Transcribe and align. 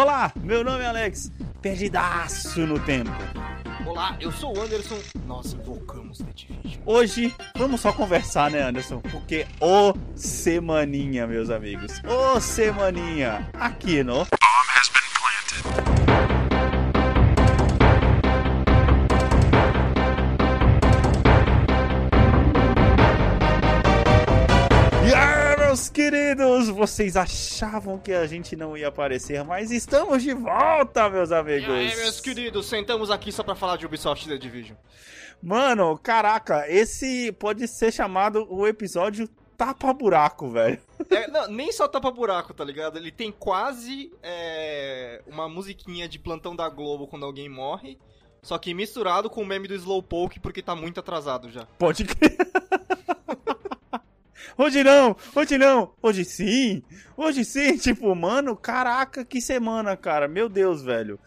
Olá, 0.00 0.32
meu 0.44 0.62
nome 0.62 0.84
é 0.84 0.86
Alex, 0.86 1.32
perdidaço 1.60 2.60
no 2.60 2.78
tempo. 2.78 3.10
Olá, 3.84 4.16
eu 4.20 4.30
sou 4.30 4.56
o 4.56 4.62
Anderson. 4.62 4.96
Nós 5.26 5.54
invocamos 5.54 6.18
The 6.18 6.32
Division. 6.32 6.82
Hoje 6.86 7.34
vamos 7.56 7.80
só 7.80 7.92
conversar, 7.92 8.48
né, 8.48 8.62
Anderson? 8.62 9.00
Porque 9.00 9.44
ô 9.60 9.92
semaninha, 10.14 11.26
meus 11.26 11.50
amigos. 11.50 12.00
Ô 12.04 12.40
semaninha, 12.40 13.50
aqui 13.54 14.04
no 14.04 14.24
meus 25.78 25.88
queridos, 25.88 26.68
vocês 26.68 27.16
achavam 27.16 27.98
que 28.00 28.12
a 28.12 28.26
gente 28.26 28.56
não 28.56 28.76
ia 28.76 28.88
aparecer, 28.88 29.44
mas 29.44 29.70
estamos 29.70 30.24
de 30.24 30.34
volta, 30.34 31.08
meus 31.08 31.30
E 31.30 31.34
amigos. 31.34 31.70
aí, 31.70 31.96
meus 31.96 32.20
queridos, 32.20 32.66
sentamos 32.66 33.12
aqui 33.12 33.30
só 33.30 33.44
pra 33.44 33.54
falar 33.54 33.76
de 33.76 33.86
Ubisoft 33.86 34.26
The 34.26 34.36
Division. 34.36 34.76
Mano, 35.40 35.96
caraca, 35.96 36.68
esse 36.68 37.30
pode 37.30 37.68
ser 37.68 37.92
chamado 37.92 38.44
o 38.52 38.66
episódio 38.66 39.28
tapa-buraco, 39.56 40.50
velho. 40.50 40.80
É, 41.10 41.28
não, 41.30 41.46
nem 41.46 41.70
só 41.70 41.86
tapa 41.86 42.10
buraco, 42.10 42.52
tá 42.52 42.64
ligado? 42.64 42.98
Ele 42.98 43.12
tem 43.12 43.30
quase 43.30 44.12
é, 44.20 45.22
uma 45.28 45.48
musiquinha 45.48 46.08
de 46.08 46.18
plantão 46.18 46.56
da 46.56 46.68
Globo 46.68 47.06
quando 47.06 47.24
alguém 47.24 47.48
morre, 47.48 47.96
só 48.42 48.58
que 48.58 48.74
misturado 48.74 49.30
com 49.30 49.42
o 49.42 49.46
meme 49.46 49.68
do 49.68 49.74
Slowpoke 49.76 50.40
porque 50.40 50.60
tá 50.60 50.74
muito 50.74 50.98
atrasado 50.98 51.48
já. 51.52 51.66
Pode 51.78 52.04
crer. 52.04 52.36
Hoje 54.56 54.82
não, 54.84 55.16
hoje 55.34 55.58
não, 55.58 55.92
hoje 56.02 56.24
sim, 56.24 56.82
hoje 57.16 57.44
sim, 57.44 57.76
tipo, 57.78 58.14
mano, 58.14 58.56
caraca, 58.56 59.24
que 59.24 59.40
semana, 59.40 59.96
cara, 59.96 60.28
meu 60.28 60.48
Deus, 60.48 60.82
velho. 60.82 61.18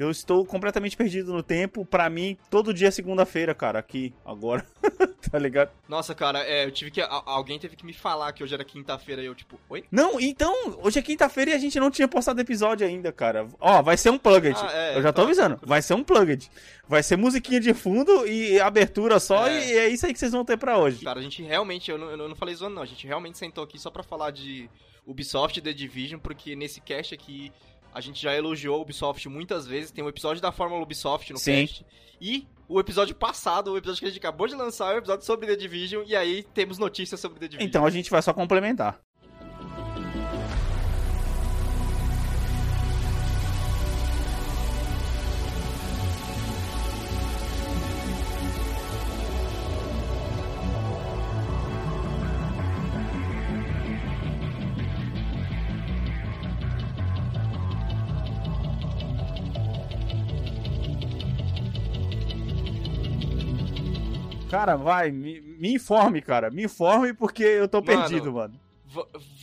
Eu 0.00 0.10
estou 0.10 0.46
completamente 0.46 0.96
perdido 0.96 1.30
no 1.30 1.42
tempo, 1.42 1.84
pra 1.84 2.08
mim, 2.08 2.34
todo 2.48 2.72
dia 2.72 2.88
é 2.88 2.90
segunda-feira, 2.90 3.54
cara, 3.54 3.78
aqui, 3.78 4.14
agora, 4.24 4.64
tá 5.30 5.38
ligado? 5.38 5.72
Nossa, 5.86 6.14
cara, 6.14 6.42
é, 6.42 6.64
eu 6.64 6.70
tive 6.70 6.90
que. 6.90 7.02
alguém 7.02 7.58
teve 7.58 7.76
que 7.76 7.84
me 7.84 7.92
falar 7.92 8.32
que 8.32 8.42
hoje 8.42 8.54
era 8.54 8.64
quinta-feira 8.64 9.20
e 9.20 9.26
eu, 9.26 9.34
tipo, 9.34 9.60
oi? 9.68 9.84
Não, 9.92 10.18
então, 10.18 10.54
hoje 10.82 10.98
é 10.98 11.02
quinta-feira 11.02 11.50
e 11.50 11.52
a 11.52 11.58
gente 11.58 11.78
não 11.78 11.90
tinha 11.90 12.08
postado 12.08 12.40
episódio 12.40 12.86
ainda, 12.86 13.12
cara. 13.12 13.46
Ó, 13.60 13.82
vai 13.82 13.98
ser 13.98 14.08
um 14.08 14.16
plugged. 14.16 14.56
Ah, 14.58 14.72
é, 14.72 14.96
eu 14.96 15.02
já 15.02 15.12
tô 15.12 15.20
tá. 15.20 15.26
avisando. 15.26 15.60
Vai 15.62 15.82
ser 15.82 15.92
um 15.92 16.02
plugged. 16.02 16.50
Vai 16.88 17.02
ser 17.02 17.16
musiquinha 17.16 17.60
de 17.60 17.74
fundo 17.74 18.26
e 18.26 18.58
abertura 18.58 19.20
só 19.20 19.48
É. 19.48 19.68
e 19.68 19.78
é 19.80 19.88
isso 19.90 20.06
aí 20.06 20.14
que 20.14 20.18
vocês 20.18 20.32
vão 20.32 20.46
ter 20.46 20.56
pra 20.56 20.78
hoje. 20.78 21.04
Cara, 21.04 21.20
a 21.20 21.22
gente 21.22 21.42
realmente, 21.42 21.90
eu 21.90 21.98
não, 21.98 22.10
eu 22.10 22.26
não 22.26 22.34
falei 22.34 22.54
zoando 22.54 22.76
não, 22.76 22.82
a 22.82 22.86
gente 22.86 23.06
realmente 23.06 23.36
sentou 23.36 23.62
aqui 23.64 23.78
só 23.78 23.90
pra 23.90 24.02
falar 24.02 24.30
de 24.30 24.66
Ubisoft 25.06 25.60
The 25.60 25.74
Division, 25.74 26.18
porque 26.18 26.56
nesse 26.56 26.80
cast 26.80 27.14
aqui 27.14 27.52
a 27.92 28.00
gente 28.00 28.22
já 28.22 28.34
elogiou 28.34 28.76
a 28.76 28.82
Ubisoft 28.82 29.28
muitas 29.28 29.66
vezes, 29.66 29.90
tem 29.90 30.02
um 30.04 30.08
episódio 30.08 30.42
da 30.42 30.52
Fórmula 30.52 30.82
Ubisoft 30.82 31.32
no 31.32 31.38
Sim. 31.38 31.66
cast. 31.66 31.86
E 32.20 32.46
o 32.68 32.78
episódio 32.78 33.14
passado, 33.14 33.72
o 33.72 33.76
episódio 33.76 34.00
que 34.00 34.06
a 34.06 34.08
gente 34.08 34.18
acabou 34.18 34.46
de 34.46 34.54
lançar, 34.54 34.92
é 34.92 34.94
o 34.96 34.98
episódio 34.98 35.26
sobre 35.26 35.46
The 35.46 35.56
Division, 35.56 36.04
e 36.06 36.14
aí 36.14 36.44
temos 36.54 36.78
notícias 36.78 37.20
sobre 37.20 37.40
The 37.40 37.48
Division. 37.48 37.68
Então 37.68 37.84
a 37.84 37.90
gente 37.90 38.10
vai 38.10 38.22
só 38.22 38.32
complementar. 38.32 39.00
Cara, 64.60 64.76
vai, 64.76 65.10
me, 65.10 65.40
me 65.40 65.72
informe, 65.74 66.20
cara. 66.20 66.50
Me 66.50 66.64
informe 66.64 67.14
porque 67.14 67.42
eu 67.42 67.66
tô 67.68 67.80
Mano, 67.80 67.86
perdido, 68.02 68.32
mano. 68.32 68.60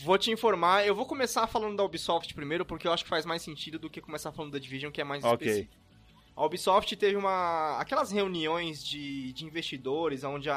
Vou- 0.04 0.18
te 0.18 0.30
informar, 0.30 0.86
eu 0.86 0.94
vou 0.94 1.06
começar 1.06 1.46
falando 1.46 1.76
da 1.76 1.82
Ubisoft 1.82 2.32
primeiro, 2.34 2.64
porque 2.64 2.86
eu 2.86 2.92
acho 2.92 3.02
que 3.02 3.08
faz 3.10 3.24
mais 3.26 3.42
sentido 3.42 3.78
do 3.78 3.88
que 3.90 4.00
começar 4.00 4.30
falando 4.30 4.52
da 4.52 4.58
Division, 4.58 4.92
que 4.92 5.00
é 5.00 5.04
mais 5.04 5.24
Ok. 5.24 5.46
específico. 5.46 5.74
A 6.36 6.44
Ubisoft 6.46 6.94
teve 6.96 7.16
uma. 7.16 7.78
aquelas 7.80 8.12
reuniões 8.12 8.84
de, 8.84 9.32
de 9.32 9.44
investidores, 9.44 10.22
onde 10.22 10.48
a, 10.48 10.54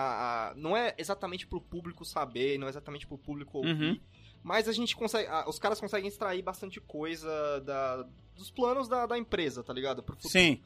a- 0.51 0.53
não 0.55 0.77
é 0.77 0.93
exatamente 0.97 1.47
pro 1.47 1.59
público 1.59 2.05
saber, 2.05 2.59
não 2.59 2.67
é 2.67 2.69
exatamente 2.69 3.07
pro 3.07 3.17
público 3.17 3.57
ouvir, 3.59 3.71
Uhum. 3.71 3.99
mas 4.43 4.67
a 4.67 4.73
gente 4.73 4.95
consegue. 4.95 5.27
a- 5.27 5.49
os 5.49 5.57
caras 5.57 5.79
conseguem 5.79 6.07
extrair 6.07 6.43
bastante 6.43 6.79
coisa 6.81 7.61
da, 7.61 8.05
dos 8.35 8.51
planos 8.51 8.87
da, 8.87 9.07
da 9.07 9.17
empresa, 9.17 9.63
tá 9.63 9.73
ligado? 9.73 10.03
Pro 10.03 10.15
futuro. 10.15 10.31
Sim. 10.31 10.61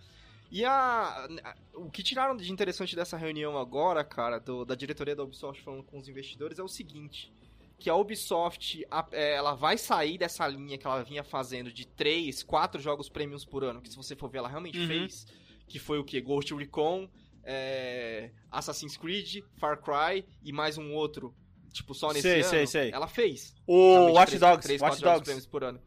E 0.52 0.64
a, 0.64 1.28
a- 1.44 1.56
o 1.74 1.90
que 1.90 2.02
tiraram 2.04 2.36
de 2.38 2.52
interessante 2.52 2.96
dessa 2.96 3.18
reunião 3.18 3.58
agora, 3.58 4.04
cara, 4.04 4.40
do- 4.40 4.64
da 4.66 4.76
diretoria 4.76 5.16
da 5.16 5.24
Ubisoft 5.24 5.62
falando 5.64 5.84
com 5.84 5.98
os 5.98 6.08
investidores 6.08 6.60
é 6.60 6.64
o 6.64 6.68
seguinte, 6.68 7.34
que 7.80 7.90
a 7.90 7.96
Ubisoft, 7.96 8.86
a- 8.90 9.06
é, 9.12 9.34
ela 9.36 9.54
vai 9.54 9.78
sair 9.78 10.18
dessa 10.18 10.48
linha 10.48 10.78
que 10.78 10.86
ela 10.88 11.04
vinha 11.04 11.24
fazendo 11.24 11.72
de 11.72 11.86
3, 11.88 12.44
4 12.44 12.80
jogos 12.82 13.10
premiums 13.10 13.44
por 13.44 13.64
ano, 13.64 13.82
que 13.82 13.90
se 13.90 13.98
você 13.98 14.16
for 14.16 14.30
ver, 14.30 14.38
ela 14.38 14.48
realmente 14.50 14.80
Uhum. 14.80 14.88
fez, 14.88 15.26
que 15.68 15.80
foi 15.80 16.00
o 16.00 16.04
que? 16.04 16.22
Ghost 16.22 16.54
Recon, 16.54 17.10
é, 17.44 18.32
Assassin's 18.52 18.98
Creed, 18.98 19.44
Far 19.58 19.82
Cry 19.82 20.26
e 20.44 20.52
mais 20.52 20.78
um 20.78 20.94
outro, 20.94 21.34
tipo, 21.74 21.94
só 21.94 22.10
nesse 22.10 22.22
Sei, 22.22 22.42
ano. 22.42 22.50
sei, 22.50 22.68
sei. 22.68 22.92
Ela 22.92 23.08
fez. 23.08 23.54
O 23.68 24.12
Watch 24.14 24.28
três- 24.28 24.40
Dogs, 24.42 24.64
três, 24.68 24.82
Watch 24.82 25.02
quatro 25.02 25.10
jogos 25.16 25.28
Dogs. 25.28 25.48
por 25.48 25.64
ano. 25.64 25.82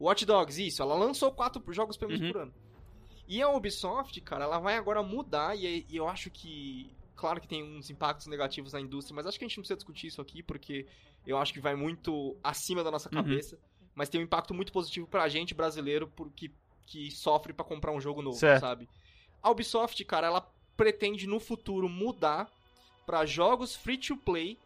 Watch 0.00 0.24
Dogs, 0.26 0.58
isso. 0.66 0.82
Ela 0.82 0.94
lançou 0.94 1.30
quatro 1.32 1.62
jogos 1.72 1.96
prêmios 1.96 2.20
Uhum. 2.20 2.32
por 2.32 2.40
ano. 2.42 2.54
E 3.32 3.40
a 3.40 3.48
Ubisoft, 3.48 4.20
cara, 4.20 4.44
ela 4.44 4.58
vai 4.58 4.76
agora 4.76 5.02
mudar 5.02 5.56
e, 5.56 5.86
e 5.88 5.96
eu 5.96 6.06
acho 6.06 6.28
que... 6.30 6.94
Claro 7.16 7.40
que 7.40 7.48
tem 7.48 7.62
uns 7.62 7.88
impactos 7.88 8.26
negativos 8.26 8.74
na 8.74 8.80
indústria, 8.80 9.14
mas 9.16 9.26
acho 9.26 9.38
que 9.38 9.44
a 9.46 9.48
gente 9.48 9.56
não 9.56 9.62
precisa 9.62 9.76
discutir 9.76 10.08
isso 10.08 10.20
aqui, 10.20 10.42
porque 10.42 10.86
eu 11.26 11.38
acho 11.38 11.50
que 11.50 11.60
vai 11.60 11.74
muito 11.74 12.36
acima 12.44 12.84
da 12.84 12.90
nossa 12.90 13.08
Uhum. 13.08 13.22
cabeça. 13.22 13.58
Mas 13.94 14.10
tem 14.10 14.20
um 14.20 14.24
impacto 14.24 14.52
muito 14.52 14.70
positivo 14.70 15.06
pra 15.06 15.28
gente, 15.30 15.54
brasileiro, 15.54 16.06
porque, 16.08 16.50
que 16.86 17.10
sofre 17.10 17.54
pra 17.54 17.64
comprar 17.64 17.92
um 17.92 18.00
jogo 18.00 18.20
novo, 18.20 18.36
Certo. 18.36 18.60
sabe? 18.60 18.86
A 19.42 19.50
Ubisoft, 19.50 20.04
cara, 20.04 20.26
ela 20.26 20.46
pretende 20.76 21.26
no 21.26 21.40
futuro 21.40 21.88
mudar 21.88 22.50
pra 23.06 23.24
jogos 23.24 23.74
free-to-play 23.74 24.58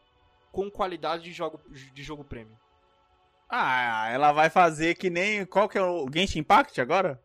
com 0.51 0.69
qualidade 0.69 1.23
de 1.23 1.33
jogo, 1.33 1.61
de 1.71 2.03
jogo 2.03 2.25
premium. 2.25 2.57
Ah, 3.49 4.09
ela 4.11 4.33
vai 4.33 4.51
fazer 4.51 4.97
que 4.97 5.09
nem. 5.09 5.47
Qual 5.47 5.69
que 5.69 5.79
é 5.79 5.83
o 5.83 6.09
Genshin 6.13 6.41
Impact 6.41 6.81
agora? 6.81 7.23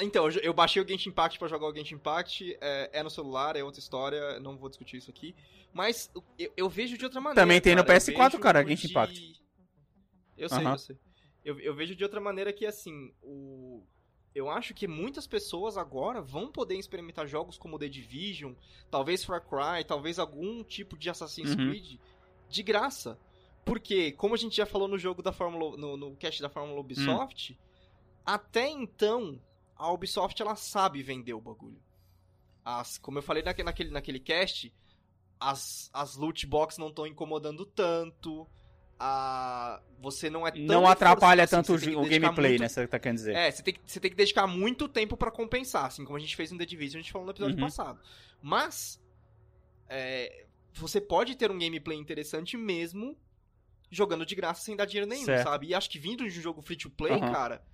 Então, 0.00 0.28
eu- 0.30 0.54
baixei 0.54 0.80
o 0.80 0.86
Genshin 0.86 1.08
Impact 1.10 1.38
pra 1.38 1.48
jogar 1.48 1.66
o 1.66 1.74
Genshin 1.74 1.96
Impact, 1.96 2.56
é, 2.60 2.90
é 2.92 3.02
no 3.02 3.10
celular, 3.10 3.56
é 3.56 3.62
outra 3.64 3.80
história, 3.80 4.38
não 4.40 4.56
vou 4.56 4.68
discutir 4.68 4.96
isso 4.98 5.10
aqui. 5.10 5.34
Mas 5.72 6.10
eu, 6.38 6.52
eu 6.56 6.68
vejo 6.68 6.96
de 6.96 7.04
outra 7.04 7.20
maneira. 7.20 7.42
Também 7.42 7.60
tem 7.60 7.74
no 7.74 7.84
cara, 7.84 7.96
eu 7.96 8.00
PS4, 8.00 8.30
vejo 8.30 8.38
cara, 8.42 8.62
de- 8.62 8.70
Genshin 8.70 8.88
Impact. 8.90 9.42
Eu 10.36 10.48
sei, 10.48 10.58
Aham. 10.58 10.72
eu 10.72 10.78
sei. 10.78 10.96
Eu, 11.44 11.60
eu 11.60 11.74
vejo 11.74 11.94
de 11.94 12.02
outra 12.04 12.20
maneira 12.20 12.52
que, 12.52 12.64
assim, 12.64 13.12
o... 13.22 13.82
eu 14.34 14.48
acho 14.48 14.72
que 14.72 14.86
muitas 14.88 15.26
pessoas 15.26 15.76
agora 15.76 16.22
vão 16.22 16.50
poder 16.50 16.76
experimentar 16.76 17.26
jogos 17.26 17.58
como 17.58 17.78
The 17.78 17.88
Division, 17.88 18.54
talvez 18.90 19.24
Far 19.24 19.42
Cry, 19.42 19.84
talvez 19.86 20.18
algum 20.18 20.62
tipo 20.64 20.96
de 20.96 21.10
Assassin's 21.10 21.50
Uhum. 21.50 21.56
Creed, 21.68 21.98
de 22.48 22.62
graça. 22.62 23.18
Porque, 23.64 24.12
como 24.12 24.34
a 24.34 24.38
gente 24.38 24.56
já 24.56 24.64
falou 24.66 24.86
no 24.88 24.98
jogo 24.98 25.20
da 25.22 25.32
Fórmula, 25.32 25.76
no, 25.76 25.96
no 25.96 26.16
cast 26.16 26.40
da 26.40 26.48
Fórmula 26.48 26.78
Ubisoft, 26.80 27.58
até 28.24 28.68
então, 28.68 29.40
a 29.76 29.90
Ubisoft 29.92 30.40
ela 30.40 30.56
sabe 30.56 31.02
vender 31.02 31.34
o 31.34 31.40
bagulho. 31.40 31.80
As, 32.64 32.96
como 32.98 33.18
eu 33.18 33.22
falei 33.22 33.42
naque- 33.42 33.62
naquele, 33.62 33.90
naquele 33.90 34.18
cast, 34.20 34.72
as, 35.38 35.90
as 35.92 36.16
loot 36.16 36.46
box 36.46 36.78
não 36.78 36.88
estão 36.88 37.06
incomodando 37.06 37.66
tanto. 37.66 38.46
A, 38.98 39.82
você 39.98 40.30
não 40.30 40.46
é 40.46 40.52
tão 40.52 40.60
Não 40.62 40.86
atrapalha 40.86 41.42
assim, 41.44 41.56
tanto 41.56 41.74
o, 41.74 41.78
gameplay, 42.08 42.50
muito- 42.52 42.62
né? 42.62 42.68
Você 42.68 42.86
tá 42.86 42.98
querendo 42.98 43.16
dizer. 43.18 43.34
É, 43.34 43.50
você 43.50 43.62
tem, 43.62 43.74
que, 43.74 43.80
você 43.84 43.98
tem 44.00 44.10
que 44.10 44.16
dedicar 44.16 44.46
muito 44.46 44.88
tempo 44.88 45.16
pra 45.16 45.30
compensar, 45.32 45.86
assim 45.86 46.04
como 46.04 46.16
a 46.16 46.20
gente 46.20 46.34
fez 46.36 46.50
no 46.52 46.58
The 46.58 46.64
Division, 46.64 47.00
a 47.00 47.02
gente 47.02 47.12
falou 47.12 47.26
no 47.26 47.32
episódio 47.32 47.56
Uhum. 47.56 47.64
passado. 47.64 48.00
Mas, 48.40 49.02
é, 49.88 50.46
você 50.72 51.00
pode 51.00 51.34
ter 51.36 51.50
um 51.50 51.58
gameplay 51.58 51.98
interessante 51.98 52.56
mesmo 52.56 53.16
jogando 53.90 54.24
de 54.24 54.34
graça 54.34 54.62
sem 54.62 54.76
dar 54.76 54.86
dinheiro 54.86 55.08
nenhum, 55.10 55.24
Certo. 55.24 55.44
sabe? 55.48 55.66
E 55.68 55.74
acho 55.74 55.90
que 55.90 55.98
vindo 55.98 56.28
de 56.28 56.38
um 56.38 56.42
jogo 56.42 56.62
free 56.62 56.76
to 56.76 56.88
play, 56.88 57.12
Aham. 57.12 57.32
cara, 57.32 57.64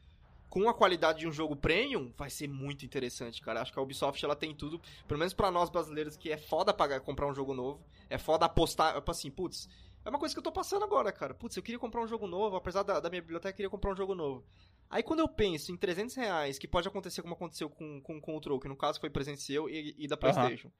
com 0.51 0.69
a 0.69 0.75
qualidade 0.75 1.21
de 1.21 1.29
um 1.29 1.33
jogo 1.33 1.55
premium, 1.55 2.13
vai 2.19 2.29
ser 2.29 2.49
muito 2.49 2.85
interessante, 2.85 3.41
cara. 3.41 3.63
Acho 3.63 3.73
que 3.73 3.79
a 3.79 3.83
Ubisoft 3.83 4.23
ela 4.23 4.35
tem 4.35 4.53
tudo, 4.53 4.81
pelo 5.07 5.19
menos 5.19 5.33
pra 5.33 5.51
nós 5.51 5.71
brasileiros, 5.71 6.17
que 6.17 6.31
é 6.31 6.37
foda 6.37 6.75
pagar, 6.75 7.01
comprar 7.01 7.29
um 7.29 7.35
jogo 7.35 7.55
novo, 7.55 7.81
é 8.11 8.19
foda 8.19 8.45
apostar, 8.47 8.97
tipo 8.97 9.11
assim, 9.11 9.31
putz, 9.31 9.69
é 10.05 10.11
uma 10.11 10.19
coisa 10.19 10.35
que 10.35 10.39
eu 10.41 10.43
tô 10.43 10.51
passando 10.51 10.85
agora, 10.85 11.13
cara. 11.13 11.33
Putz, 11.33 11.57
eu 11.57 11.63
queria 11.63 11.79
comprar 11.79 12.03
um 12.03 12.09
jogo 12.09 12.27
novo, 12.27 12.57
apesar 12.57 12.83
da, 12.83 12.99
da 12.99 13.09
minha 13.09 13.23
biblioteca, 13.23 13.53
eu 13.53 13.57
queria 13.57 13.71
comprar 13.71 13.93
um 13.93 13.97
jogo 13.97 14.15
novo. 14.15 14.45
Aí 14.91 15.05
quando 15.05 15.21
eu 15.21 15.29
penso 15.29 15.71
em 15.71 15.77
300 15.77 16.17
reais, 16.17 16.59
que 16.59 16.67
pode 16.67 16.89
acontecer 16.89 17.23
como 17.23 17.35
aconteceu 17.35 17.71
com, 17.71 18.01
com 18.01 18.19
o 18.19 18.21
Control, 18.21 18.59
que 18.59 18.67
no 18.67 18.77
caso 18.77 18.99
foi 18.99 19.09
presencial 19.09 19.71
e, 19.71 19.95
e 19.97 20.09
da. 20.09 20.17
Playstation. 20.17 20.71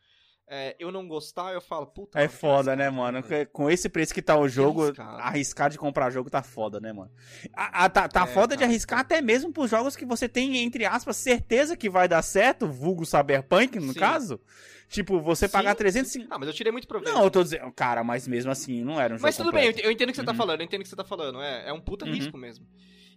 É, 0.53 0.75
eu 0.81 0.91
não 0.91 1.07
gostar, 1.07 1.53
eu 1.55 1.61
falo, 1.61 1.87
puta. 1.87 2.19
É 2.19 2.23
mano, 2.27 2.33
foda, 2.39 2.75
né, 2.75 2.91
mano? 2.91 3.23
Com 3.53 3.71
esse 3.71 3.89
preço 3.89 4.13
que 4.13 4.21
tá 4.21 4.37
o 4.37 4.49
jogo, 4.49 4.83
arriscado. 4.83 5.19
arriscar 5.21 5.71
de 5.71 5.79
comprar 5.79 6.11
jogo 6.11 6.29
tá 6.29 6.43
foda, 6.43 6.81
né, 6.81 6.93
mano? 6.93 7.11
A- 7.55 7.85
a- 7.85 7.89
tá 7.89 8.09
tá 8.09 8.25
É, 8.25 8.27
foda 8.27 8.57
de 8.57 8.61
cara, 8.61 8.71
arriscar 8.71 8.99
até 8.99 9.23
mesmo 9.23 9.53
pros 9.53 9.71
jogos 9.71 9.95
que 9.95 10.05
você 10.05 10.29
tem, 10.29 10.57
entre 10.59 10.85
aspas, 10.85 11.17
certeza 11.17 11.77
que 11.77 11.89
vai 11.89 12.09
dar 12.09 12.21
certo, 12.23 12.67
vulgo 12.67 13.07
Cyberpunk, 13.07 13.79
no 13.79 13.93
Sim. 13.93 13.99
caso. 14.01 14.41
Tipo, 14.89 15.21
você 15.21 15.49
pagar 15.49 15.71
Sim, 15.71 15.79
350. 15.79 16.35
Ah, 16.35 16.39
mas 16.39 16.49
eu 16.49 16.55
tirei 16.55 16.73
muito 16.73 16.89
proveito. 16.89 17.15
Não, 17.15 17.23
eu 17.23 17.31
tô 17.31 17.45
dizendo, 17.45 17.71
cara, 17.71 18.03
mas 18.03 18.27
mesmo 18.27 18.51
assim, 18.51 18.83
não 18.83 19.01
era 19.01 19.15
um 19.15 19.19
jogo 19.19 19.23
Mas 19.29 19.37
tudo 19.37 19.53
bem, 19.53 19.67
eu 19.67 19.69
completo. 19.69 19.79
ent- 19.81 19.85
eu 19.87 19.93
entendo 19.93 20.09
o 20.09 20.13
que 20.13 20.19
você 20.19 20.25
tá 20.25 20.33
Uhum. 20.33 20.37
falando, 20.37 20.61
eu 20.63 20.65
entendo 20.65 20.81
o 20.81 20.83
que 20.83 20.89
você 20.91 20.97
tá 20.97 21.05
falando. 21.05 21.41
É, 21.41 21.69
é 21.69 21.73
um 21.73 21.81
puta 21.81 22.05
Uhum. 22.05 22.13
risco 22.13 22.37
mesmo. 22.37 22.67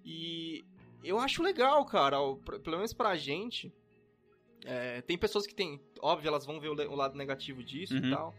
E 0.06 0.64
eu 1.04 1.20
acho 1.20 1.42
legal, 1.42 1.84
cara, 1.86 2.18
pelo 2.64 2.78
menos 2.78 2.94
pra 2.94 3.16
gente. 3.16 3.74
É, 4.66 5.02
tem 5.02 5.18
pessoas 5.18 5.46
que 5.48 5.54
tem, 5.56 5.80
óbvio, 6.02 6.28
elas 6.30 6.46
vão 6.46 6.60
ver 6.60 6.70
o, 6.70 6.74
o 6.92 6.96
lado 6.96 7.18
negativo 7.18 7.64
disso 7.64 7.94
Uhum. 7.96 8.06
e 8.08 8.10
tal. 8.10 8.36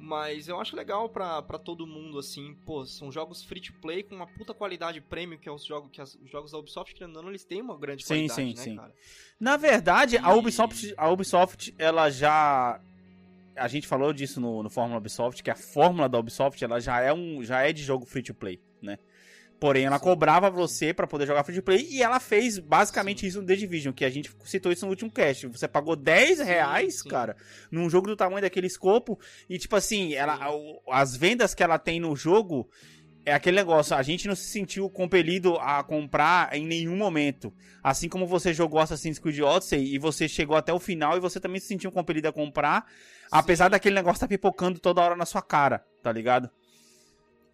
Mas 0.00 0.46
eu 0.46 0.60
acho 0.60 0.76
legal 0.76 1.08
pra, 1.08 1.42
pra 1.42 1.58
todo 1.58 1.84
mundo, 1.84 2.20
assim, 2.20 2.54
pô, 2.64 2.86
são 2.86 3.10
jogos 3.10 3.42
free 3.42 3.60
to 3.60 3.72
play 3.80 4.04
com 4.04 4.14
uma 4.14 4.28
puta 4.28 4.54
qualidade 4.54 5.00
premium, 5.00 5.36
que 5.38 5.48
é 5.48 5.52
os 5.52 5.64
jogos 5.64 5.90
que 5.90 6.00
as- 6.00 6.14
os 6.14 6.30
jogos 6.30 6.52
da 6.52 6.58
Ubisoft, 6.58 6.94
querendo 6.94 7.16
ou 7.16 7.22
não, 7.22 7.30
eles 7.30 7.44
têm 7.44 7.60
uma 7.60 7.76
grande 7.76 8.04
Sim, 8.04 8.28
qualidade, 8.28 8.40
sim, 8.40 8.54
né, 8.54 8.62
sim. 8.62 8.76
cara? 8.76 8.94
Na 9.40 9.56
verdade, 9.56 10.16
a 10.16 10.32
E- 10.32 10.38
Ubisoft, 10.38 10.94
a 10.96 11.10
Ubisoft, 11.10 11.74
ela 11.76 12.10
já. 12.10 12.80
A 13.56 13.66
gente 13.66 13.88
falou 13.88 14.12
disso 14.12 14.40
no, 14.40 14.62
no 14.62 14.70
Fórmula 14.70 14.98
Ubisoft, 15.00 15.42
que 15.42 15.50
a 15.50 15.56
fórmula 15.56 16.08
da 16.08 16.16
Ubisoft 16.16 16.62
ela 16.62 16.78
já 16.80 17.00
é 17.00 17.12
um 17.12 17.42
já 17.42 17.62
é 17.66 17.72
de 17.72 17.82
jogo 17.82 18.06
free 18.06 18.22
to 18.22 18.32
play, 18.32 18.60
né? 18.80 19.00
Porém, 19.60 19.84
ela 19.84 19.98
Sim. 19.98 20.04
cobrava 20.04 20.50
você 20.50 20.94
pra 20.94 21.06
poder 21.06 21.26
jogar 21.26 21.42
free 21.42 21.56
to 21.56 21.62
play 21.62 21.86
e 21.90 22.02
ela 22.02 22.20
fez 22.20 22.58
basicamente 22.58 23.26
isso 23.26 23.40
no 23.40 23.46
The 23.46 23.56
Division, 23.56 23.92
que 23.92 24.04
a 24.04 24.10
gente 24.10 24.30
citou 24.44 24.70
isso 24.70 24.84
no 24.84 24.90
último 24.90 25.10
cast. 25.10 25.48
Você 25.48 25.66
pagou 25.66 25.96
10 25.96 26.38
Sim, 26.38 26.44
reais, 26.44 27.00
sim. 27.00 27.08
cara, 27.08 27.36
num 27.70 27.90
jogo 27.90 28.06
do 28.06 28.16
tamanho 28.16 28.42
daquele 28.42 28.68
escopo 28.68 29.18
e, 29.48 29.58
tipo 29.58 29.74
assim, 29.74 30.14
ela, 30.14 30.38
as 30.90 31.16
vendas 31.16 31.54
que 31.54 31.62
ela 31.62 31.78
tem 31.78 31.98
no 31.98 32.14
jogo 32.14 32.68
é 33.28 33.34
aquele 33.34 33.56
negócio, 33.56 33.94
a 33.94 34.02
gente 34.02 34.26
não 34.26 34.34
se 34.34 34.44
sentiu 34.48 34.88
compelido 34.88 35.56
a 35.60 35.82
comprar 35.82 36.54
em 36.54 36.64
nenhum 36.64 36.96
momento. 36.96 37.52
Assim 37.82 38.08
como 38.08 38.26
você 38.26 38.54
jogou 38.54 38.80
Assassin's 38.80 39.18
Creed 39.18 39.40
Odyssey 39.40 39.94
e 39.94 39.98
você 39.98 40.26
chegou 40.28 40.56
até 40.56 40.72
o 40.72 40.78
final 40.78 41.16
e 41.16 41.20
você 41.20 41.38
também 41.38 41.60
se 41.60 41.66
sentiu 41.66 41.92
compelido 41.92 42.28
a 42.28 42.32
comprar, 42.32 42.86
apesar 43.30 43.66
Sim. 43.66 43.72
daquele 43.72 43.96
negócio 43.96 44.20
tá 44.20 44.28
pipocando 44.28 44.78
toda 44.78 45.02
hora 45.02 45.16
na 45.16 45.26
sua 45.26 45.42
cara, 45.42 45.84
tá 46.02 46.10
ligado? 46.10 46.48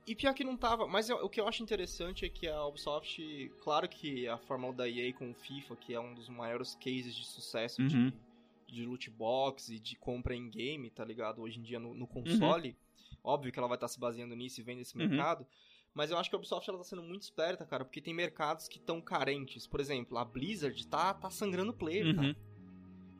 E 0.07 0.15
pior 0.15 0.35
que 0.35 0.45
não 0.45 0.57
tava, 0.57 0.87
mas 0.87 1.09
eu- 1.09 1.17
o 1.25 1.29
que 1.31 1.41
eu 1.41 1.49
acho 1.49 1.63
interessante 1.63 2.27
é 2.27 2.29
que 2.29 2.47
a 2.47 2.67
Ubisoft, 2.67 3.51
claro 3.63 3.89
que 3.89 4.29
a 4.29 4.37
fórmula 4.37 4.75
da 4.75 4.89
EA 4.89 5.13
com 5.15 5.31
o 5.31 5.35
FIFA, 5.35 5.77
que 5.77 5.95
é 5.95 6.01
um 6.01 6.13
dos 6.15 6.29
maiores 6.29 6.75
cases 6.75 7.15
de 7.15 7.25
sucesso 7.25 7.81
Uhum. 7.81 7.89
de, 7.89 8.13
de 8.67 8.85
loot 8.85 9.09
box 9.11 9.71
e 9.71 9.79
de 9.81 9.97
compra 9.97 10.35
em 10.37 10.51
game, 10.51 10.91
tá 10.91 11.05
ligado? 11.05 11.41
Hoje 11.41 11.59
em 11.59 11.63
dia 11.63 11.79
no, 11.81 11.95
no 11.95 12.07
console, 12.07 12.77
óbvio 13.23 13.51
que 13.51 13.59
ela 13.59 13.69
vai 13.69 13.77
estar 13.79 13.89
se 13.89 13.99
baseando 13.99 14.37
nisso 14.37 14.61
e 14.61 14.65
vendo 14.65 14.83
esse 14.83 14.95
Uhum. 14.99 15.09
mercado, 15.09 15.47
mas 15.95 16.11
eu 16.11 16.19
acho 16.19 16.29
que 16.29 16.37
a 16.37 16.39
Ubisoft 16.39 16.69
ela 16.69 16.79
tá 16.79 16.85
sendo 16.85 17.03
muito 17.03 17.23
esperta, 17.23 17.65
cara, 17.65 17.83
porque 17.83 18.03
tem 18.03 18.13
mercados 18.13 18.69
que 18.69 18.77
estão 18.79 19.01
carentes. 19.01 19.67
Por 19.67 19.81
exemplo, 19.81 20.19
a 20.19 20.25
Blizzard 20.25 20.87
tá, 20.87 21.15
tá 21.15 21.31
sangrando 21.31 21.73
player, 21.73 22.09
Uhum. 22.09 22.15
cara. 22.15 22.37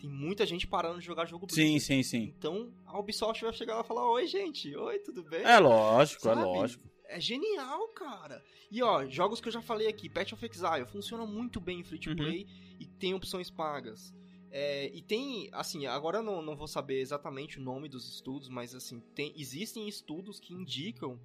Tem 0.05 0.11
muita 0.13 0.45
gente 0.45 0.67
parando 0.67 1.01
de 1.01 1.07
jogar 1.07 1.25
jogo 1.25 1.47
Sim, 1.49 1.63
Blizzard. 1.63 1.81
sim, 1.81 2.03
sim. 2.03 2.35
Então 2.37 2.71
a 2.85 2.99
Ubisoft 2.99 3.43
vai 3.43 3.55
chegar 3.55 3.77
lá 3.77 3.81
e 3.81 3.87
falar: 3.87 4.07
Oi, 4.13 4.27
gente, 4.27 4.77
oi, 4.77 4.99
tudo 4.99 5.23
bem? 5.25 5.43
É 5.43 5.59
lógico, 5.59 6.29
é 6.29 6.35
Sabe? 6.35 6.43
lógico. 6.43 6.85
É 7.07 7.19
genial, 7.19 7.89
cara. 7.89 8.45
E 8.71 8.83
ó, 8.83 9.07
jogos 9.07 9.41
que 9.41 9.49
eu 9.49 9.53
já 9.53 9.63
falei 9.63 9.87
aqui, 9.89 10.11
Path 10.11 10.33
of 10.35 10.45
Exile, 10.45 10.85
funciona 10.87 11.25
muito 11.25 11.59
bem 11.59 11.81
em 11.81 11.85
free 11.85 11.99
to 11.99 12.11
Uhum. 12.11 12.17
play 12.17 12.47
e 12.79 12.85
tem 12.87 13.15
opções 13.15 13.49
pagas. 13.49 14.13
É, 14.51 14.91
e 14.95 15.01
tem, 15.01 15.49
assim, 15.53 15.87
agora 15.87 16.19
eu 16.19 16.23
não, 16.23 16.43
não 16.43 16.55
vou 16.55 16.69
saber 16.69 17.01
exatamente 17.01 17.59
o 17.59 17.63
nome 17.63 17.89
dos 17.89 18.07
estudos, 18.07 18.51
mas 18.51 18.75
assim, 18.75 19.01
tem, 19.15 19.33
existem 19.39 19.89
estudos 19.89 20.39
que 20.39 20.53
indicam 20.53 21.19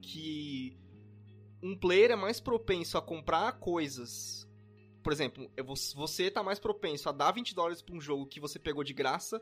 que 0.00 0.76
um 1.62 1.76
player 1.76 2.12
é 2.12 2.16
mais 2.16 2.40
propenso 2.40 2.96
a 2.96 3.02
comprar 3.02 3.58
coisas. 3.58 4.48
Por 5.02 5.12
exemplo, 5.12 5.50
você 5.94 6.30
tá 6.30 6.42
mais 6.42 6.58
propenso 6.58 7.08
a 7.08 7.12
dar 7.12 7.32
20 7.32 7.54
dólares 7.54 7.82
pra 7.82 7.94
um 7.94 8.00
jogo 8.00 8.26
que 8.26 8.38
você 8.40 8.58
pegou 8.58 8.84
de 8.84 8.92
graça 8.92 9.40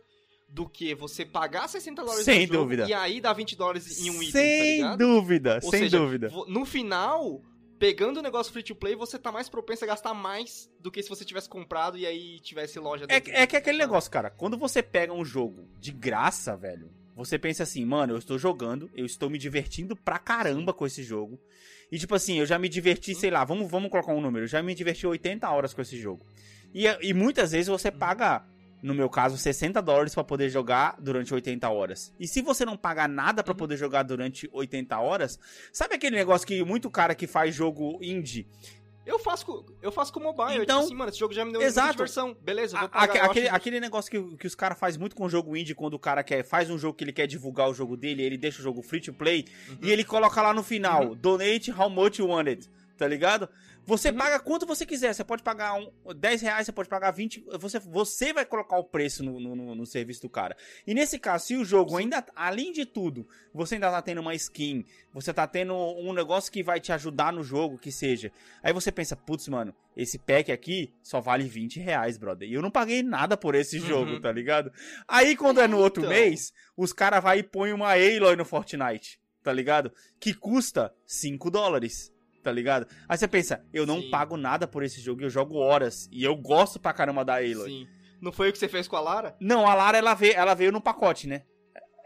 do 0.48 0.68
que 0.68 0.94
você 0.94 1.24
pagar 1.24 1.68
60 1.68 2.02
dólares 2.02 2.24
Sem 2.24 2.46
jogo 2.46 2.58
dúvida. 2.64 2.86
e 2.88 2.92
aí 2.92 3.20
dar 3.20 3.32
20 3.34 3.54
dólares 3.56 4.00
em 4.04 4.10
um 4.10 4.22
item, 4.22 4.26
tá 4.32 4.38
sem 4.38 4.74
ligado? 4.76 4.98
dúvida, 4.98 5.60
Ou 5.62 5.70
sem 5.70 5.80
seja, 5.80 5.98
dúvida. 5.98 6.28
no 6.48 6.64
final, 6.64 7.40
pegando 7.78 8.18
o 8.18 8.22
negócio 8.22 8.52
free 8.52 8.62
to 8.64 8.74
play, 8.74 8.96
você 8.96 9.16
tá 9.18 9.30
mais 9.30 9.48
propenso 9.48 9.84
a 9.84 9.86
gastar 9.86 10.12
mais 10.12 10.68
do 10.80 10.90
que 10.90 11.02
se 11.02 11.08
você 11.08 11.24
tivesse 11.24 11.48
comprado 11.48 11.96
e 11.96 12.04
aí 12.06 12.40
tivesse 12.40 12.78
loja 12.80 13.04
É, 13.04 13.20
dentro. 13.20 13.32
é 13.32 13.46
que 13.46 13.56
aquele 13.56 13.78
sabe? 13.78 13.86
negócio, 13.88 14.10
cara, 14.10 14.28
quando 14.30 14.58
você 14.58 14.82
pega 14.82 15.12
um 15.12 15.24
jogo 15.24 15.68
de 15.78 15.92
graça, 15.92 16.56
velho, 16.56 16.90
você 17.14 17.38
pensa 17.38 17.62
assim, 17.62 17.84
mano, 17.84 18.14
eu 18.14 18.18
estou 18.18 18.36
jogando, 18.38 18.90
eu 18.96 19.06
estou 19.06 19.30
me 19.30 19.38
divertindo 19.38 19.94
pra 19.94 20.18
caramba 20.18 20.72
com 20.72 20.84
esse 20.86 21.02
jogo. 21.04 21.38
E 21.90 21.98
tipo 21.98 22.14
assim, 22.14 22.38
eu 22.38 22.46
já 22.46 22.58
me 22.58 22.68
diverti, 22.68 23.14
sei 23.14 23.30
lá, 23.30 23.44
vamos, 23.44 23.70
vamos 23.70 23.90
colocar 23.90 24.12
um 24.12 24.20
número, 24.20 24.44
eu 24.44 24.48
já 24.48 24.62
me 24.62 24.74
diverti 24.74 25.06
80 25.06 25.48
horas 25.50 25.74
com 25.74 25.80
esse 25.82 25.96
jogo. 25.98 26.24
E, 26.72 26.84
e 27.02 27.12
muitas 27.12 27.50
vezes 27.52 27.66
você 27.66 27.90
paga, 27.90 28.44
no 28.82 28.94
meu 28.94 29.08
caso, 29.10 29.36
60 29.36 29.82
dólares 29.82 30.14
pra 30.14 30.22
poder 30.22 30.48
jogar 30.48 30.96
durante 31.00 31.34
80 31.34 31.68
horas. 31.68 32.14
E 32.18 32.28
se 32.28 32.40
você 32.42 32.64
não 32.64 32.76
pagar 32.76 33.08
nada 33.08 33.42
pra 33.42 33.52
Uhum. 33.52 33.58
poder 33.58 33.76
jogar 33.76 34.04
durante 34.04 34.48
80 34.52 34.98
horas, 35.00 35.38
sabe 35.72 35.96
aquele 35.96 36.16
negócio 36.16 36.46
que 36.46 36.64
muito 36.64 36.88
cara 36.88 37.14
que 37.14 37.26
faz 37.26 37.54
jogo 37.54 37.98
indie 38.00 38.46
Eu 39.06 39.18
faço, 39.18 39.46
com- 39.46 39.64
eu 39.82 39.90
faço 39.90 40.12
com 40.12 40.20
mobile. 40.20 40.56
eu, 40.58 40.62
Então- 40.62 40.76
tipo 40.80 40.86
assim, 40.88 40.94
mano, 40.94 41.08
esse 41.10 41.18
jogo 41.18 41.32
já 41.34 41.44
me 41.44 41.52
deu 41.52 41.62
Exato. 41.62 41.92
diversão. 41.92 42.36
Beleza, 42.42 42.76
eu 42.76 42.80
vou 42.80 42.86
A- 42.86 42.88
pagar. 42.90 43.14
eu 43.16 43.20
acho 43.22 43.30
aquele, 43.30 43.48
aquele 43.48 43.80
negócio 43.80 44.10
que, 44.10 44.36
que 44.36 44.46
os 44.46 44.54
caras 44.54 44.78
fazem 44.78 45.00
muito 45.00 45.16
com 45.16 45.24
o 45.24 45.28
jogo 45.28 45.56
indie, 45.56 45.74
quando 45.74 45.94
o 45.94 45.98
cara 45.98 46.22
quer, 46.22 46.44
faz 46.44 46.70
um 46.70 46.78
jogo 46.78 46.94
que 46.96 47.02
ele 47.04 47.12
quer 47.12 47.26
divulgar 47.26 47.68
o 47.70 47.74
jogo 47.74 47.96
dele, 47.96 48.22
ele 48.22 48.36
deixa 48.36 48.60
o 48.60 48.62
jogo 48.62 48.82
free 48.82 49.00
to 49.00 49.12
play 49.12 49.46
Uhum. 49.68 49.78
e 49.82 49.90
ele 49.90 50.04
coloca 50.04 50.40
lá 50.42 50.52
no 50.52 50.62
final, 50.62 51.14
donate 51.14 51.72
how 51.72 51.88
much 51.88 52.18
you 52.18 52.28
want 52.28 52.46
it, 52.48 52.68
tá 52.96 53.08
ligado? 53.08 53.48
Você 53.90 54.10
Uhum. 54.10 54.18
paga 54.18 54.38
quanto 54.38 54.64
você 54.66 54.86
quiser, 54.86 55.12
você 55.12 55.24
pode 55.24 55.42
pagar 55.42 55.74
um, 55.74 55.90
10 56.14 56.42
reais, 56.42 56.64
você 56.64 56.70
pode 56.70 56.88
pagar 56.88 57.10
20, 57.10 57.44
você, 57.58 57.80
você 57.80 58.32
vai 58.32 58.46
colocar 58.46 58.78
o 58.78 58.84
preço 58.84 59.24
no, 59.24 59.40
no, 59.40 59.74
no- 59.74 59.84
serviço 59.86 60.22
do 60.22 60.28
cara. 60.28 60.56
E 60.86 60.94
nesse 60.94 61.18
caso, 61.18 61.46
se 61.46 61.56
o 61.56 61.64
jogo 61.64 61.96
ainda, 61.96 62.24
além 62.36 62.70
de 62.72 62.86
tudo, 62.86 63.26
você 63.52 63.74
ainda 63.74 63.90
tá 63.90 64.00
tendo 64.00 64.20
uma 64.20 64.32
skin, 64.36 64.84
você 65.12 65.34
tá 65.34 65.44
tendo 65.44 65.74
um 65.74 66.12
negócio 66.12 66.52
que 66.52 66.62
vai 66.62 66.78
te 66.78 66.92
ajudar 66.92 67.32
no 67.32 67.42
jogo, 67.42 67.78
que 67.78 67.90
seja. 67.90 68.30
Aí 68.62 68.72
você 68.72 68.92
pensa, 68.92 69.16
putz, 69.16 69.48
mano, 69.48 69.74
esse 69.96 70.18
pack 70.20 70.52
aqui 70.52 70.92
só 71.02 71.20
vale 71.20 71.42
20 71.48 71.80
reais, 71.80 72.16
brother. 72.16 72.48
E 72.48 72.54
eu 72.54 72.62
não 72.62 72.70
paguei 72.70 73.02
nada 73.02 73.36
por 73.36 73.56
esse 73.56 73.80
Uhum. 73.80 73.86
jogo, 73.86 74.20
tá 74.20 74.30
ligado? 74.30 74.70
Aí 75.08 75.34
quando 75.36 75.60
é 75.60 75.66
no 75.66 75.78
outro 75.78 76.04
Então. 76.04 76.14
mês, 76.14 76.52
os 76.76 76.92
caras 76.92 77.20
vai 77.20 77.40
e 77.40 77.42
põem 77.42 77.72
uma 77.72 77.90
Aloy 77.92 78.36
no 78.36 78.44
Fortnite, 78.44 79.18
tá 79.42 79.52
ligado? 79.52 79.92
Que 80.20 80.32
custa 80.32 80.94
5 81.04 81.50
dólares. 81.50 82.12
Tá 82.42 82.50
ligado? 82.50 82.86
Aí 83.08 83.18
você 83.18 83.28
pensa, 83.28 83.62
eu 83.72 83.84
não 83.86 84.00
Sim. 84.00 84.10
pago 84.10 84.36
nada 84.36 84.66
por 84.66 84.82
esse 84.82 85.00
jogo, 85.00 85.22
eu 85.22 85.28
jogo 85.30 85.56
horas. 85.56 86.08
E 86.10 86.24
eu 86.24 86.34
gosto 86.34 86.80
pra 86.80 86.92
caramba 86.92 87.24
da 87.24 87.34
Aloy. 87.36 87.68
Sim. 87.70 87.86
Não 88.20 88.32
foi 88.32 88.48
o 88.48 88.52
que 88.52 88.58
você 88.58 88.68
fez 88.68 88.88
com 88.88 88.96
a 88.96 89.00
Lara? 89.00 89.36
Não, 89.40 89.66
a 89.68 89.74
Lara 89.74 89.98
ela 89.98 90.14
veio, 90.14 90.34
ela 90.34 90.54
veio 90.54 90.72
no 90.72 90.80
pacote, 90.80 91.26
né? 91.26 91.42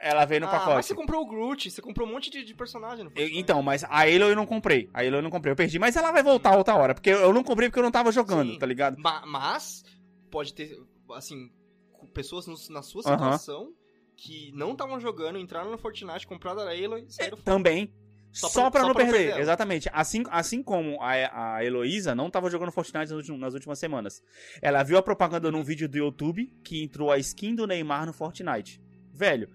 Ela 0.00 0.24
veio 0.24 0.40
no 0.42 0.46
ah, 0.48 0.50
pacote. 0.50 0.74
mas 0.76 0.86
você 0.86 0.94
comprou 0.94 1.22
o 1.22 1.26
Groot, 1.26 1.70
você 1.70 1.80
comprou 1.80 2.06
um 2.06 2.12
monte 2.12 2.28
de, 2.30 2.44
de 2.44 2.54
personagem 2.54 3.04
no 3.04 3.10
Eu- 3.10 3.14
Fortnite. 3.16 3.38
então, 3.38 3.62
mas 3.62 3.84
a 3.84 4.00
Aloy 4.02 4.32
eu 4.32 4.36
não 4.36 4.44
comprei. 4.44 4.90
A 4.92 5.00
Aloy 5.00 5.14
eu 5.18 5.22
não 5.22 5.30
comprei, 5.30 5.52
eu 5.52 5.56
perdi. 5.56 5.78
Mas 5.78 5.96
ela 5.96 6.12
vai 6.12 6.22
voltar 6.22 6.56
outra 6.56 6.74
hora, 6.76 6.94
porque 6.94 7.10
eu 7.10 7.32
não 7.32 7.42
comprei 7.42 7.68
porque 7.68 7.78
eu 7.78 7.84
não 7.84 7.90
tava 7.92 8.12
jogando, 8.12 8.52
Sim. 8.52 8.58
tá 8.58 8.66
ligado? 8.66 8.98
Ma- 9.00 9.24
Mas, 9.24 9.82
pode 10.30 10.52
ter, 10.52 10.76
assim, 11.12 11.50
pessoas 12.12 12.46
no- 12.46 12.56
na 12.70 12.82
sua 12.82 13.02
situação 13.02 13.72
que 14.16 14.52
não 14.54 14.72
estavam 14.72 15.00
jogando, 15.00 15.38
entraram 15.38 15.70
no 15.70 15.78
Fortnite, 15.78 16.26
compraram 16.26 16.60
a 16.60 16.64
Aloy 16.70 17.04
e 17.08 17.12
saíram 17.12 17.36
fora. 17.38 17.44
Também. 17.44 17.92
Só, 18.34 18.48
Só 18.48 18.68
pra, 18.68 18.82
não 18.82 18.92
pra 18.92 19.04
não 19.04 19.10
perder, 19.12 19.26
perder 19.28 19.40
exatamente. 19.42 19.88
Assim, 19.92 20.24
assim 20.28 20.60
como 20.60 21.00
a, 21.00 21.54
a 21.56 21.64
Heloísa 21.64 22.14
não 22.16 22.28
tava 22.28 22.50
jogando 22.50 22.72
Fortnite 22.72 22.98
nas 23.08 23.12
últimas, 23.12 23.40
nas 23.40 23.54
últimas 23.54 23.78
semanas. 23.78 24.20
Ela 24.60 24.82
viu 24.82 24.98
a 24.98 25.02
propaganda 25.02 25.52
num 25.52 25.62
vídeo 25.62 25.88
do 25.88 25.96
YouTube 25.96 26.52
que 26.64 26.82
entrou 26.82 27.12
a 27.12 27.18
skin 27.18 27.54
do 27.54 27.64
Neymar 27.64 28.06
no 28.06 28.12
Fortnite. 28.12 28.80
Velho, 29.12 29.48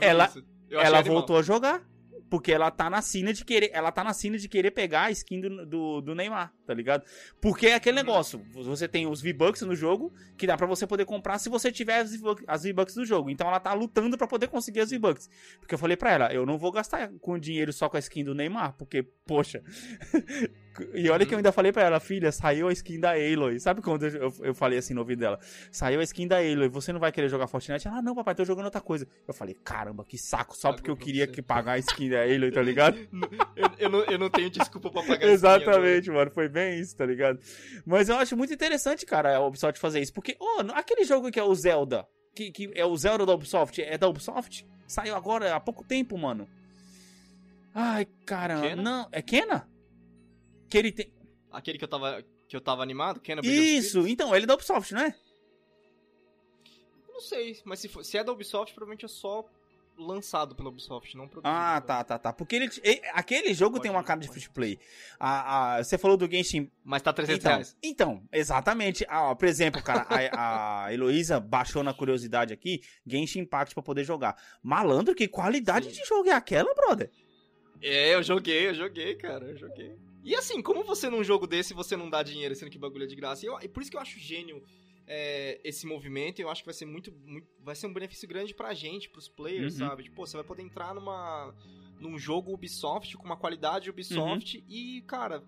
ela- 0.00 0.32
ela 0.70 0.98
animal. 1.00 1.18
voltou 1.18 1.36
a 1.36 1.42
jogar. 1.42 1.82
Porque 2.30 2.50
ela 2.50 2.70
tá 2.70 2.88
na 2.90 3.02
sina 3.02 3.32
de 3.32 3.44
querer. 3.44 3.70
Ela 3.72 3.92
tá 3.92 4.02
na 4.02 4.12
sina 4.14 4.38
de 4.38 4.48
querer 4.48 4.70
pegar 4.72 5.02
a 5.04 5.10
skin 5.10 5.40
do, 5.40 5.66
do, 5.66 6.00
do 6.00 6.14
Neymar, 6.14 6.52
tá 6.66 6.74
ligado? 6.74 7.04
Porque 7.40 7.68
é 7.68 7.74
aquele 7.74 7.98
Uhum. 7.98 8.04
negócio. 8.06 8.44
Você 8.52 8.86
tem 8.88 9.06
os 9.06 9.20
V-Bucks 9.20 9.62
no 9.62 9.74
jogo, 9.74 10.12
que 10.36 10.46
dá 10.46 10.56
pra 10.56 10.66
você 10.66 10.86
poder 10.86 11.04
comprar 11.04 11.38
se 11.38 11.48
você 11.48 11.70
tiver 11.70 12.00
as 12.46 12.62
V-Bucks- 12.64 12.94
do 12.94 13.04
jogo. 13.04 13.30
Então 13.30 13.46
ela 13.48 13.60
tá 13.60 13.72
lutando 13.72 14.16
pra 14.18 14.26
poder 14.26 14.48
conseguir 14.48 14.80
as 14.80 14.90
V-Bucks. 14.90 15.28
Porque 15.60 15.74
eu 15.74 15.78
falei 15.78 15.96
pra 15.96 16.10
ela, 16.12 16.32
eu 16.32 16.44
não 16.46 16.58
vou 16.58 16.70
gastar 16.72 17.10
com 17.20 17.38
dinheiro 17.38 17.72
só 17.72 17.88
com 17.88 17.96
a 17.96 18.00
skin 18.00 18.24
do 18.24 18.34
Neymar, 18.34 18.74
porque, 18.78 19.02
poxa. 19.26 19.62
e 20.94 21.08
olha 21.08 21.24
que 21.24 21.32
eu 21.34 21.38
ainda 21.38 21.52
falei 21.52 21.72
pra 21.72 21.82
ela, 21.84 22.00
filha, 22.00 22.32
saiu 22.32 22.68
a 22.68 22.72
skin 22.72 22.98
da 23.00 23.12
Aloy. 23.12 23.58
Sabe 23.60 23.80
quando 23.80 24.06
eu, 24.06 24.32
eu, 24.40 24.54
falei 24.54 24.78
assim 24.78 24.92
no 24.94 25.00
ouvido 25.00 25.20
dela? 25.20 25.38
Saiu 25.70 26.00
a 26.00 26.02
skin 26.02 26.26
da 26.26 26.38
Aloy, 26.38 26.68
você 26.68 26.92
não 26.92 27.00
vai 27.00 27.12
querer 27.12 27.28
jogar 27.28 27.46
Fortnite? 27.46 27.86
Ela, 27.86 27.98
ah, 27.98 28.02
não, 28.02 28.14
papai, 28.14 28.34
tô 28.34 28.44
jogando 28.44 28.64
outra 28.66 28.80
coisa. 28.80 29.06
Eu 29.26 29.32
falei, 29.34 29.54
caramba, 29.54 30.04
que 30.04 30.18
saco, 30.18 30.56
só 30.56 30.72
porque 30.72 30.90
eu 30.90 30.96
queria 30.96 31.26
que 31.26 31.40
pagar 31.42 31.72
a 31.72 31.78
skin 31.78 32.10
da 32.10 32.22
Aloy, 32.22 32.50
tá 32.50 32.62
ligado? 32.62 32.98
Eu, 33.56 33.70
eu 33.78 33.88
não, 33.90 33.98
eu 34.04 34.18
não 34.18 34.28
tenho 34.30 34.50
desculpa 34.50 34.90
pra 34.90 35.00
pagar 35.02 35.14
dinheiro. 35.18 35.32
Exatamente, 35.34 36.10
mano. 36.10 36.30
Foi 36.32 36.48
bem 36.54 36.80
isso, 36.80 36.96
tá 36.96 37.04
ligado? 37.04 37.38
Mas 37.84 38.08
eu 38.08 38.16
acho 38.16 38.36
muito 38.36 38.54
interessante, 38.54 39.04
cara, 39.04 39.36
a 39.36 39.46
Ubisoft 39.46 39.78
fazer 39.78 40.00
isso. 40.00 40.12
Porque, 40.14 40.36
ô, 40.40 40.60
aquele 40.72 41.04
jogo 41.04 41.30
que 41.30 41.38
é 41.38 41.42
o 41.44 41.54
Zelda, 41.54 42.06
que, 42.34 42.50
que 42.50 42.70
é 42.74 42.84
o 42.86 42.96
Zelda 42.96 43.26
da 43.26 43.34
Ubisoft, 43.34 43.82
é 43.82 43.98
da 43.98 44.08
Ubisoft? 44.08 44.66
Saiu 44.86 45.14
agora 45.14 45.54
há 45.54 45.60
pouco 45.60 45.84
tempo, 45.84 46.16
mano. 46.16 46.48
Ai, 47.74 48.06
caramba. 48.24 48.68
Kena? 48.68 48.82
Não, 48.82 49.08
é 49.10 49.20
Kena? 49.20 49.68
Que 50.68 50.78
ele 50.78 50.92
tem. 50.92 51.12
Aquele 51.50 51.76
que 51.78 51.84
eu 51.84 51.88
tava, 51.88 52.24
que 52.48 52.56
eu 52.56 52.60
tava 52.60 52.82
animado, 52.82 53.20
Kena 53.20 53.40
Isso, 53.44 54.06
então, 54.06 54.34
ele 54.34 54.44
é 54.44 54.46
da 54.46 54.54
Ubisoft, 54.54 54.94
não 54.94 55.02
é? 55.02 55.14
Não 57.08 57.20
sei, 57.20 57.60
mas 57.64 57.78
se, 57.80 57.88
for- 57.88 58.04
se 58.04 58.18
é 58.18 58.24
da 58.24 58.32
Ubisoft, 58.32 58.74
provavelmente 58.74 59.04
é 59.04 59.08
só 59.08 59.44
lançado 59.98 60.54
pela 60.54 60.68
Ubisoft, 60.68 61.16
não 61.16 61.28
produzido. 61.28 61.54
Ah, 61.56 61.80
tá, 61.80 62.02
tá, 62.04 62.18
tá. 62.18 62.32
Porque 62.32 62.56
ele, 62.56 62.70
e- 62.82 63.00
aquele 63.12 63.52
jogo 63.54 63.72
Pode 63.72 63.82
tem 63.82 63.90
uma 63.90 64.02
cara 64.04 64.20
de 64.20 64.28
free 64.28 64.42
to 64.42 64.50
play. 64.52 64.78
A, 65.18 65.76
a- 65.76 65.84
você 65.84 65.96
falou 65.98 66.16
do 66.16 66.28
Genshin. 66.30 66.70
Mas 66.84 67.02
tá 67.02 67.12
300 67.12 67.38
Então, 67.40 67.52
reais. 67.52 67.76
então, 67.82 68.22
exatamente. 68.32 69.04
Ah, 69.08 69.34
por 69.34 69.46
exemplo, 69.48 69.82
cara, 69.82 70.06
a, 70.32 70.84
a 70.86 70.92
Heloísa 70.94 71.38
baixou 71.40 71.82
na 71.82 71.94
curiosidade 71.94 72.52
aqui 72.52 72.82
Genshin 73.06 73.40
Impact 73.40 73.74
pra 73.74 73.82
poder 73.82 74.04
jogar. 74.04 74.36
Malandro, 74.62 75.14
que 75.14 75.28
qualidade 75.28 75.90
Sim. 75.92 76.00
de 76.02 76.08
jogo 76.08 76.28
é 76.28 76.32
aquela, 76.32 76.72
brother? 76.74 77.10
É, 77.82 78.14
eu 78.14 78.22
joguei, 78.22 78.68
eu 78.68 78.74
joguei, 78.74 79.14
cara, 79.16 79.44
eu 79.46 79.56
joguei. 79.56 79.94
E 80.22 80.34
assim, 80.34 80.62
como 80.62 80.82
você 80.84 81.10
num 81.10 81.22
jogo 81.22 81.46
desse 81.46 81.74
você 81.74 81.96
não 81.96 82.08
dá 82.08 82.22
dinheiro 82.22 82.54
sendo 82.54 82.70
que 82.70 82.78
bagulho 82.78 83.04
é 83.04 83.06
de 83.06 83.14
graça? 83.14 83.44
E, 83.44 83.48
eu- 83.48 83.58
e 83.62 83.68
por 83.68 83.82
isso 83.82 83.90
que 83.90 83.96
eu 83.96 84.00
acho 84.00 84.18
gênio 84.18 84.62
é, 85.06 85.60
esse 85.64 85.86
movimento, 85.86 86.40
eu 86.40 86.48
acho 86.50 86.62
que 86.62 86.66
vai 86.66 86.74
ser 86.74 86.86
muito, 86.86 87.12
muito- 87.24 87.46
vai 87.60 87.74
ser 87.74 87.86
um 87.86 87.92
benefício 87.92 88.26
grande 88.28 88.54
pra 88.54 88.72
gente, 88.74 89.08
pros 89.10 89.28
players, 89.28 89.74
Uhum. 89.80 89.86
sabe? 89.88 90.04
Tipo, 90.04 90.26
você 90.26 90.36
vai 90.36 90.44
poder 90.44 90.62
entrar 90.62 90.94
numa 90.94 91.54
num 92.00 92.18
jogo 92.18 92.52
Ubisoft 92.52 93.16
com 93.16 93.24
uma 93.24 93.36
qualidade 93.36 93.88
Ubisoft 93.88 94.58
Uhum. 94.58 94.64
e, 94.68 95.02
cara, 95.06 95.42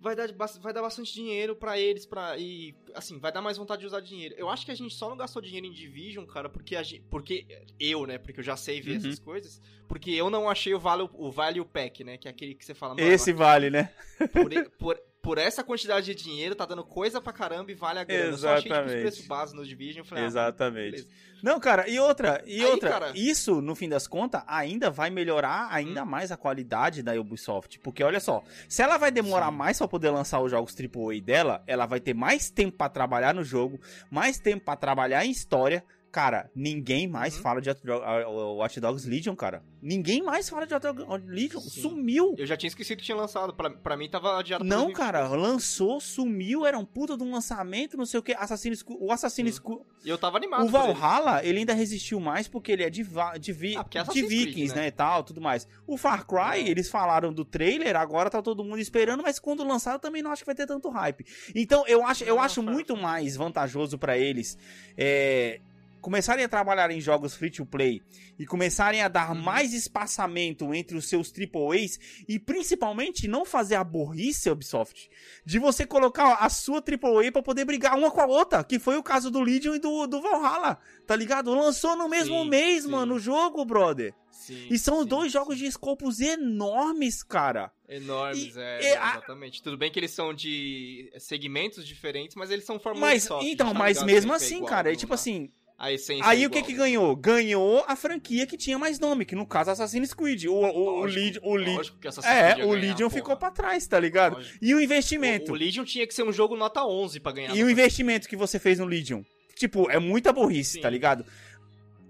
vai 0.00 0.16
dar, 0.16 0.28
vai 0.60 0.72
dar 0.72 0.80
bastante 0.82 1.12
dinheiro 1.12 1.54
pra 1.54 1.78
eles 1.78 2.06
para 2.06 2.36
e 2.38 2.74
assim, 2.94 3.18
vai 3.18 3.30
dar 3.30 3.42
mais 3.42 3.56
vontade 3.58 3.80
de 3.80 3.86
usar 3.86 4.00
dinheiro. 4.00 4.34
Eu 4.38 4.48
acho 4.48 4.64
que 4.64 4.72
a 4.72 4.74
gente 4.74 4.94
só 4.94 5.08
não 5.10 5.16
gastou 5.16 5.42
dinheiro 5.42 5.66
em 5.66 5.70
Division, 5.72 6.24
cara, 6.24 6.48
porque 6.48 6.74
a 6.74 6.82
gente, 6.82 7.02
porque 7.10 7.46
eu, 7.78 8.06
né, 8.06 8.16
porque 8.18 8.40
eu 8.40 8.44
já 8.44 8.56
sei 8.56 8.80
ver 8.80 8.92
Uhum. 8.92 8.96
essas 8.96 9.18
coisas, 9.18 9.60
porque 9.86 10.10
eu 10.10 10.30
não 10.30 10.48
achei 10.48 10.74
o 10.74 10.80
value, 10.80 11.10
o 11.12 11.30
value 11.30 11.64
pack, 11.66 12.02
né, 12.02 12.16
que 12.16 12.26
é 12.26 12.30
aquele 12.30 12.54
que 12.54 12.64
você 12.64 12.74
fala, 12.74 12.98
Esse 13.00 13.32
vale, 13.32 13.68
né? 13.70 13.92
por, 14.32 14.50
por, 14.78 15.02
por 15.22 15.38
essa 15.38 15.62
quantidade 15.62 16.06
de 16.06 16.14
dinheiro 16.14 16.54
tá 16.54 16.64
dando 16.64 16.82
coisa 16.84 17.20
pra 17.20 17.32
caramba 17.32 17.70
e 17.70 17.74
vale 17.74 17.98
a 17.98 18.04
grana. 18.04 18.24
Eu 18.30 18.38
só 18.38 18.48
achei 18.54 18.62
tipo, 18.62 18.74
os 18.74 18.78
Exatamente. 18.80 19.00
preços 19.02 19.26
base 19.26 19.54
no 19.54 19.64
Division, 19.66 20.04
falei, 20.04 20.24
ah, 20.24 20.26
Exatamente. 20.26 20.90
beleza. 20.92 21.08
Não, 21.42 21.58
cara, 21.58 21.88
e 21.88 21.98
outra, 21.98 22.42
e 22.46 22.56
Aí, 22.62 22.70
outra, 22.70 22.90
cara- 22.90 23.12
isso, 23.14 23.62
no 23.62 23.74
fim 23.74 23.88
das 23.88 24.06
contas, 24.06 24.42
ainda 24.46 24.90
vai 24.90 25.08
melhorar 25.10 25.68
ainda 25.70 26.02
Hum. 26.02 26.06
mais 26.06 26.30
a 26.30 26.36
qualidade 26.36 27.02
da 27.02 27.12
Ubisoft. 27.18 27.78
Porque, 27.80 28.02
olha 28.04 28.20
só, 28.20 28.42
se 28.68 28.82
ela 28.82 28.98
vai 28.98 29.10
demorar 29.10 29.50
Sim. 29.50 29.56
mais 29.56 29.78
pra 29.78 29.88
poder 29.88 30.10
lançar 30.10 30.40
os 30.40 30.50
jogos 30.50 30.74
AAA 30.74 31.20
dela, 31.20 31.62
ela 31.66 31.86
vai 31.86 31.98
ter 32.00 32.14
mais 32.14 32.50
tempo 32.50 32.76
pra 32.76 32.88
trabalhar 32.90 33.34
no 33.34 33.42
jogo, 33.44 33.80
mais 34.10 34.38
tempo 34.38 34.64
pra 34.64 34.76
trabalhar 34.76 35.24
em 35.24 35.30
história. 35.30 35.82
Cara, 36.12 36.50
ninguém 36.54 37.06
mais 37.06 37.36
Uhum. 37.36 37.42
fala 37.42 37.60
de 37.60 37.70
Watch 37.70 38.80
Dogs 38.80 39.08
Legion, 39.08 39.36
cara. 39.36 39.62
Ninguém 39.80 40.20
mais 40.22 40.48
fala 40.50 40.66
de 40.66 40.74
Watch 40.74 40.82
Dogs 40.86 41.26
Legion. 41.26 41.60
Sim. 41.60 41.80
Sumiu. 41.82 42.34
Eu 42.36 42.46
já 42.46 42.56
tinha 42.56 42.68
esquecido 42.68 42.98
que 42.98 43.04
tinha 43.04 43.16
lançado, 43.16 43.54
pra, 43.54 43.70
pra 43.70 43.96
mim 43.96 44.08
tava 44.10 44.38
adiado 44.38 44.64
Não, 44.64 44.86
2022. 44.86 44.96
cara, 44.98 45.28
lançou, 45.28 46.00
sumiu, 46.00 46.66
era 46.66 46.76
um 46.76 46.84
puta 46.84 47.16
de 47.16 47.22
um 47.22 47.30
lançamento, 47.32 47.96
não 47.96 48.04
sei 48.04 48.18
o 48.18 48.22
que. 48.24 48.34
Assassin's 48.34 48.82
Creed- 48.82 48.98
o 49.00 49.12
Assassin's 49.12 49.54
Sim. 49.54 49.62
Creed. 49.62 49.78
E 50.04 50.08
eu 50.08 50.18
tava 50.18 50.36
animado 50.36 50.66
O 50.66 50.70
por 50.70 50.84
ele. 50.84 50.94
Valhalla, 50.94 51.44
ele 51.44 51.58
ainda 51.60 51.74
resistiu 51.74 52.18
mais 52.18 52.48
porque 52.48 52.72
ele 52.72 52.82
é 52.82 52.90
de, 52.90 53.06
de, 53.38 53.52
vi- 53.52 53.76
Ah, 53.76 53.80
é 53.86 53.88
de 53.88 53.98
Assassin's 53.98 54.26
Creed, 54.26 54.46
vikings, 54.48 54.74
né? 54.74 54.80
né, 54.82 54.86
e 54.88 54.90
tal, 54.90 55.22
tudo 55.22 55.40
mais. 55.40 55.68
O 55.86 55.96
Far 55.96 56.26
Cry, 56.26 56.66
É. 56.66 56.68
eles 56.68 56.90
falaram 56.90 57.32
do 57.32 57.44
trailer, 57.44 57.94
agora 57.96 58.28
tá 58.28 58.42
todo 58.42 58.64
mundo 58.64 58.80
esperando, 58.80 59.22
mas 59.22 59.38
quando 59.38 59.62
lançar 59.62 59.92
eu 59.94 59.98
também 60.00 60.22
não 60.22 60.32
acho 60.32 60.42
que 60.42 60.46
vai 60.46 60.54
ter 60.56 60.66
tanto 60.66 60.88
hype. 60.90 61.24
Então, 61.54 61.86
eu 61.86 62.04
acho, 62.04 62.24
eu 62.24 62.34
Não, 62.36 62.42
acho 62.42 62.62
Far- 62.62 62.72
muito 62.74 62.96
mais 62.96 63.36
vantajoso 63.36 63.96
pra 63.96 64.18
eles 64.18 64.58
é, 64.96 65.60
começarem 66.00 66.44
a 66.44 66.48
trabalhar 66.48 66.90
em 66.90 67.00
jogos 67.00 67.34
free 67.34 67.50
to 67.50 67.64
play 67.66 68.02
e 68.38 68.46
começarem 68.46 69.02
a 69.02 69.08
dar 69.08 69.30
Uhum. 69.34 69.40
mais 69.42 69.72
espaçamento 69.74 70.72
entre 70.74 70.96
os 70.96 71.08
seus 71.08 71.30
AAAs 71.32 71.98
e 72.28 72.38
principalmente 72.38 73.28
não 73.28 73.44
fazer 73.44 73.74
a 73.76 73.84
burrice, 73.84 74.50
Ubisoft, 74.50 75.08
de 75.44 75.58
você 75.58 75.86
colocar 75.86 76.34
a 76.34 76.48
sua 76.48 76.80
AAA 76.82 77.30
pra 77.32 77.42
poder 77.42 77.64
brigar 77.64 77.96
uma 77.98 78.10
com 78.10 78.20
a 78.20 78.26
outra, 78.26 78.64
que 78.64 78.78
foi 78.78 78.96
o 78.96 79.02
caso 79.02 79.30
do 79.30 79.40
Legion 79.40 79.74
e 79.74 79.78
do, 79.78 80.06
do 80.06 80.20
Valhalla, 80.20 80.78
tá 81.06 81.14
ligado? 81.14 81.54
Lançou 81.54 81.96
no 81.96 82.08
mesmo 82.08 82.42
Sim, 82.42 82.48
mês, 82.48 82.82
sim. 82.84 82.90
mano, 82.90 83.14
o 83.16 83.18
jogo, 83.20 83.64
brother. 83.64 84.14
Sim, 84.30 84.68
E 84.70 84.78
são 84.78 85.02
sim, 85.02 85.06
dois 85.08 85.30
jogos 85.30 85.58
de 85.58 85.66
escopos 85.66 86.18
enormes, 86.20 87.22
cara. 87.22 87.70
Enormes, 87.88 88.56
E- 88.56 88.58
é, 88.60 88.96
a- 88.96 89.10
exatamente. 89.10 89.62
Tudo 89.62 89.76
bem 89.76 89.90
que 89.90 89.98
eles 89.98 90.12
são 90.12 90.32
de 90.32 91.12
segmentos 91.18 91.86
diferentes, 91.86 92.36
mas 92.36 92.50
eles 92.50 92.64
são 92.64 92.78
Fórmula 92.80 93.06
Mas, 93.06 93.24
Ubisoft, 93.24 93.50
então, 93.50 93.72
tá 93.72 93.78
mas 93.78 94.02
mesmo 94.02 94.30
Que 94.30 94.32
é 94.34 94.36
assim, 94.46 94.56
igual, 94.56 94.70
cara, 94.70 94.92
é 94.92 94.96
tipo 94.96 95.12
assim, 95.12 95.50
A 95.82 95.90
essência 95.90 96.26
Aí 96.26 96.44
é 96.44 96.46
o 96.46 96.50
que 96.50 96.62
que 96.62 96.74
ganhou? 96.74 97.16
Ganhou 97.16 97.82
a 97.88 97.96
franquia 97.96 98.46
que 98.46 98.58
tinha 98.58 98.78
mais 98.78 98.98
nome, 99.00 99.24
que 99.24 99.34
no 99.34 99.46
caso 99.46 99.70
Assassin's 99.70 100.12
Creed. 100.12 100.44
O, 100.44 100.52
o, 100.52 100.56
o, 100.58 101.00
Lógico, 101.00 101.48
o 101.48 101.54
Legion, 101.56 101.76
lógico 101.76 101.98
que 101.98 102.06
Assassin's 102.06 102.34
é, 102.34 102.62
o 102.66 102.72
Legion 102.74 103.08
ficou 103.08 103.34
pra 103.34 103.50
trás, 103.50 103.86
tá 103.86 103.98
ligado? 103.98 104.34
Lógico. 104.34 104.58
E 104.60 104.74
o 104.74 104.76
O, 104.76 104.80
investimento? 104.82 105.52
o 105.52 105.54
Legion 105.54 105.82
tinha 105.84 106.06
que 106.06 106.12
ser 106.12 106.22
um 106.22 106.30
jogo 106.32 106.54
nota 106.54 106.84
11 106.84 107.18
pra 107.20 107.32
ganhar. 107.32 107.56
e 107.56 107.64
o 107.64 107.70
investimento 107.70 108.28
que 108.28 108.36
você 108.36 108.58
fez 108.58 108.78
no 108.78 108.84
Legion? 108.84 109.22
Tipo, 109.54 109.90
é 109.90 109.98
muita 109.98 110.34
burrice, 110.34 110.72
Sim. 110.72 110.80
tá 110.82 110.90
ligado? 110.90 111.24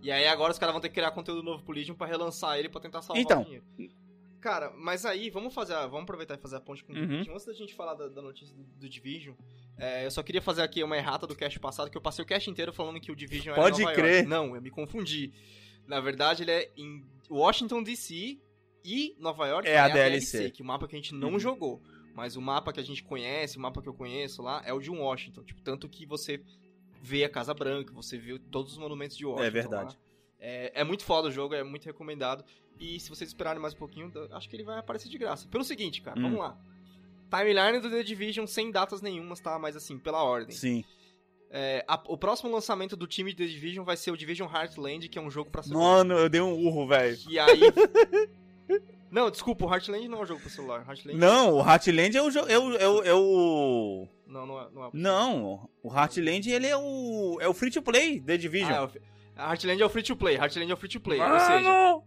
E 0.03 0.11
aí 0.11 0.27
agora 0.27 0.51
os 0.51 0.59
caras 0.59 0.73
vão 0.73 0.81
ter 0.81 0.89
que 0.89 0.95
criar 0.97 1.13
conteúdo 1.13 1.41
novo 1.43 1.63
pro 1.63 1.73
Legion 1.73 1.95
pra 1.95 2.09
relançar 2.09 2.59
ele 2.59 2.69
pra 2.69 2.81
tentar 2.81 3.03
salvar 3.03 3.23
Então. 3.23 3.43
o 3.43 3.45
dinheiro. 3.45 3.65
Cara, 4.41 4.73
mas 4.77 5.05
aí, 5.05 5.29
vamos 5.31 5.53
fazer 5.53 5.75
a- 5.75 5.87
vamos 5.87 6.05
aproveitar 6.05 6.35
e 6.35 6.39
fazer 6.39 6.57
a 6.57 6.61
ponte 6.61 6.83
com 6.83 6.93
o 6.93 6.97
Uhum. 6.97 7.07
Division. 7.07 7.35
Antes 7.35 7.47
da 7.47 7.53
gente 7.53 7.75
falar 7.75 7.95
da, 7.95 8.09
da 8.09 8.23
notícia 8.23 8.55
do, 8.55 8.63
do 8.63 8.89
Division, 8.89 9.35
é, 9.77 10.07
eu 10.07 10.11
só 10.11 10.23
queria 10.23 10.41
fazer 10.41 10.63
aqui 10.63 10.83
uma 10.83 10.97
errata 10.97 11.27
do 11.27 11.37
cast 11.37 11.59
passado, 11.61 11.91
que 11.91 11.97
eu 11.97 12.01
passei 12.01 12.23
o 12.25 12.27
cast 12.27 12.49
inteiro 12.49 12.73
falando 12.73 12.99
que 13.01 13.13
o 13.13 13.17
Division 13.17 13.53
era 13.55 13.61
em 13.61 13.65
Pode 13.71 13.83
Nova 13.83 13.95
crer. 13.95 14.15
York. 14.15 14.29
Não, 14.29 14.55
eu 14.57 14.63
me 14.63 14.71
confundi. 14.71 15.33
Na 15.87 16.01
verdade, 16.01 16.43
ele 16.45 16.51
é 16.53 16.71
em 16.77 17.05
Washington, 17.31 17.83
D.C. 17.83 18.39
e 18.85 19.15
Nova 19.19 19.47
York 19.47 19.69
É 19.69 19.79
a 19.79 19.89
DLC. 19.89 20.51
que 20.51 20.63
é 20.63 20.65
o 20.65 20.67
mapa 20.67 20.89
que 20.89 20.97
a 20.97 20.99
gente 20.99 21.15
não 21.15 21.33
Uhum. 21.33 21.39
jogou. 21.39 21.83
Mas 22.15 22.35
o 22.37 22.41
mapa 22.41 22.73
que 22.73 22.81
a 22.81 22.83
gente 22.83 23.03
conhece, 23.05 23.57
o 23.57 23.61
mapa 23.61 23.81
que 23.83 23.89
eu 23.89 23.95
conheço 23.95 24.43
lá, 24.43 24.63
é 24.65 24.73
o 24.73 24.81
de 24.81 24.91
Washington. 24.91 25.43
Tipo, 25.45 25.61
tanto 25.63 25.89
que 25.89 26.05
você 26.07 26.43
vê 27.03 27.25
a 27.25 27.29
Casa 27.29 27.53
Branca, 27.55 27.93
você 27.93 28.19
vê 28.19 28.39
todos 28.39 28.73
os 28.73 28.79
monumentos 28.79 29.17
de 29.17 29.25
Washington. 29.27 29.51
verdade. 29.53 29.95
lá. 29.97 30.01
É, 30.41 30.73
é 30.81 30.85
muito 30.85 31.05
foda 31.05 31.29
o 31.29 31.31
jogo, 31.31 31.55
é 31.55 31.63
muito 31.63 31.85
recomendado. 31.85 32.45
E 32.79 32.99
se 32.99 33.09
vocês 33.11 33.29
esperarem 33.29 33.61
mais 33.61 33.75
um 33.75 33.77
pouquinho, 33.79 34.11
acho 34.33 34.49
que 34.49 34.57
ele 34.57 34.65
vai 34.65 34.79
aparecer 34.79 35.09
de 35.11 35.19
graça. 35.19 35.47
Pelo 35.49 35.63
seguinte, 35.65 36.01
cara, 36.01 36.19
Hum. 36.19 36.23
vamos 36.23 36.39
lá. 36.39 36.57
Timeline 37.31 37.79
do 37.81 37.91
The 37.91 38.03
Division 38.03 38.47
sem 38.47 38.71
datas 38.71 39.03
nenhumas, 39.03 39.39
tá? 39.39 39.59
Mas 39.59 39.77
assim, 39.77 39.99
pela 39.99 40.23
ordem. 40.23 40.57
Sim. 40.57 40.85
É, 41.51 41.85
a- 41.87 42.03
o 42.07 42.17
próximo 42.17 42.51
lançamento 42.51 42.97
do 42.97 43.07
time 43.07 43.35
The 43.35 43.45
Division 43.45 43.85
vai 43.85 43.97
ser 43.97 44.11
o 44.13 44.17
Division 44.17 44.49
Heartland, 44.53 45.09
que 45.09 45.19
é 45.19 45.23
um 45.23 45.31
jogo 45.31 45.51
pra 45.51 45.63
celular. 45.63 45.85
Mano, 45.99 46.15
eu 46.15 46.29
dei 46.29 46.41
um 46.41 46.53
urro, 46.67 46.87
velho. 46.87 47.19
E 47.29 47.39
aí. 47.39 47.61
não, 49.11 49.31
desculpa, 49.31 49.67
o 49.67 49.73
Heartland 49.73 50.09
não 50.09 50.19
é 50.21 50.23
um 50.23 50.27
jogo 50.27 50.41
pra 50.41 50.51
celular. 50.51 50.85
Heartland 50.89 51.19
Não, 51.19 51.55
o 51.55 51.61
Heartland 51.61 52.17
é 52.17 52.23
o 52.23 52.31
jogo. 52.31 52.49
É 52.49 52.59
o, 52.59 52.73
é 52.77 52.89
o, 52.89 53.03
é 53.03 53.15
o- 53.15 54.09
Não, 54.27 54.47
não 54.47 54.61
é. 54.61 54.69
Não, 54.73 54.85
é 54.87 54.91
Não, 54.93 55.71
o 55.83 55.93
Heartland 55.93 56.49
ele 56.51 56.67
é 56.67 56.77
o. 56.77 57.39
É 57.41 57.49
o 57.49 57.53
free 57.55 57.71
to 57.71 57.83
play 57.83 58.21
The 58.21 58.37
Division. 58.37 58.71
Ah, 58.73 58.77
é 58.77 58.83
o- 58.83 58.91
Heartland 59.49 59.81
é 59.83 59.87
o 59.87 59.89
free 59.89 60.03
to 60.03 60.15
play. 60.17 60.37
Heartland 60.37 60.71
é 60.71 60.75
o 60.75 60.77
free 60.77 60.89
to 60.91 61.01
play. 61.01 61.21
Ou 61.21 61.41
seja, 61.41 61.61
Mano! 61.69 62.05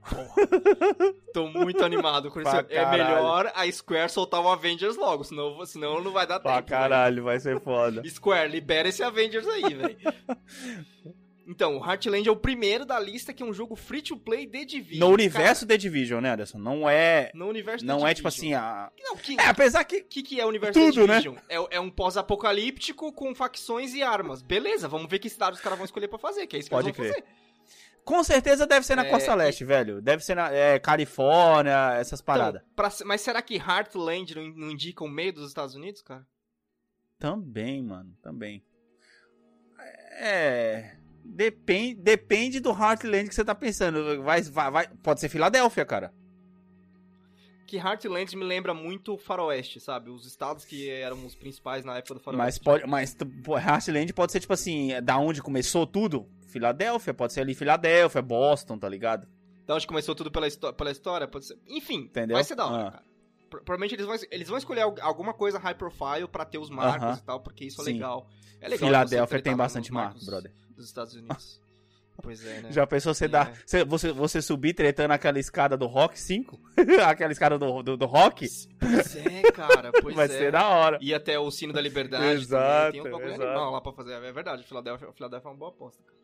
tô 1.33 1.47
muito 1.47 1.83
animado 1.83 2.29
com 2.31 2.39
isso. 2.41 2.49
Pra 2.51 2.65
É 2.69 2.89
melhor 2.91 3.51
a 3.55 3.69
Square 3.71 4.09
soltar 4.11 4.41
o 4.41 4.47
Avengers 4.49 4.95
logo, 4.95 5.23
senão, 5.23 5.65
senão 5.65 6.01
não 6.03 6.11
vai 6.11 6.27
dar 6.27 6.39
Pra 6.39 6.55
tempo. 6.57 6.69
caralho, 6.69 7.23
vai 7.23 7.39
ser 7.39 7.59
foda. 7.59 8.01
Square, 8.09 8.51
libera 8.51 8.87
esse 8.89 9.03
Avengers 9.03 9.47
aí, 9.47 9.73
velho. 9.73 9.97
Então, 11.45 11.77
o 11.77 11.85
Heartland 11.85 12.27
é 12.27 12.31
o 12.31 12.35
primeiro 12.35 12.85
da 12.85 12.97
lista 12.99 13.33
que 13.33 13.43
é 13.43 13.45
um 13.45 13.53
jogo 13.53 13.75
free 13.75 14.01
to 14.01 14.15
play 14.17 14.45
de 14.45 14.63
Division. 14.65 14.99
No 15.07 15.13
universo 15.13 15.65
The 15.67 15.77
Division, 15.77 16.21
né, 16.21 16.31
Anderson? 16.31 16.57
Não 16.57 16.89
é. 16.89 17.25
Cara, 17.25 17.37
no 17.37 17.47
universo 17.47 17.85
Não 17.85 17.99
The 18.01 18.11
é 18.11 18.13
tipo 18.13 18.27
assim, 18.27 18.53
a. 18.53 18.89
Não, 18.99 19.17
que, 19.17 19.33
É, 19.39 19.47
apesar 19.47 19.83
que. 19.83 19.97
O 19.97 20.05
que, 20.05 20.23
que 20.23 20.39
é 20.39 20.45
o 20.45 20.49
universo 20.49 20.79
Tudo, 20.79 21.05
da 21.05 21.13
né? 21.15 21.19
Division? 21.21 21.35
É, 21.49 21.75
é 21.75 21.79
um 21.79 21.89
pós-apocalíptico 21.89 23.11
com 23.11 23.35
facções 23.35 23.93
e 23.93 24.01
armas. 24.01 24.41
Beleza, 24.41 24.87
vamos 24.87 25.09
ver 25.09 25.19
que 25.19 25.29
cidade 25.29 25.55
os 25.57 25.61
caras 25.61 25.77
vão 25.77 25.85
escolher 25.85 26.07
pra 26.07 26.17
fazer, 26.17 26.47
que 26.47 26.55
é 26.55 26.59
isso 26.59 26.69
que 26.69 26.75
Pode 26.75 26.87
eles 26.89 26.97
vão 26.97 27.05
crer. 27.07 27.23
fazer. 27.23 27.43
Com 28.05 28.21
certeza 28.23 28.67
deve 28.67 28.85
ser 28.85 28.95
na 28.95 29.05
É, 29.05 29.09
Costa 29.09 29.33
Leste, 29.33 29.63
velho. 29.63 30.01
Deve 30.01 30.23
ser 30.23 30.35
na 30.35 30.51
é, 30.53 30.77
Califórnia, 30.79 31.93
essas 31.95 32.21
paradas. 32.21 32.61
Então, 32.61 32.73
pra- 32.75 33.05
mas 33.05 33.21
será 33.21 33.41
que 33.41 33.55
Heartland 33.55 34.35
não, 34.35 34.43
não 34.49 34.71
indica 34.71 35.03
o 35.03 35.09
meio 35.09 35.31
dos 35.33 35.47
Estados 35.47 35.73
Unidos, 35.75 36.01
cara? 36.01 36.25
Também, 37.17 37.81
mano, 37.81 38.13
também. 38.21 38.61
É. 40.19 40.97
Depende, 41.25 41.95
depende 41.95 42.59
do 42.59 42.69
Heartland 42.71 43.29
que 43.29 43.35
você 43.35 43.43
tá 43.45 43.55
pensando. 43.55 44.21
Vai, 44.23 44.41
vai, 44.41 44.71
vai- 44.71 44.87
pode 45.01 45.19
ser 45.19 45.29
Filadélfia, 45.29 45.85
cara. 45.85 46.13
Que 47.65 47.77
Heartland 47.77 48.35
me 48.35 48.43
lembra 48.43 48.73
muito 48.73 49.13
o 49.13 49.17
Faroeste, 49.17 49.79
sabe? 49.79 50.09
Os 50.09 50.25
estados 50.27 50.63
que 50.65 50.89
eram 50.89 51.25
os 51.25 51.33
principais 51.33 51.83
na 51.83 51.97
época 51.97 52.15
do 52.15 52.19
Mas 52.37 52.57
Faroeste. 52.57 52.63
pode, 52.63 52.87
mas 52.87 53.13
t- 53.13 53.25
pô, 53.43 53.57
Heartland 53.57 54.13
pode 54.13 54.31
ser 54.31 54.39
tipo 54.41 54.53
assim, 54.53 54.91
é 54.91 55.01
da 55.01 55.17
onde 55.17 55.41
começou 55.41 55.87
tudo? 55.87 56.27
Filadélfia, 56.49 57.13
pode 57.15 57.33
ser 57.33 57.41
ali 57.41 57.55
Filadélfia, 57.55 58.21
Boston, 58.21 58.77
tá 58.77 58.87
ligado? 58.87 59.27
Da 59.65 59.73
onde 59.75 59.87
começou 59.87 60.13
tudo 60.13 60.29
pela, 60.29 60.47
pela 60.73 60.91
história, 60.91 61.27
pode 61.27 61.45
ser... 61.47 61.57
Enfim, 61.67 62.01
Entendeu? 62.01 62.35
vai 62.35 62.43
ser 62.43 62.53
da 62.53 62.65
hora, 62.67 62.87
Ah. 62.87 62.91
cara. 62.91 63.03
Pro- 63.49 63.63
Provavelmente 63.63 63.95
eles 63.95 64.05
vão, 64.05 64.15
eles 64.29 64.47
vão 64.49 64.57
escolher 64.57 64.81
al- 64.81 64.95
alguma 65.01 65.33
coisa 65.33 65.57
high 65.57 65.73
profile 65.75 66.27
pra 66.31 66.43
ter 66.45 66.57
os 66.59 66.69
marcos 66.69 67.07
Aham. 67.07 67.17
e 67.17 67.21
tal, 67.25 67.39
porque 67.39 67.65
isso 67.65 67.81
é 67.81 67.85
Sim. 67.85 67.93
legal. 67.93 68.27
É 68.61 68.67
legal 68.67 68.87
Filadélfia 68.87 69.41
tem 69.41 69.55
bastante 69.55 69.91
marcos 69.91 70.27
marco, 70.27 70.41
brother. 70.43 70.51
Dos 70.75 70.85
Estados 70.85 71.13
Unidos. 71.13 71.61
Pois 72.21 72.45
é, 72.45 72.61
né? 72.61 72.71
Já 72.71 72.85
pensou 72.85 73.11
você 73.11 73.25
É. 73.25 73.27
dar. 73.27 73.51
Você, 73.65 73.83
você, 74.13 74.39
subir 74.39 74.75
tretando 74.75 75.11
aquela 75.13 75.39
escada 75.39 75.75
do 75.75 75.87
Rock 75.87 76.17
5? 76.19 76.61
aquela 77.03 77.31
escada 77.31 77.57
do, 77.57 77.81
do, 77.81 77.97
do 77.97 78.05
Rock? 78.05 78.45
Pois 78.79 79.15
é, 79.15 79.41
cara, 79.51 79.91
pois 79.99 80.15
Vai 80.15 80.25
é. 80.25 80.29
ser 80.29 80.51
da 80.51 80.67
hora. 80.69 80.99
E 81.01 81.11
até 81.11 81.39
o 81.39 81.49
sino 81.49 81.73
da 81.73 81.81
liberdade 81.81 82.23
Exato, 82.39 82.91
também. 82.97 83.01
Tem 83.01 83.01
um 83.01 83.15
bagulho 83.15 83.33
exato. 83.33 83.49
animal 83.49 83.71
lá 83.71 83.81
pra 83.81 83.93
fazer. 83.93 84.11
É 84.13 84.31
verdade, 84.31 84.61
o 84.61 84.65
Philadelphia, 84.67 85.09
o 85.09 85.13
Philadelphia 85.13 85.47
é 85.47 85.51
uma 85.51 85.57
boa 85.57 85.71
aposta, 85.71 86.03
cara. 86.03 86.15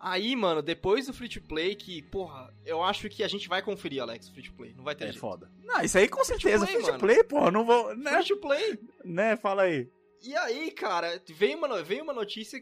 Aí, 0.00 0.34
mano, 0.34 0.60
depois 0.62 1.06
do 1.06 1.14
free 1.14 1.28
to 1.28 1.40
play, 1.40 1.76
que, 1.76 2.02
porra, 2.02 2.52
eu 2.64 2.82
acho 2.82 3.08
que 3.08 3.22
a 3.22 3.28
gente 3.28 3.48
vai 3.48 3.62
conferir, 3.62 4.02
Alex, 4.02 4.28
o 4.28 4.32
free 4.32 4.42
to 4.42 4.52
play. 4.52 4.74
Não 4.76 4.82
vai 4.82 4.96
ter 4.96 5.04
É 5.04 5.06
jeito. 5.12 5.20
foda. 5.20 5.48
Não, 5.64 5.80
isso 5.80 5.96
aí 5.96 6.08
com 6.08 6.24
certeza. 6.24 6.66
play, 6.66 6.82
Free 6.82 6.92
to 6.92 6.98
play, 6.98 7.22
pô. 7.22 7.50
Não 7.52 7.64
vou. 7.64 7.96
Né? 7.96 8.10
Free 8.16 8.26
to 8.34 8.36
play. 8.38 8.78
né? 9.04 9.36
Fala 9.36 9.62
aí. 9.62 9.88
E 10.22 10.34
aí, 10.36 10.70
cara, 10.70 11.20
veio 11.28 11.56
uma, 11.58 11.82
veio 11.82 12.02
uma 12.02 12.12
notícia, 12.12 12.60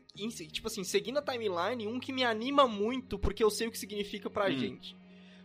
tipo 0.52 0.66
assim, 0.66 0.84
seguindo 0.84 1.18
a 1.18 1.23
timeline, 1.23 1.87
um 1.87 1.99
que 1.99 2.12
me 2.12 2.25
anima 2.25 2.66
muito, 2.68 3.18
porque 3.18 3.42
eu 3.42 3.50
sei 3.50 3.68
o 3.68 3.70
que 3.70 3.78
significa 3.78 4.28
pra 4.28 4.46
Hum. 4.50 4.58
gente. 4.58 4.96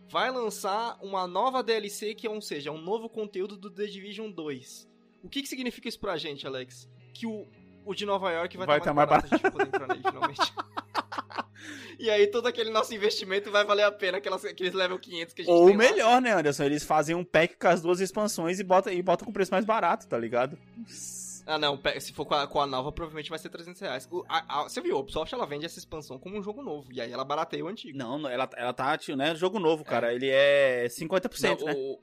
Vai 0.08 0.30
lançar 0.30 0.98
uma 1.00 1.26
nova 1.26 1.62
DLC, 1.62 2.14
que 2.14 2.26
é, 2.26 2.30
ou 2.30 2.40
seja, 2.42 2.72
um 2.72 2.80
novo 2.80 3.08
conteúdo 3.08 3.56
do 3.56 3.70
The 3.70 3.86
Division 3.86 4.30
2. 4.30 4.88
O 5.22 5.28
que 5.28 5.40
que 5.42 5.48
significa 5.48 5.88
isso 5.88 6.00
pra 6.00 6.16
gente, 6.16 6.46
Alex? 6.46 6.90
Que 7.14 7.26
o, 7.26 7.46
o 7.84 7.94
de 7.94 8.04
Nova 8.04 8.30
York 8.32 8.56
vai 8.56 8.66
Vai 8.66 8.78
estar 8.78 8.90
tá 8.90 8.94
mais 8.94 9.08
mais 9.08 9.22
barato, 9.22 9.34
a 9.34 9.36
gente 9.36 9.42
vai 9.42 9.50
poder 9.52 9.66
entrar 9.68 9.86
nele, 9.86 10.02
finalmente. 10.02 10.52
e 12.00 12.10
aí 12.10 12.26
todo 12.26 12.46
aquele 12.48 12.70
nosso 12.70 12.92
investimento 12.94 13.50
vai 13.52 13.64
valer 13.64 13.84
a 13.84 13.92
pena, 13.92 14.18
aquelas, 14.18 14.44
aqueles 14.44 14.72
level 14.74 14.98
500 14.98 15.32
que 15.34 15.42
a 15.42 15.44
gente 15.44 15.54
Ou 15.54 15.66
tem 15.68 15.76
lá. 15.76 15.82
melhor, 15.84 16.20
né, 16.20 16.32
Anderson? 16.32 16.64
Eles 16.64 16.82
fazem 16.82 17.14
um 17.14 17.24
pack 17.24 17.56
com 17.56 17.68
as 17.68 17.80
duas 17.80 18.00
expansões 18.00 18.58
e 18.58 18.64
botam 18.64 18.92
e 18.92 19.00
bota 19.00 19.24
com 19.24 19.32
preço 19.32 19.52
mais 19.52 19.64
barato, 19.64 20.08
tá 20.08 20.18
ligado? 20.18 20.58
Ah, 21.52 21.58
não, 21.58 21.80
se 21.98 22.12
for 22.12 22.24
com 22.24 22.34
a, 22.34 22.46
com 22.46 22.60
a 22.60 22.66
nova, 22.66 22.92
provavelmente 22.92 23.28
vai 23.30 23.38
ser 23.38 23.48
300 23.48 23.80
reais. 23.80 24.08
O- 24.10 24.24
a- 24.28 24.60
a- 24.60 24.62
você 24.64 24.80
viu, 24.80 24.96
a 24.96 25.00
Ubisoft 25.00 25.34
ela 25.34 25.46
vende 25.46 25.66
essa 25.66 25.78
expansão 25.78 26.18
como 26.18 26.38
um 26.38 26.42
jogo 26.42 26.62
novo, 26.62 26.92
e 26.92 27.00
aí 27.00 27.10
ela 27.12 27.24
barateia 27.24 27.64
o 27.64 27.68
antigo. 27.68 27.96
Não, 27.98 28.28
ela, 28.28 28.48
ela 28.56 28.72
tá, 28.72 28.96
tio, 28.96 29.16
né? 29.16 29.34
Jogo 29.34 29.58
novo, 29.58 29.84
cara. 29.84 30.14
Ele 30.14 30.28
é 30.30 30.86
50%, 30.88 31.60
não, 31.60 31.66
né? 31.66 31.74
o- 31.76 31.98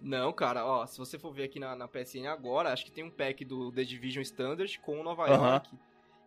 não, 0.00 0.32
cara, 0.32 0.66
ó, 0.66 0.84
se 0.86 0.98
você 0.98 1.18
for 1.18 1.32
ver 1.32 1.44
aqui 1.44 1.58
na, 1.58 1.74
na 1.74 1.88
PSN 1.88 2.26
agora, 2.26 2.72
acho 2.72 2.84
que 2.84 2.90
tem 2.92 3.04
um 3.04 3.10
pack 3.10 3.44
do 3.44 3.72
The 3.72 3.84
Division 3.84 4.22
Standard 4.22 4.78
com 4.80 5.00
o 5.00 5.02
Nova 5.02 5.24
Aham. 5.26 5.50
York, 5.52 5.70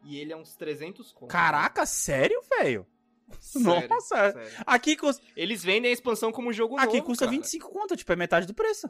e 0.03 0.17
ele 0.19 0.31
é 0.33 0.37
uns 0.37 0.55
300 0.55 1.11
conto. 1.11 1.29
Caraca, 1.29 1.85
sério, 1.85 2.41
velho? 2.57 2.87
Nossa. 3.55 4.31
sério. 4.31 4.63
Aqui 4.65 4.95
custa, 4.95 5.21
Eles 5.35 5.61
vendem 5.63 5.89
a 5.91 5.93
expansão 5.93 6.31
como 6.31 6.53
jogo 6.53 6.77
aqui 6.77 6.93
novo, 6.97 7.03
custa 7.07 7.25
cara. 7.25 7.35
25 7.37 7.69
conto, 7.69 7.95
tipo, 7.95 8.11
é 8.11 8.15
metade 8.15 8.47
do 8.47 8.53
preço. 8.53 8.89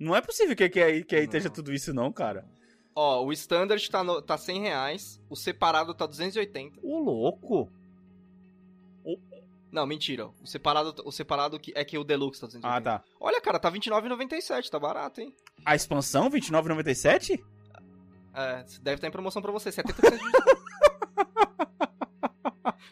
Não 0.00 0.16
é 0.16 0.22
possível 0.22 0.56
que, 0.56 0.66
que 0.70 0.80
aí, 0.80 1.04
que 1.04 1.14
aí 1.14 1.24
esteja 1.24 1.50
tudo 1.50 1.74
isso, 1.74 1.92
não, 1.92 2.10
cara. 2.10 2.46
Ó, 2.94 3.22
o 3.22 3.32
Standard 3.34 3.90
tá, 3.90 4.02
no, 4.02 4.22
tá 4.22 4.38
100 4.38 4.62
reais, 4.62 5.20
o 5.28 5.36
separado 5.36 5.92
tá 5.92 6.06
280. 6.06 6.78
Ô, 6.82 6.98
louco. 6.98 7.70
Não, 9.70 9.86
mentira, 9.86 10.28
o 10.42 10.46
separado, 10.46 10.94
o 11.04 11.12
separado 11.12 11.60
que, 11.60 11.72
é 11.76 11.84
que 11.84 11.96
o 11.96 12.02
Deluxe 12.02 12.40
tá 12.40 12.46
280. 12.46 12.76
Ah, 12.76 12.80
tá. 12.80 13.04
Olha, 13.20 13.40
cara, 13.40 13.58
tá 13.58 13.70
29,97, 13.70 14.68
tá 14.68 14.80
barato, 14.80 15.20
hein? 15.20 15.32
A 15.64 15.76
expansão, 15.76 16.28
29,97? 16.28 17.40
É, 18.34 18.64
deve 18.80 18.96
estar 18.96 19.06
em 19.06 19.12
promoção 19.12 19.42
pra 19.42 19.52
você, 19.52 19.70
70% 19.70 20.10
de. 20.10 20.18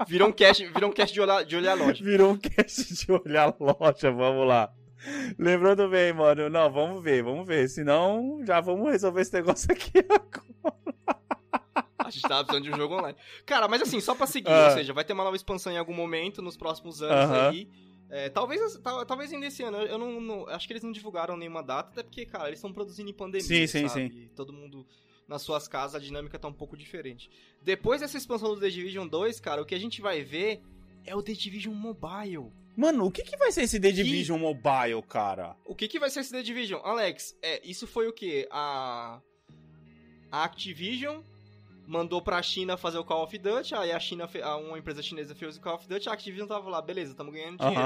Virou 0.07 0.29
um 0.29 0.33
cast, 0.33 0.65
virou 0.65 0.91
um 0.91 0.93
cast 0.93 1.13
de 1.13 1.21
olhar, 1.21 1.45
de 1.45 1.57
olhar 1.57 1.73
a 1.73 1.75
loja. 1.75 2.05
Virou 2.05 2.33
um 2.33 2.39
cast 2.39 2.95
de 2.95 3.13
olhar 3.13 3.49
a 3.49 3.55
loja, 3.59 4.11
vamos 4.11 4.47
lá. 4.47 4.73
Lembrando 5.39 5.89
bem, 5.89 6.13
mano. 6.13 6.49
Não, 6.49 6.71
vamos 6.71 7.03
ver, 7.03 7.23
vamos 7.23 7.47
ver. 7.47 7.69
Senão, 7.69 8.41
já 8.47 8.61
vamos 8.61 8.91
resolver 8.91 9.21
esse 9.23 9.33
negócio 9.33 9.71
aqui 9.73 9.93
A 11.99 12.11
gente 12.11 12.23
tava 12.23 12.43
precisando 12.45 12.65
de 12.65 12.71
um 12.73 12.77
jogo 12.77 12.95
online. 12.97 13.17
Cara, 13.45 13.69
mas 13.69 13.83
assim, 13.83 14.01
só 14.01 14.15
pra 14.15 14.27
seguir, 14.27 14.49
Ah. 14.51 14.67
ou 14.69 14.71
seja, 14.73 14.93
vai 14.95 15.05
ter 15.05 15.13
uma 15.13 15.25
nova 15.25 15.37
expansão 15.37 15.71
em 15.73 15.77
algum 15.77 15.93
momento 15.93 16.41
nos 16.41 16.57
próximos 16.57 17.03
anos 17.03 17.31
Aham. 17.31 17.49
aí. 17.51 17.69
É, 18.11 18.31
talvez, 18.31 18.79
tal- 18.79 19.05
talvez 19.05 19.31
ainda 19.33 19.47
esse 19.47 19.63
ano. 19.63 19.77
Eu 19.79 19.99
não, 19.99 20.19
não- 20.21 20.49
Acho 20.49 20.67
que 20.67 20.73
eles 20.73 20.83
não 20.83 20.91
divulgaram 20.91 21.37
nenhuma 21.37 21.63
data, 21.63 21.91
até 21.91 22.03
porque, 22.03 22.25
cara, 22.25 22.47
eles 22.49 22.59
estão 22.59 22.73
produzindo 22.73 23.11
em 23.11 23.13
pandemia. 23.13 23.47
Sim, 23.47 23.67
sim, 23.67 23.89
sabe? 23.89 24.05
E 24.07 24.29
Todo 24.35 24.53
mundo 24.55 24.87
nas 25.29 25.43
suas 25.43 25.69
casas, 25.69 25.97
a 25.97 25.99
dinâmica 26.03 26.39
tá 26.39 26.49
um 26.49 26.53
pouco 26.53 26.75
diferente. 26.75 27.31
Depois 27.63 28.01
dessa 28.01 28.17
expansão 28.17 28.55
do 28.55 28.61
The 28.61 28.71
Division 28.71 29.07
2, 29.07 29.39
cara, 29.41 29.61
o 29.61 29.67
que 29.67 29.75
a 29.75 29.79
gente 29.79 30.01
vai 30.01 30.23
ver 30.23 30.63
é 31.05 31.15
o 31.15 31.23
The 31.23 31.35
Division 31.35 31.75
Mobile. 31.75 32.51
Mano, 32.81 33.07
o 33.07 33.11
que, 33.11 33.23
que 33.25 33.37
vai 33.37 33.51
ser 33.51 33.63
esse 33.63 33.81
The 33.81 33.91
Division 33.91 34.39
Mobile, 34.39 35.03
cara? 35.09 35.57
O 35.65 35.75
que, 35.75 35.89
que 35.89 35.99
vai 35.99 36.09
ser 36.11 36.21
esse 36.21 36.31
The 36.31 36.43
Division? 36.43 36.81
Alex, 36.85 37.37
é, 37.43 37.61
isso 37.69 37.89
foi 37.89 38.07
o 38.07 38.13
que? 38.13 38.47
A, 38.53 39.21
a 40.31 40.45
Activision 40.45 41.21
mandou 41.89 42.23
pra 42.23 42.41
China 42.41 42.77
fazer 42.77 42.99
o 42.99 43.05
Call 43.05 43.25
of 43.25 43.37
Duty, 43.37 43.75
aí 43.75 43.91
a 43.91 43.99
China, 43.99 44.29
uma 44.69 44.79
empresa 44.79 45.03
chinesa 45.03 45.35
fez 45.35 45.57
o 45.57 45.61
Call 45.61 45.75
of 45.75 45.89
Duty, 45.89 46.09
a 46.09 46.13
Activision 46.13 46.47
tava 46.47 46.71
lá, 46.71 46.81
beleza, 46.81 47.15
tamo 47.17 47.33
ganhando 47.33 47.59
dinheiro. 47.59 47.81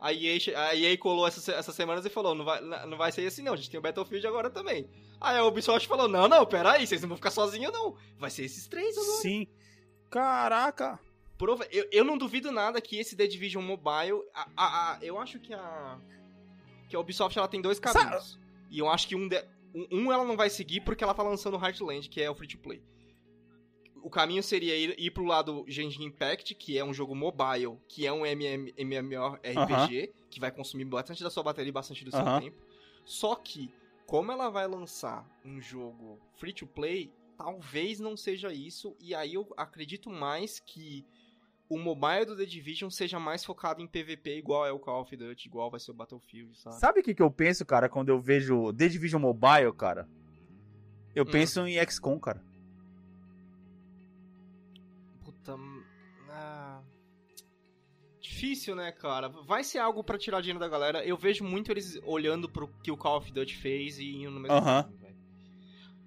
A, 0.00 0.12
EA, 0.12 0.40
che- 0.40 0.54
a 0.54 0.74
EA 0.74 0.98
colou 0.98 1.26
essas, 1.28 1.48
essas 1.48 1.74
semanas 1.76 2.04
e 2.04 2.10
falou, 2.10 2.34
não 2.34 2.44
vai, 2.44 2.60
não 2.60 2.98
vai 2.98 3.12
ser 3.12 3.26
assim 3.28 3.42
não, 3.42 3.52
a 3.52 3.56
gente 3.56 3.70
tem 3.70 3.78
o 3.78 3.82
Battlefield 3.82 4.26
agora 4.26 4.50
também. 4.50 4.88
Aí 5.20 5.36
a 5.38 5.44
Ubisoft 5.44 5.86
falou, 5.86 6.08
não, 6.08 6.26
não, 6.26 6.44
pera 6.44 6.72
aí, 6.72 6.86
vocês 6.86 7.00
não 7.02 7.08
vão 7.08 7.16
ficar 7.16 7.30
sozinhos 7.30 7.72
não, 7.72 7.96
vai 8.18 8.30
ser 8.30 8.44
esses 8.44 8.66
três 8.66 8.98
agora. 8.98 9.22
Sim. 9.22 9.46
Caraca. 10.10 10.98
Prova- 11.38 11.66
Eu, 11.70 11.86
eu 11.90 12.04
não 12.04 12.16
duvido 12.16 12.52
nada 12.52 12.80
que 12.80 12.96
esse 12.96 13.16
The 13.16 13.26
Division 13.26 13.62
Mobile. 13.62 14.22
a- 14.32 14.48
a- 14.56 14.92
a- 14.92 14.98
eu 15.02 15.18
acho 15.18 15.38
que 15.40 15.52
a. 15.52 15.98
Que 16.88 16.96
a 16.96 17.00
Ubisoft 17.00 17.36
ela 17.38 17.48
tem 17.48 17.60
dois 17.60 17.80
caminhos. 17.80 18.38
E 18.70 18.78
eu 18.78 18.88
acho 18.88 19.08
que 19.08 19.16
um, 19.16 19.26
de- 19.28 19.44
um, 19.74 19.86
um 19.90 20.12
ela 20.12 20.24
não 20.24 20.36
vai 20.36 20.48
seguir 20.50 20.80
porque 20.82 21.02
ela 21.02 21.14
tá 21.14 21.22
lançando 21.22 21.56
o 21.56 21.60
Heartland, 21.64 22.08
que 22.08 22.20
é 22.22 22.30
o 22.30 22.34
free 22.34 22.46
to 22.48 22.58
play. 22.58 22.82
O 24.02 24.10
caminho 24.10 24.42
seria 24.42 24.76
ir, 24.76 24.94
ir 25.00 25.10
pro 25.10 25.24
lado 25.24 25.64
Genshin 25.66 26.04
Impact, 26.04 26.54
que 26.54 26.76
é 26.78 26.84
um 26.84 26.92
jogo 26.92 27.14
mobile, 27.14 27.78
que 27.88 28.06
é 28.06 28.12
um 28.12 28.24
MM, 28.26 28.72
MMORPG, 28.76 30.12
que 30.30 30.38
vai 30.38 30.50
consumir 30.52 30.84
bastante 30.84 31.22
da 31.22 31.30
sua 31.30 31.42
bateria 31.42 31.70
e 31.70 31.72
bastante 31.72 32.04
do 32.04 32.10
seu 32.10 32.20
Aham. 32.20 32.40
tempo. 32.42 32.62
Só 33.04 33.34
que, 33.34 33.70
como 34.06 34.30
ela 34.30 34.50
vai 34.50 34.66
lançar 34.68 35.26
um 35.44 35.58
jogo 35.60 36.20
free 36.36 36.52
to 36.52 36.66
play, 36.66 37.10
talvez 37.36 37.98
não 37.98 38.14
seja 38.16 38.52
isso. 38.52 38.94
E 39.00 39.14
aí 39.14 39.34
eu 39.34 39.48
acredito 39.56 40.10
mais 40.10 40.60
que 40.60 41.02
o 41.74 41.78
mobile 41.78 42.24
do 42.26 42.36
The 42.36 42.44
Division 42.44 42.90
seja 42.90 43.18
mais 43.18 43.44
focado 43.44 43.82
em 43.82 43.86
PVP, 43.86 44.36
igual 44.38 44.66
é 44.66 44.72
o 44.72 44.78
Call 44.78 45.02
of 45.02 45.16
Duty, 45.16 45.48
igual 45.48 45.70
vai 45.70 45.80
ser 45.80 45.90
o 45.90 45.94
Battlefield, 45.94 46.56
sabe? 46.58 46.76
Sabe 46.80 47.00
o 47.00 47.02
que, 47.02 47.14
que 47.14 47.22
eu 47.22 47.30
penso, 47.30 47.64
cara, 47.66 47.88
quando 47.88 48.08
eu 48.08 48.18
vejo 48.20 48.72
The 48.72 48.88
Division 48.88 49.20
Mobile, 49.20 49.72
cara? 49.76 50.08
Eu 51.14 51.24
Hum. 51.24 51.30
penso 51.30 51.60
em 51.66 51.74
XCOM, 51.84 52.18
cara. 52.18 52.42
Puta. 55.24 55.56
ah, 56.30 56.82
Difícil, 58.20 58.74
né, 58.74 58.90
cara? 58.90 59.28
Vai 59.28 59.62
ser 59.62 59.78
algo 59.78 60.02
pra 60.02 60.16
tirar 60.18 60.40
dinheiro 60.40 60.58
da 60.58 60.68
galera. 60.68 61.04
Eu 61.04 61.16
vejo 61.16 61.44
muito 61.44 61.70
eles 61.70 62.00
olhando 62.04 62.48
pro 62.48 62.68
que 62.82 62.90
o 62.90 62.96
Call 62.96 63.18
of 63.18 63.30
Duty 63.30 63.54
fez 63.56 63.98
e 63.98 64.14
indo 64.14 64.30
no 64.30 64.40
mesmo 64.40 64.56
Aham. 64.56 64.82
caminho, 64.82 64.93
velho. 64.93 64.93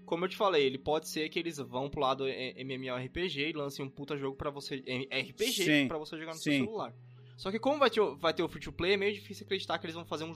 Como 0.07 0.23
eu 0.25 0.29
te 0.29 0.37
falei, 0.37 0.65
ele 0.65 0.77
pode 0.77 1.07
ser 1.09 1.27
que 1.29 1.37
eles 1.37 1.57
vão 1.57 1.89
pro 1.89 1.99
lado 2.01 2.25
eh, 2.27 2.53
MMORPG 2.63 3.49
e 3.49 3.53
lancem 3.53 3.85
um 3.85 3.89
puta 3.89 4.17
jogo 4.17 4.35
pra 4.37 4.49
você. 4.49 4.81
eh, 4.87 5.19
RPG 5.21 5.87
pra 5.87 5.97
você 5.97 6.17
jogar 6.17 6.31
no 6.33 6.37
sim. 6.39 6.51
seu 6.51 6.65
celular. 6.65 6.95
Só 7.35 7.51
que 7.51 7.59
como 7.59 7.77
vai 7.77 7.89
ter, 7.89 7.99
o- 8.01 8.15
vai 8.15 8.33
ter 8.33 8.41
o 8.41 8.47
free 8.47 8.61
to 8.61 8.71
play, 8.71 8.93
é 8.93 8.97
meio 8.97 9.13
difícil 9.13 9.45
acreditar 9.45 9.77
que 9.77 9.85
eles 9.85 9.95
vão 9.95 10.05
fazer 10.05 10.23
um. 10.23 10.33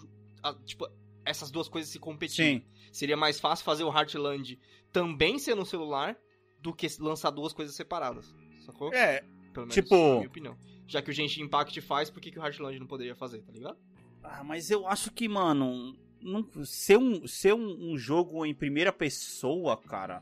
Tipo, 0.66 0.88
essas 1.26 1.50
duas 1.50 1.68
coisas 1.70 1.90
se 1.90 1.98
competindo. 2.00 2.62
Sim. 2.62 2.66
Seria 2.92 3.16
mais 3.16 3.40
fácil 3.40 3.64
fazer 3.64 3.84
o 3.86 3.90
Heartland 3.92 4.60
também 4.92 5.40
ser 5.40 5.56
no 5.56 5.66
celular 5.66 6.18
do 6.60 6.74
que 6.74 6.86
lançar 7.00 7.32
duas 7.32 7.54
coisas 7.54 7.74
separadas. 7.74 8.36
Sacou? 8.66 8.94
É, 8.94 9.22
Pelo 9.54 9.68
menos, 9.68 9.74
tipo- 9.76 9.96
na 9.96 10.16
minha 10.18 10.28
opinião. 10.28 10.58
Já 10.86 11.02
que 11.02 11.10
o 11.10 11.14
Genshin 11.14 11.44
Impact 11.44 11.80
faz, 11.80 12.10
por 12.10 12.20
que, 12.22 12.30
que 12.30 12.38
o 12.38 12.44
Heartland 12.46 12.78
não 12.78 12.86
poderia 12.88 13.16
fazer, 13.16 13.42
tá 13.42 13.52
ligado? 13.54 13.78
Ah, 14.22 14.44
mas 14.44 14.70
eu 14.70 14.86
acho 14.86 15.10
que, 15.12 15.28
mano, 15.30 15.96
não, 16.22 16.66
ser, 16.66 16.98
um, 16.98 17.28
ser 17.28 17.54
um, 17.54 17.92
um 17.92 17.98
jogo 17.98 18.46
em 18.46 18.54
primeira 18.54 18.92
pessoa, 18.92 19.78
cara. 19.78 20.22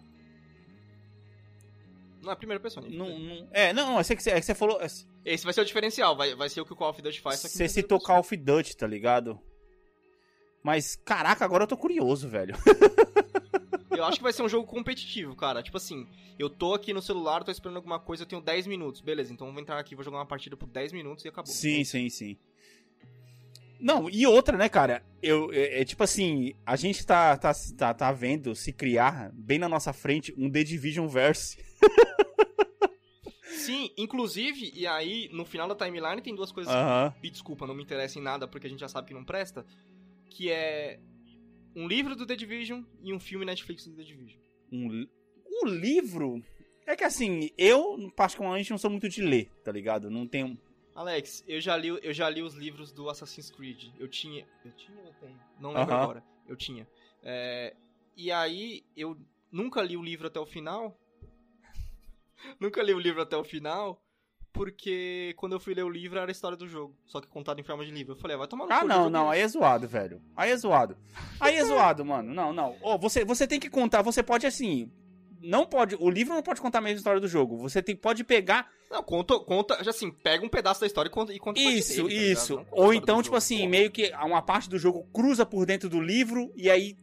Não 2.21 2.31
é 2.31 2.33
a 2.33 2.35
primeira 2.35 2.62
pessoa, 2.62 2.85
né? 2.85 2.95
Não, 2.95 3.17
não- 3.19 3.47
é, 3.51 3.71
não, 3.73 3.99
é 3.99 4.03
que 4.03 4.21
você, 4.21 4.29
é 4.31 4.39
que 4.39 4.45
você 4.45 4.53
falou. 4.55 4.79
Esse 5.25 5.43
vai 5.43 5.53
ser 5.53 5.62
o 5.62 5.65
diferencial, 5.65 6.15
vai, 6.15 6.35
vai 6.35 6.49
ser 6.49 6.62
o 6.62 6.65
que 6.65 6.73
o 6.73 6.75
Call 6.75 6.89
of 6.89 7.01
Duty 7.01 7.21
faz, 7.21 7.39
Você 7.39 7.67
citou. 7.69 7.99
Call 7.99 8.19
of 8.19 8.35
Duty, 8.35 8.75
tá 8.75 8.88
ligado? 8.88 9.39
Mas, 10.62 10.97
caraca, 10.97 11.45
agora 11.45 11.63
eu 11.63 11.67
tô 11.67 11.77
curioso, 11.77 12.27
velho. 12.27 12.55
Eu 13.91 14.05
acho 14.05 14.17
que 14.17 14.23
vai 14.23 14.31
ser 14.31 14.43
um 14.43 14.47
jogo 14.47 14.65
competitivo, 14.65 15.35
cara. 15.35 15.62
Tipo 15.62 15.75
assim, 15.75 16.07
eu 16.38 16.49
tô 16.49 16.73
aqui 16.73 16.93
no 16.93 17.01
celular, 17.01 17.43
tô 17.43 17.51
esperando 17.51 17.75
alguma 17.77 17.99
coisa, 17.99 18.23
eu 18.23 18.27
tenho 18.27 18.41
10 18.41 18.65
minutos. 18.65 19.01
Beleza, 19.01 19.33
então 19.33 19.47
eu 19.47 19.51
vou 19.51 19.62
entrar 19.62 19.77
aqui, 19.77 19.93
vou 19.93 20.05
jogar 20.05 20.19
uma 20.19 20.25
partida 20.25 20.55
por 20.55 20.67
10 20.69 20.93
minutos 20.93 21.25
e 21.25 21.27
acabou. 21.27 21.51
Sim, 21.51 21.83
sim, 21.83 22.07
sim. 22.09 22.38
Não, 23.80 24.10
e 24.10 24.28
outra, 24.28 24.58
né, 24.58 24.68
cara? 24.68 25.04
Eu, 25.22 25.52
é, 25.54 25.82
é 25.82 25.86
tipo 25.86 26.04
assim, 26.04 26.54
a 26.65 26.76
gente 26.76 27.06
tá, 27.06 27.38
tá, 27.38 27.52
tá, 27.78 27.94
tá 27.94 28.12
vendo 28.12 28.54
se 28.56 28.74
criar 28.74 29.32
bem 29.34 29.58
na 29.58 29.70
nossa 29.70 29.94
frente 29.94 30.34
um 30.38 30.50
The 30.50 30.63
Division 30.63 31.08
Verse. 31.08 31.58
Sim, 33.44 33.92
inclusive, 33.98 34.72
e 34.74 34.88
aí, 34.88 35.30
no 35.32 35.46
final 35.46 35.68
da 35.68 35.76
timeline 35.76 36.22
tem 36.22 36.36
duas 36.36 36.52
coisas 36.52 36.74
Aham. 36.74 37.13
e 37.22 37.30
desculpa, 37.30 37.68
não 37.68 37.76
me 37.76 37.84
interessa 37.84 38.18
em 38.18 38.22
nada 38.22 38.48
porque 38.48 38.68
a 38.68 38.70
gente 38.70 38.80
já 38.80 38.88
sabe 38.88 39.08
que 39.08 39.13
não 39.13 39.24
presta, 39.24 39.65
que 40.30 40.52
é 40.52 41.00
um 41.76 41.88
livro 41.88 42.15
do 42.15 42.26
The 42.26 42.36
Division 42.36 42.84
e 43.02 43.13
um 43.13 43.20
filme 43.20 43.46
Netflix 43.46 43.86
do 43.86 43.96
The 43.96 44.04
Division. 44.04 44.39
Um, 44.72 45.08
um 45.48 45.68
livro. 45.68 46.44
É 46.86 46.96
que 46.96 47.04
assim, 47.04 47.50
eu, 47.58 48.12
particularmente, 48.15 48.72
não 48.72 48.78
sou 48.78 48.89
muito 48.89 49.08
de 49.08 49.22
ler, 49.22 49.50
tá 49.63 49.72
ligado? 49.72 50.10
Não 50.10 50.28
tenho. 50.28 50.58
Alex, 50.99 51.45
eu 51.47 51.62
já 51.62 51.77
li, 51.77 51.88
eu 51.88 52.13
já 52.13 52.29
li 52.29 52.41
os 52.41 52.55
livros 52.55 52.91
do 52.91 53.09
Assassin's 53.09 53.49
Creed. 53.49 53.85
Eu 53.97 54.09
tinha. 54.09 54.45
Eu 54.65 54.71
tinha 54.73 55.01
ou 55.01 55.13
tenho? 55.13 55.39
Não 55.57 55.71
lembro 55.71 55.95
agora. 55.95 56.23
Eu 56.45 56.57
tinha. 56.57 56.85
É, 57.23 57.73
e 58.17 58.29
aí, 58.29 58.83
eu 58.97 59.17
nunca 59.49 59.81
li 59.81 59.95
o 59.95 60.03
livro 60.03 60.27
até 60.27 60.41
o 60.41 60.45
final. 60.45 60.99
nunca 62.59 62.83
li 62.83 62.93
o 62.93 62.99
livro 62.99 63.21
até 63.21 63.38
o 63.38 63.45
final. 63.45 64.03
Porque 64.51 65.33
quando 65.38 65.53
eu 65.53 65.59
fui 65.62 65.73
ler 65.73 65.85
o 65.85 65.89
livro 65.89 66.19
era 66.19 66.29
a 66.29 66.33
história 66.33 66.57
do 66.57 66.67
jogo. 66.67 66.93
Só 67.05 67.21
que 67.21 67.27
contado 67.27 67.62
em 67.62 67.63
forma 67.63 67.85
de 67.85 67.91
livro. 67.91 68.12
Eu 68.15 68.19
falei, 68.19 68.35
ah, 68.35 68.39
vai 68.39 68.47
tomar 68.49 68.65
no 68.65 68.73
Ah, 68.73 68.83
não, 68.83 69.09
não, 69.09 69.29
aí 69.29 69.39
é 69.39 69.47
zoado, 69.47 69.88
velho. 69.88 70.21
Aí 70.35 70.51
é 70.51 70.57
zoado. 70.57 70.97
Aí 71.39 71.55
é 71.55 71.63
zoado, 71.63 72.03
mano. 72.03 72.33
Não, 72.33 72.51
não. 72.51 72.75
Ô, 72.81 72.97
você, 72.97 73.23
você 73.23 73.47
tem 73.47 73.57
que 73.57 73.69
contar, 73.69 74.01
você 74.01 74.21
pode 74.21 74.45
assim. 74.45 74.91
Não 75.39 75.65
pode. 75.65 75.95
O 75.95 76.09
livro 76.09 76.33
não 76.33 76.43
pode 76.43 76.59
contar 76.59 76.79
a 76.79 76.81
mesma 76.81 76.97
história 76.97 77.21
do 77.21 77.27
jogo. 77.29 77.57
Você 77.59 77.81
tem, 77.81 77.95
pode 77.95 78.25
pegar. 78.25 78.69
Não, 78.89 79.04
conta, 79.04 79.39
conta, 79.39 79.84
já 79.84 79.91
assim, 79.91 80.10
pega 80.12 80.43
um 80.43 80.49
pedaço 80.49 80.82
da 80.82 80.88
história 80.88 81.10
e 81.10 81.12
conta, 81.12 81.34
e 81.34 81.39
conta 81.39 81.60
Isso, 81.60 81.89
dele, 81.89 82.02
tá 82.02 82.08
ligado? 82.10 82.32
isso. 82.32 82.60
A 82.60 82.65
Ou 82.71 82.93
então, 82.93 83.17
tipo 83.17 83.25
jogo, 83.28 83.38
assim, 83.38 83.67
meio 83.67 83.91
que 83.91 84.12
uma 84.23 84.41
parte 84.41 84.67
do 84.67 84.80
jogo 84.80 85.08
cruza 85.13 85.45
por 85.45 85.65
dentro 85.65 85.88
do 85.88 86.02
livro 86.02 86.52
e 86.56 86.69
aí 86.69 86.97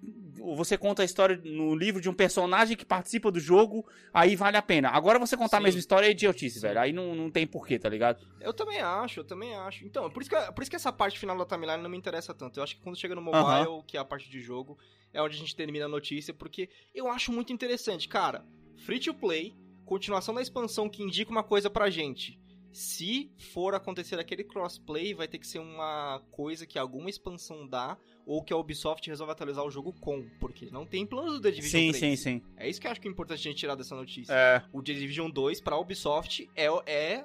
você 0.55 0.77
conta 0.79 1.03
a 1.03 1.05
história 1.05 1.41
no 1.45 1.75
livro 1.75 2.01
de 2.01 2.09
um 2.09 2.15
personagem 2.15 2.77
que 2.77 2.85
participa 2.85 3.31
do 3.31 3.41
jogo, 3.41 3.87
aí 4.13 4.37
vale 4.37 4.57
a 4.57 4.63
pena. 4.63 4.91
Agora 4.91 5.19
você 5.19 5.37
contar 5.37 5.57
a 5.57 5.61
Sim. 5.61 5.65
mesma 5.65 5.81
história 5.81 6.07
é 6.07 6.11
idiotice, 6.11 6.61
velho. 6.61 6.79
Aí 6.79 6.93
não, 6.93 7.15
não 7.15 7.31
tem 7.31 7.47
porquê, 7.47 7.79
tá 7.79 7.89
ligado? 7.89 8.27
Eu 8.41 8.53
também 8.53 8.81
acho, 8.81 9.21
eu 9.21 9.25
também 9.25 9.55
acho. 9.57 9.85
Então, 9.85 10.09
por 10.11 10.23
isso 10.23 10.31
que, 10.31 10.53
por 10.53 10.63
isso 10.63 10.71
que 10.71 10.77
essa 10.77 10.93
parte 10.93 11.19
final 11.19 11.37
da 11.37 11.45
timeline 11.45 11.83
não 11.83 11.91
me 11.91 11.97
interessa 11.97 12.33
tanto. 12.33 12.61
Eu 12.61 12.65
acho 12.65 12.77
que 12.77 12.83
quando 12.83 12.99
chega 12.99 13.15
no 13.15 13.23
mobile, 13.23 13.83
que 13.87 13.97
é 13.97 14.01
a 14.01 14.05
parte 14.05 14.31
de 14.31 14.41
jogo, 14.41 14.79
é 15.13 15.21
onde 15.21 15.37
a 15.37 15.39
gente 15.39 15.57
termina 15.57 15.87
a 15.87 15.89
notícia, 15.89 16.33
porque 16.33 16.69
eu 16.95 17.09
acho 17.09 17.33
muito 17.33 17.53
interessante. 17.53 18.09
Cara, 18.09 18.45
free 18.77 19.01
to 19.01 19.15
play, 19.15 19.57
continuação 19.87 20.35
da 20.35 20.43
expansão 20.43 20.89
que 20.89 21.03
indica 21.03 21.31
uma 21.31 21.43
coisa 21.43 21.71
pra 21.71 21.89
gente. 21.89 22.39
Se 22.73 23.31
for 23.39 23.75
acontecer 23.75 24.19
aquele 24.21 24.45
crossplay, 24.45 25.15
vai 25.15 25.27
ter 25.27 25.39
que 25.39 25.47
ser 25.47 25.61
uma 25.61 26.21
coisa 26.31 26.67
que 26.67 26.79
alguma 26.79 27.09
expansão 27.09 27.67
dá, 27.67 27.97
ou 28.27 28.43
que 28.43 28.53
a 28.53 28.57
Ubisoft 28.59 29.09
resolve 29.09 29.33
atualizar 29.33 29.65
o 29.65 29.71
jogo 29.71 29.95
com, 29.95 30.29
porque 30.39 30.69
não 30.71 30.85
tem 30.85 31.07
plano 31.07 31.33
do 31.33 31.41
The 31.41 31.53
Division 31.53 31.81
Sim, 31.81 31.91
3. 31.99 32.19
sim, 32.19 32.23
sim. 32.23 32.43
É 32.55 32.69
isso 32.69 32.79
que 32.79 32.87
eu 32.87 32.91
acho 32.91 33.01
que 33.01 33.09
é 33.09 33.11
importante 33.11 33.39
a 33.39 33.43
gente 33.51 33.57
tirar 33.57 33.77
dessa 33.77 33.95
notícia 33.97 34.31
É. 34.35 34.63
o 34.75 34.83
The 34.83 34.93
Division 34.93 35.31
2 35.31 35.63
pra 35.63 35.79
Ubisoft 35.79 36.51
é, 36.55 36.67
é 36.87 37.25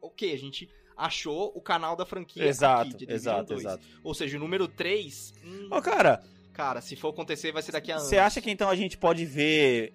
ok, 0.00 0.32
a 0.32 0.38
gente 0.38 0.68
achou 0.96 1.52
o 1.54 1.60
canal 1.60 1.94
da 1.94 2.04
franquia 2.04 2.44
Exato, 2.44 2.80
aqui, 2.82 2.90
The 2.92 2.98
Division 3.06 3.14
exato, 3.34 3.48
2. 3.54 3.60
exato. 3.60 3.84
Ou 4.02 4.14
seja, 4.14 4.36
o 4.36 4.40
número 4.40 4.66
3, 4.66 5.32
hum, 5.44 5.68
Ô, 5.70 5.80
cara, 5.80 6.24
cara, 6.52 6.80
se 6.80 6.96
for 6.96 7.10
acontecer 7.10 7.52
vai 7.52 7.62
ser 7.62 7.70
daqui 7.70 7.92
a 7.92 7.96
anos. 7.96 8.08
Você 8.08 8.18
acha 8.18 8.40
que 8.40 8.50
então 8.50 8.68
a 8.68 8.74
gente 8.74 8.98
pode 8.98 9.24
ver, 9.24 9.92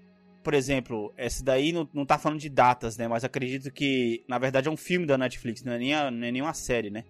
por 0.48 0.54
exemplo, 0.54 1.14
esse 1.18 1.44
daí 1.44 1.74
não, 1.74 1.90
não 1.94 2.06
tá 2.06 2.18
falando 2.18 2.40
de 2.40 2.48
datas, 2.48 2.96
né? 2.96 3.06
Mas 3.06 3.26
acredito 3.26 3.70
que, 3.70 4.24
na 4.30 4.40
verdade, 4.40 4.70
é 4.70 4.72
um 4.72 4.78
filme 4.78 5.06
da 5.06 5.18
Netflix, 5.18 5.62
não 5.62 5.74
é, 5.74 5.78
nem 5.78 5.94
a- 5.94 6.10
não 6.10 6.26
é 6.26 6.32
nenhuma 6.32 6.54
série, 6.54 6.90
né? 6.90 7.04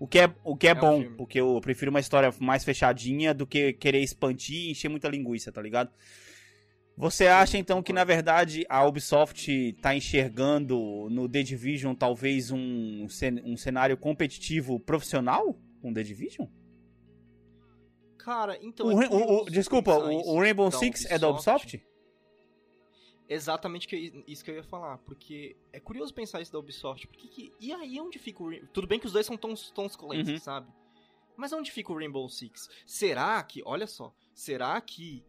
O 0.00 0.06
que 0.06 0.20
é, 0.20 0.34
o 0.42 0.56
que 0.56 0.66
é, 0.68 0.70
É 0.70 0.74
um 0.74 0.80
bom, 0.80 1.00
filme. 1.02 1.16
porque 1.18 1.38
eu 1.38 1.60
prefiro 1.60 1.90
uma 1.90 2.00
história 2.00 2.32
mais 2.40 2.64
fechadinha 2.64 3.34
do 3.34 3.46
que 3.46 3.74
querer 3.74 4.00
expandir 4.00 4.68
e 4.68 4.70
encher 4.70 4.88
muita 4.88 5.06
linguiça, 5.06 5.52
tá 5.52 5.60
ligado? 5.60 5.90
Você 6.96 7.26
acha 7.26 7.58
então 7.58 7.82
que 7.82 7.92
na 7.92 8.04
verdade 8.04 8.64
a 8.70 8.82
Ubisoft 8.86 9.74
tá 9.82 9.94
enxergando 9.94 11.08
no 11.10 11.28
The 11.28 11.42
Division 11.42 11.94
talvez 11.94 12.50
um, 12.50 13.06
um 13.44 13.56
cenário 13.58 13.98
competitivo 13.98 14.80
profissional 14.80 15.58
com 15.82 15.92
The 15.92 16.02
Division? 16.02 16.46
Cara, 18.16 18.58
então. 18.62 18.86
O 18.86 19.02
é 19.02 19.08
o- 19.08 19.42
o- 19.42 19.50
desculpa, 19.50 19.92
o, 19.94 20.40
Rainbow 20.40 20.70
Six 20.70 21.04
é 21.10 21.18
da 21.18 21.28
Ubisoft? 21.28 21.82
Exatamente 23.28 23.86
que- 23.86 24.24
isso 24.26 24.42
que 24.42 24.50
eu 24.50 24.54
ia 24.56 24.62
falar, 24.64 24.98
porque 24.98 25.54
é 25.72 25.78
curioso 25.78 26.14
pensar 26.14 26.40
isso 26.40 26.50
da 26.52 26.58
Ubisoft, 26.58 27.06
porque 27.08 27.28
que, 27.28 27.52
e 27.60 27.72
aí 27.72 28.00
onde 28.00 28.18
fica 28.18 28.42
o 28.42 28.66
Tudo 28.68 28.86
bem 28.86 28.98
que 28.98 29.06
os 29.06 29.12
dois 29.12 29.26
são 29.26 29.36
tons, 29.36 29.70
tons 29.70 29.94
Clancy, 29.94 30.32
Uhum. 30.32 30.38
sabe? 30.38 30.66
Mas 31.36 31.52
onde 31.52 31.70
fica 31.70 31.92
o 31.92 31.96
Rainbow 31.96 32.28
Six? 32.28 32.68
Será 32.86 33.40
que, 33.42 33.62
olha 33.64 33.86
só, 33.86 34.14
será 34.34 34.80
que 34.80 35.24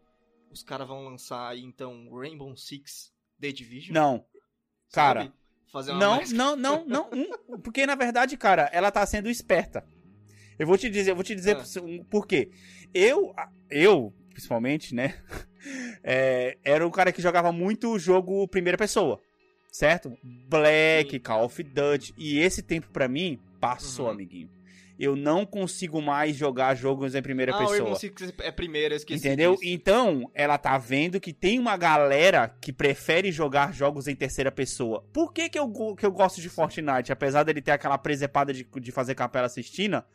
os 0.50 0.64
caras 0.64 0.88
vão 0.88 1.04
lançar 1.06 1.56
então 1.58 2.10
Rainbow 2.12 2.56
Six 2.56 3.14
The 3.40 3.52
Division? 3.52 3.94
Não. 3.94 4.26
Sabe? 4.88 5.20
cara, 5.20 5.34
Fazer 5.72 5.92
uma 5.92 6.00
Não, 6.00 6.18
mescla. 6.18 6.36
não, 6.38 6.56
não, 6.56 6.86
não. 6.86 7.10
hum, 7.14 7.60
Porque 7.62 7.86
na 7.86 7.94
verdade, 7.94 8.36
cara, 8.36 8.64
ela 8.74 8.90
tá 8.92 9.06
sendo 9.06 9.30
esperta. 9.30 9.88
Eu 10.58 10.66
vou 10.66 10.76
te 10.80 10.90
dizer, 10.90 11.12
eu 11.12 11.16
vou 11.16 11.24
te 11.24 11.36
dizer 11.36 11.58
Ah. 11.58 11.82
um 11.84 12.04
por 12.04 12.26
quê. 12.26 12.50
Eu, 12.92 13.36
eu, 13.70 14.12
principalmente, 14.32 14.96
né? 14.96 15.24
É, 16.04 16.58
era 16.64 16.86
um 16.86 16.92
cara 16.92 17.12
que 17.12 17.22
jogava 17.22 17.52
muito 17.52 17.98
jogo 18.00 18.48
primeira 18.48 18.78
pessoa. 18.78 19.20
Certo? 19.72 20.12
Black, 20.48 21.12
Sim. 21.12 21.20
Call 21.20 21.46
of 21.46 21.62
Duty. 21.64 22.14
E 22.18 22.40
esse 22.40 22.62
tempo 22.64 22.88
pra 22.92 23.08
mim 23.08 23.40
passou, 23.60 24.06
Uhum. 24.06 24.12
amiguinho. 24.12 24.50
Eu 25.00 25.16
não 25.16 25.46
consigo 25.46 26.02
mais 26.02 26.36
jogar 26.36 26.76
jogos 26.76 27.16
em 27.16 27.22
primeira 27.22 27.54
ah, 27.54 27.58
pessoa. 27.58 27.78
Rainbow 27.78 27.96
Six 27.96 28.34
é 28.40 28.52
primeiro, 28.52 28.94
eu 28.94 28.98
esqueci 28.98 29.26
Entendeu? 29.26 29.54
disso. 29.54 29.64
Então, 29.66 30.30
ela 30.34 30.58
tá 30.58 30.78
vendo 30.78 31.20
que 31.22 31.32
tem 31.32 31.58
uma 31.58 31.78
galera 31.78 32.54
que 32.60 32.74
prefere 32.74 33.32
jogar 33.32 33.74
jogos 33.74 34.10
em 34.10 34.16
terceira 34.16 34.52
pessoa. 34.52 35.06
Por 35.14 35.32
que 35.32 35.48
que 35.48 35.58
eu, 35.58 35.96
que 35.96 36.06
eu 36.06 36.12
gosto 36.12 36.42
de 36.42 36.50
Fortnite, 36.50 37.14
apesar 37.14 37.44
dele 37.44 37.62
ter 37.62 37.72
aquela 37.72 37.98
presepada 37.98 38.54
de, 38.54 38.68
de 38.80 38.92
fazer 38.92 39.16
Capela 39.16 39.48
Sistina? 39.48 40.06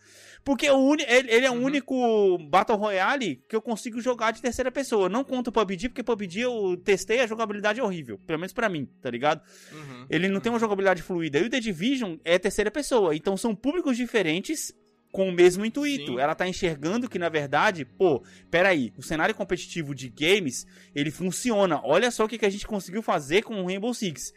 Porque 0.45 0.71
o 0.71 0.95
ele, 0.95 1.31
ele 1.31 1.47
é 1.47 1.51
o 1.51 1.55
Uhum. 1.55 1.65
único 1.65 2.39
Battle 2.51 2.77
Royale 2.77 3.43
que 3.49 3.57
eu 3.57 3.63
consigo 3.63 4.01
jogar 4.03 4.33
de 4.33 4.43
terceira 4.43 4.71
pessoa. 4.71 5.09
Não 5.09 5.25
conto 5.25 5.49
o 5.49 5.53
PUBG, 5.53 5.89
porque 5.89 6.03
PUBG 6.03 6.41
eu 6.41 6.77
testei, 6.77 7.21
a 7.21 7.27
jogabilidade 7.27 7.81
é 7.81 7.83
horrível. 7.83 8.19
Pelo 8.27 8.39
menos 8.39 8.53
pra 8.53 8.69
mim, 8.69 8.87
tá 9.01 9.11
ligado? 9.11 9.41
Uhum. 9.73 10.07
Ele 10.11 10.29
não 10.29 10.41
tem 10.41 10.53
uma 10.53 10.59
jogabilidade 10.59 11.03
fluida. 11.03 11.39
E 11.39 11.45
o 11.45 11.51
The 11.51 11.61
Division 11.61 12.17
é 12.23 12.39
terceira 12.39 12.71
pessoa. 12.71 13.17
Então 13.17 13.37
são 13.37 13.55
públicos 13.55 13.97
diferentes 13.97 14.74
com 15.15 15.29
o 15.29 15.33
mesmo 15.33 15.65
intuito. 15.65 16.15
Sim. 16.15 16.19
Ela 16.19 16.35
tá 16.35 16.49
enxergando 16.49 17.09
que, 17.09 17.21
na 17.21 17.29
verdade, 17.29 17.85
pô, 17.85 18.21
peraí, 18.51 18.93
o 18.99 19.03
cenário 19.03 19.33
competitivo 19.33 19.95
de 19.95 20.09
games, 20.09 20.67
ele 20.93 21.13
funciona. 21.13 21.81
Olha 21.85 22.11
só 22.11 22.25
o 22.25 22.29
que, 22.29 22.37
que 22.37 22.45
a 22.45 22.51
gente 22.51 22.67
conseguiu 22.67 23.01
fazer 23.01 23.43
com 23.43 23.63
o 23.63 23.67
Rainbow 23.67 23.95
Six. 23.95 24.33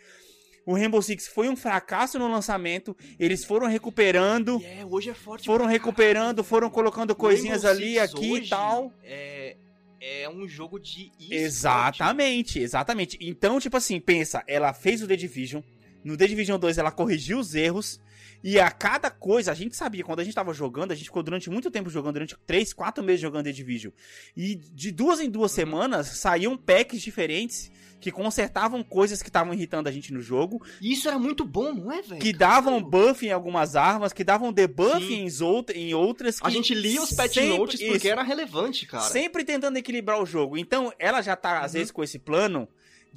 O 0.67 0.75
Rainbow 0.75 1.01
Six 1.01 1.29
foi 1.29 1.49
um 1.49 1.55
fracasso 1.55 2.19
no 2.19 2.27
lançamento, 2.27 2.95
eles 3.17 3.43
foram 3.43 3.65
recuperando, 3.65 4.61
é, 4.63 4.85
hoje 4.85 5.09
é 5.09 5.13
forte 5.15 5.45
foram 5.45 5.65
recuperando, 5.65 6.43
foram 6.43 6.69
colocando 6.69 7.15
coisinhas 7.15 7.65
ali, 7.65 7.97
aqui 7.97 8.35
e 8.35 8.47
tal. 8.47 8.93
É, 9.01 9.55
é 9.99 10.29
um 10.29 10.47
jogo 10.47 10.77
de 10.77 11.05
esporte. 11.17 11.33
Exatamente, 11.33 12.59
exatamente. 12.59 13.17
Então, 13.19 13.59
tipo 13.59 13.77
assim, 13.77 13.99
pensa, 13.99 14.43
ela 14.45 14.73
fez 14.73 15.01
o 15.01 15.07
The 15.07 15.15
Division, 15.15 15.63
no 16.03 16.15
The 16.15 16.27
Division 16.27 16.59
2 16.59 16.77
ela 16.77 16.91
corrigiu 16.91 17.39
os 17.39 17.55
erros, 17.55 17.99
e 18.43 18.59
a 18.59 18.69
cada 18.71 19.09
coisa, 19.09 19.51
a 19.51 19.55
gente 19.55 19.75
sabia, 19.75 20.03
quando 20.03 20.19
a 20.19 20.23
gente 20.23 20.33
tava 20.35 20.53
jogando, 20.53 20.91
a 20.91 20.95
gente 20.95 21.05
ficou 21.05 21.23
durante 21.23 21.49
muito 21.49 21.69
tempo 21.71 21.89
jogando, 21.89 22.13
durante 22.13 22.35
3, 22.45 22.73
4 22.73 23.03
meses 23.03 23.21
jogando 23.21 23.45
The 23.45 23.51
Division. 23.51 23.91
E 24.35 24.55
de 24.55 24.91
duas 24.91 25.19
em 25.19 25.29
duas 25.29 25.51
Uhum. 25.51 25.55
semanas 25.55 26.07
saíam 26.07 26.55
packs 26.57 27.01
diferentes 27.01 27.71
que 27.99 28.11
consertavam 28.11 28.83
coisas 28.83 29.23
que 29.23 29.29
estavam 29.29 29.55
irritando 29.55 29.89
a 29.89 29.91
gente 29.91 30.13
no 30.13 30.21
jogo, 30.21 30.63
E 30.79 30.93
isso 30.93 31.07
era 31.07 31.17
muito 31.17 31.43
bom, 31.43 31.73
não 31.73 31.91
é, 31.91 31.99
velho? 32.03 32.21
que 32.21 32.31
davam 32.31 32.79
buff 32.81 33.25
em 33.25 33.31
algumas 33.31 33.75
armas, 33.75 34.13
que 34.13 34.23
davam 34.23 34.53
debuff 34.53 35.03
em, 35.11 35.27
outra- 35.41 35.75
em 35.75 35.95
outras. 35.95 36.37
A 36.43 36.49
gente 36.51 36.75
lia 36.75 37.01
os 37.01 37.11
patch 37.13 37.33
sempre- 37.33 37.57
notes 37.57 37.81
porque 37.81 37.97
isso. 37.97 38.07
era 38.07 38.21
relevante, 38.21 38.85
cara. 38.85 39.03
Sempre 39.03 39.43
tentando 39.43 39.77
equilibrar 39.77 40.21
o 40.21 40.27
jogo. 40.27 40.57
Então, 40.59 40.93
ela 40.99 41.23
já 41.23 41.35
tá, 41.35 41.61
às 41.61 41.71
Uhum. 41.73 41.79
vezes, 41.79 41.91
com 41.91 42.03
esse 42.03 42.19
plano 42.19 42.67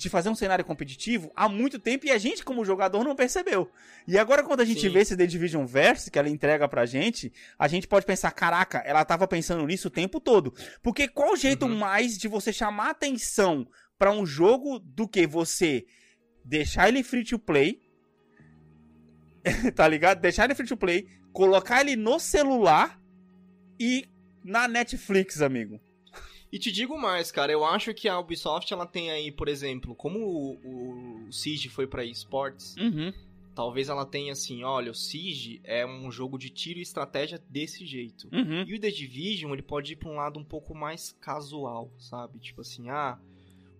de 0.00 0.08
fazer 0.08 0.28
um 0.30 0.34
cenário 0.34 0.64
competitivo 0.64 1.30
há 1.36 1.48
muito 1.48 1.78
tempo 1.78 2.06
e 2.06 2.10
a 2.10 2.18
gente, 2.18 2.42
como 2.44 2.64
jogador, 2.64 3.04
não 3.04 3.14
percebeu. 3.14 3.70
E 4.08 4.18
agora, 4.18 4.42
quando 4.42 4.60
a 4.60 4.64
gente 4.64 4.80
Sim. 4.80 4.88
vê 4.88 5.00
esse 5.00 5.16
The 5.16 5.26
Division 5.26 5.64
Verse 5.66 6.10
que 6.10 6.18
ela 6.18 6.28
entrega 6.28 6.66
pra 6.68 6.86
gente, 6.86 7.32
a 7.58 7.68
gente 7.68 7.86
pode 7.86 8.06
pensar: 8.06 8.30
caraca, 8.32 8.78
ela 8.78 9.04
tava 9.04 9.28
pensando 9.28 9.66
nisso 9.66 9.88
o 9.88 9.90
tempo 9.90 10.18
todo. 10.20 10.54
Porque 10.82 11.06
qual 11.06 11.36
jeito 11.36 11.66
Uhum. 11.66 11.76
mais 11.76 12.16
de 12.16 12.26
você 12.28 12.52
chamar 12.52 12.90
atenção 12.90 13.66
pra 13.98 14.10
um 14.10 14.24
jogo 14.24 14.78
do 14.78 15.06
que 15.06 15.26
você 15.26 15.84
deixar 16.44 16.88
ele 16.88 17.02
free 17.02 17.24
to 17.24 17.38
play? 17.38 17.78
tá 19.74 19.86
ligado? 19.86 20.20
Deixar 20.20 20.44
ele 20.44 20.54
free 20.54 20.66
to 20.66 20.76
play, 20.76 21.06
colocar 21.32 21.80
ele 21.82 21.96
no 21.96 22.18
celular 22.18 23.00
e 23.78 24.06
na 24.44 24.66
Netflix, 24.66 25.42
amigo. 25.42 25.80
E 26.52 26.58
te 26.58 26.72
digo 26.72 26.98
mais, 27.00 27.30
cara, 27.30 27.52
eu 27.52 27.64
acho 27.64 27.94
que 27.94 28.08
a 28.08 28.18
Ubisoft 28.18 28.72
ela 28.72 28.86
tem 28.86 29.10
aí, 29.10 29.30
por 29.30 29.48
exemplo, 29.48 29.94
como 29.94 30.18
o, 30.18 31.26
o 31.28 31.32
Siege 31.32 31.68
foi 31.68 31.86
pra 31.86 32.04
esportes, 32.04 32.74
Uhum. 32.76 33.12
talvez 33.54 33.88
ela 33.88 34.04
tenha 34.04 34.32
assim, 34.32 34.64
olha, 34.64 34.90
o 34.90 34.94
Siege 34.94 35.60
é 35.62 35.86
um 35.86 36.10
jogo 36.10 36.36
de 36.38 36.50
tiro 36.50 36.78
e 36.78 36.82
estratégia 36.82 37.40
desse 37.48 37.86
jeito. 37.86 38.28
Uhum. 38.32 38.64
E 38.66 38.74
o 38.74 38.80
The 38.80 38.90
Division, 38.90 39.52
ele 39.52 39.62
pode 39.62 39.92
ir 39.92 39.96
pra 39.96 40.08
um 40.08 40.16
lado 40.16 40.40
um 40.40 40.44
pouco 40.44 40.74
mais 40.74 41.12
casual, 41.20 41.92
sabe? 41.98 42.40
Tipo 42.40 42.62
assim, 42.62 42.88
ah, 42.90 43.16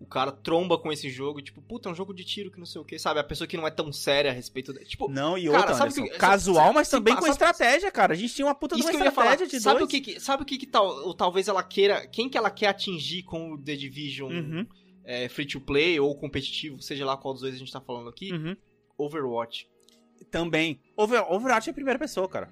o 0.00 0.06
cara 0.06 0.32
tromba 0.32 0.78
com 0.78 0.90
esse 0.90 1.10
jogo, 1.10 1.42
tipo, 1.42 1.60
puta, 1.60 1.88
é 1.88 1.92
um 1.92 1.94
jogo 1.94 2.14
de 2.14 2.24
tiro 2.24 2.50
que 2.50 2.58
não 2.58 2.64
sei 2.64 2.80
o 2.80 2.84
que, 2.84 2.98
sabe? 2.98 3.20
A 3.20 3.24
pessoa 3.24 3.46
que 3.46 3.56
não 3.56 3.66
é 3.66 3.70
tão 3.70 3.92
séria 3.92 4.30
a 4.30 4.34
respeito. 4.34 4.72
Da... 4.72 4.80
Tipo, 4.82 5.08
Não, 5.10 5.36
e 5.36 5.44
Cara, 5.46 5.58
outra, 5.58 5.74
sabe 5.74 5.92
Anderson, 5.92 6.12
que- 6.12 6.18
casual, 6.18 6.72
mas 6.72 6.88
também 6.88 7.14
com 7.14 7.26
estratégia, 7.26 7.90
cara. 7.92 8.14
A 8.14 8.16
gente 8.16 8.34
tinha 8.34 8.46
uma 8.46 8.54
puta 8.54 8.76
de 8.76 8.82
uma 8.82 8.90
estratégia 8.90 9.46
de 9.46 9.60
Sabe 9.60 9.80
dois. 9.80 9.92
o 9.92 10.02
que, 10.02 10.18
sabe 10.18 10.42
o 10.42 10.46
que, 10.46 10.56
que 10.58 10.66
tal, 10.66 10.86
ou 11.06 11.14
talvez 11.14 11.46
ela 11.48 11.62
queira, 11.62 12.06
quem 12.06 12.28
que 12.28 12.38
ela 12.38 12.50
quer 12.50 12.68
atingir 12.68 13.22
com 13.24 13.52
o 13.52 13.58
The 13.62 13.76
Division 13.76 14.32
Uhum. 14.32 14.66
é, 15.04 15.28
free 15.28 15.46
to 15.46 15.60
play 15.60 16.00
ou 16.00 16.14
competitivo, 16.16 16.80
seja 16.80 17.04
lá 17.04 17.16
qual 17.16 17.34
dos 17.34 17.42
dois 17.42 17.54
a 17.54 17.58
gente 17.58 17.70
tá 17.72 17.80
falando 17.80 18.08
aqui, 18.08 18.32
Uhum. 18.32 18.56
Overwatch. 18.96 19.68
Também. 20.30 20.80
Over, 20.96 21.22
Overwatch 21.32 21.68
é 21.68 21.72
a 21.72 21.74
primeira 21.74 21.98
pessoa, 21.98 22.28
cara. 22.28 22.50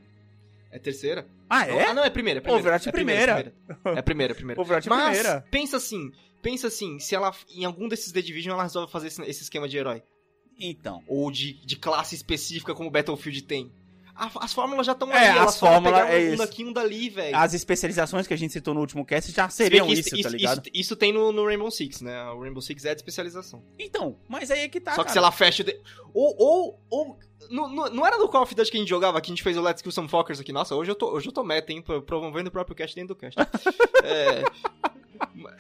É 0.71 0.79
terceira? 0.79 1.27
Ah, 1.49 1.67
é? 1.67 1.87
Ah, 1.87 1.95
não, 1.95 2.05
é 2.05 2.11
primeira. 2.11 2.39
é 2.39 2.43
primeira. 2.43 2.61
Overwatch 2.61 2.89
é 2.89 2.93
primeira. 2.93 3.33
É 3.33 3.35
primeira, 3.43 3.99
é 3.99 4.03
primeira. 4.03 4.33
É 4.33 4.35
primeira. 4.35 4.61
Overwatch 4.61 4.89
é 4.89 4.93
a 4.93 4.97
Mas, 4.97 5.19
primeira. 5.19 5.45
pensa 5.51 5.77
assim, 5.79 6.11
pensa 6.43 6.67
assim, 6.69 6.99
se 6.99 7.15
ela, 7.15 7.35
em 7.51 7.65
algum 7.65 7.89
desses 7.89 8.13
The 8.13 8.23
Division, 8.23 8.55
ela 8.55 8.63
resolve 8.63 8.91
fazer 8.91 9.09
esse, 9.09 9.23
esse 9.23 9.43
esquema 9.43 9.69
de 9.69 9.77
herói. 9.77 10.03
Então. 10.61 11.03
Ou 11.07 11.31
de, 11.31 11.53
de 11.65 11.77
classe 11.77 12.15
específica 12.15 12.75
como 12.75 12.89
o 12.89 12.93
Battlefield 12.93 13.43
tem. 13.43 13.73
A- 14.21 14.29
as 14.45 14.53
fórmulas 14.53 14.85
já 14.85 14.91
estão 14.93 15.13
É, 15.15 15.29
elas 15.29 15.51
as 15.55 15.61
fórmulas, 15.61 16.01
é 16.11 16.17
um 16.17 16.29
isso. 16.31 16.39
daqui, 16.39 16.65
um 16.65 16.73
dali, 16.73 17.09
velho. 17.09 17.37
As 17.37 17.55
especializações 17.55 18.27
que 18.27 18.35
a 18.35 18.37
gente 18.37 18.53
citou 18.53 18.75
no 18.75 18.81
último 18.81 19.07
cast 19.07 19.31
já 19.31 19.49
seriam 19.49 19.87
que 19.87 19.93
isso, 19.93 20.21
tá 20.21 20.29
ligado? 20.31 20.59
Isso, 20.67 20.71
isso 20.75 20.97
tem 20.97 21.13
no, 21.13 21.31
no 21.31 21.45
Rainbow 21.47 21.71
Six, 21.71 22.01
né? 22.01 22.25
O 22.31 22.41
Rainbow 22.41 22.61
Six 22.61 22.85
é 22.85 22.95
de 22.97 23.01
especialização. 23.01 23.63
Então, 23.79 24.19
mas 24.29 24.51
aí 24.51 24.59
é 24.63 24.69
que 24.69 24.81
tá, 24.81 24.91
Só 24.97 25.03
que 25.03 25.05
cara. 25.05 25.13
se 25.13 25.19
ela 25.19 25.31
fecha. 25.31 25.63
o 25.63 25.67
de- 25.67 25.81
Ou. 26.13 26.35
ou, 26.37 26.81
ou 26.91 27.19
no, 27.49 27.69
no- 27.69 27.91
não 27.91 28.05
era 28.05 28.19
no 28.19 28.29
Call 28.29 28.43
of 28.43 28.53
Duty 28.53 28.69
que 28.73 28.77
a 28.77 28.81
gente 28.81 28.89
jogava, 28.89 29.21
que 29.21 29.29
a 29.31 29.33
gente 29.33 29.45
fez 29.45 29.57
o 29.57 29.63
Let's 29.63 29.81
Kill 29.83 29.93
Some 29.93 30.09
Fuckers 30.09 30.41
aqui. 30.41 30.53
Nossa, 30.53 30.75
hoje 30.75 30.91
eu 30.91 30.97
tô, 30.97 31.13
hoje 31.13 31.29
eu 31.29 31.33
tô 31.33 31.45
meta, 31.45 31.73
hein? 31.73 31.81
pro- 31.81 32.03
Promovendo 32.03 32.49
o 32.49 32.53
próprio 32.53 32.75
cast 32.75 32.97
dentro 32.97 33.15
do 33.15 33.17
cast. 33.21 33.39
é, 34.03 34.43